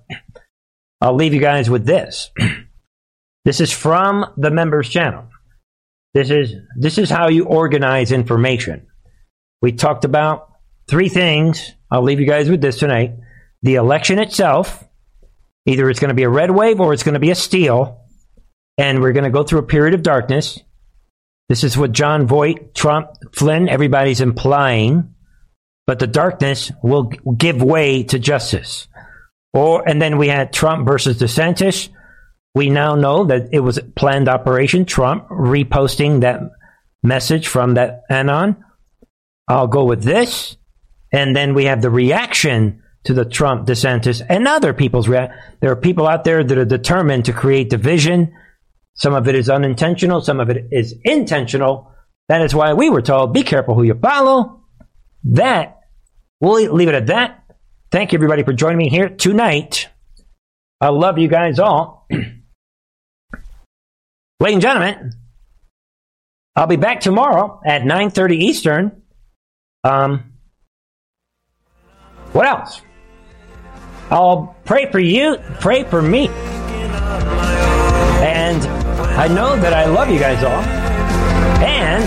I'll 1.01 1.15
leave 1.15 1.33
you 1.33 1.41
guys 1.41 1.69
with 1.69 1.85
this. 1.85 2.29
this 3.45 3.59
is 3.59 3.71
from 3.71 4.25
the 4.37 4.51
members 4.51 4.87
channel. 4.87 5.27
This 6.13 6.29
is 6.29 6.53
this 6.77 6.97
is 6.97 7.09
how 7.09 7.29
you 7.29 7.45
organize 7.45 8.11
information. 8.11 8.87
We 9.61 9.71
talked 9.71 10.05
about 10.05 10.49
three 10.89 11.09
things. 11.09 11.71
I'll 11.89 12.03
leave 12.03 12.19
you 12.19 12.27
guys 12.27 12.49
with 12.49 12.61
this 12.61 12.77
tonight. 12.77 13.13
The 13.63 13.75
election 13.75 14.19
itself, 14.19 14.83
Either 15.65 15.89
it's 15.89 15.99
going 15.99 16.09
to 16.09 16.15
be 16.15 16.23
a 16.23 16.29
red 16.29 16.51
wave 16.51 16.79
or 16.79 16.93
it's 16.93 17.03
going 17.03 17.13
to 17.13 17.19
be 17.19 17.31
a 17.31 17.35
steal, 17.35 18.01
and 18.77 19.01
we're 19.01 19.13
going 19.13 19.25
to 19.25 19.29
go 19.29 19.43
through 19.43 19.59
a 19.59 19.63
period 19.63 19.93
of 19.93 20.03
darkness. 20.03 20.59
This 21.49 21.63
is 21.63 21.77
what 21.77 21.91
Jon 21.91 22.27
Voight, 22.27 22.73
Trump, 22.73 23.09
Flynn, 23.33 23.69
everybody's 23.69 24.21
implying. 24.21 25.13
But 25.87 25.99
the 25.99 26.07
darkness 26.07 26.71
will 26.81 27.03
give 27.03 27.61
way 27.61 28.03
to 28.03 28.19
justice. 28.19 28.87
Or 29.53 29.87
and 29.87 30.01
then 30.01 30.17
we 30.17 30.29
had 30.29 30.53
Trump 30.53 30.87
versus 30.87 31.19
DeSantis. 31.19 31.89
We 32.55 32.69
now 32.69 32.95
know 32.95 33.25
that 33.25 33.49
it 33.51 33.59
was 33.59 33.79
planned 33.95 34.29
operation. 34.29 34.85
Trump 34.85 35.27
reposting 35.27 36.21
that 36.21 36.39
message 37.03 37.47
from 37.47 37.73
that 37.73 38.03
Anon. 38.09 38.63
I'll 39.47 39.67
go 39.67 39.83
with 39.83 40.03
this. 40.03 40.55
And 41.11 41.35
then 41.35 41.53
we 41.53 41.65
have 41.65 41.81
the 41.81 41.89
reaction 41.89 42.80
to 43.03 43.13
the 43.13 43.25
Trump, 43.25 43.67
DeSantis, 43.67 44.21
and 44.27 44.47
other 44.47 44.73
people's 44.73 45.07
react. 45.07 45.33
There 45.59 45.71
are 45.71 45.75
people 45.75 46.07
out 46.07 46.23
there 46.23 46.43
that 46.43 46.57
are 46.57 46.65
determined 46.65 47.25
to 47.25 47.33
create 47.33 47.69
division. 47.69 48.33
Some 48.95 49.13
of 49.13 49.27
it 49.27 49.35
is 49.35 49.49
unintentional, 49.49 50.21
some 50.21 50.39
of 50.39 50.49
it 50.49 50.67
is 50.71 50.95
intentional. 51.03 51.91
That 52.29 52.41
is 52.41 52.53
why 52.53 52.73
we 52.73 52.89
were 52.89 53.01
told, 53.01 53.33
be 53.33 53.43
careful 53.43 53.75
who 53.75 53.83
you 53.83 53.95
follow. 53.95 54.63
That, 55.23 55.79
we'll 56.39 56.71
leave 56.73 56.87
it 56.87 56.95
at 56.95 57.07
that. 57.07 57.43
Thank 57.91 58.11
you 58.11 58.17
everybody 58.17 58.43
for 58.43 58.53
joining 58.53 58.77
me 58.77 58.89
here 58.89 59.09
tonight. 59.09 59.89
I 60.79 60.89
love 60.89 61.17
you 61.17 61.27
guys 61.27 61.59
all. 61.59 62.07
Ladies 64.39 64.55
and 64.55 64.61
gentlemen, 64.61 65.11
I'll 66.55 66.67
be 66.67 66.75
back 66.75 67.01
tomorrow 67.01 67.61
at 67.65 67.81
9.30 67.81 68.33
Eastern. 68.33 69.01
Um, 69.83 70.33
what 72.33 72.45
else? 72.47 72.81
I'll 74.11 74.55
pray 74.65 74.91
for 74.91 74.99
you, 74.99 75.37
pray 75.61 75.85
for 75.85 76.01
me. 76.01 76.27
And 78.19 78.61
I 79.17 79.29
know 79.29 79.55
that 79.55 79.73
I 79.73 79.85
love 79.85 80.09
you 80.09 80.19
guys 80.19 80.43
all. 80.43 80.61
And 81.63 82.03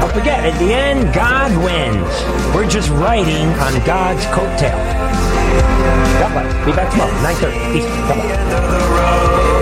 don't 0.00 0.12
forget, 0.12 0.44
at 0.44 0.58
the 0.58 0.74
end, 0.74 1.14
God 1.14 1.56
wins. 1.64 2.54
We're 2.54 2.68
just 2.68 2.90
riding 2.90 3.46
on 3.60 3.86
God's 3.86 4.24
coattail. 4.26 4.76
God 6.18 6.32
bless. 6.32 6.66
Be 6.66 6.72
back 6.72 6.90
tomorrow, 6.90 7.12
9.30 7.12 7.76
Eastern. 7.76 8.08
God 8.08 9.61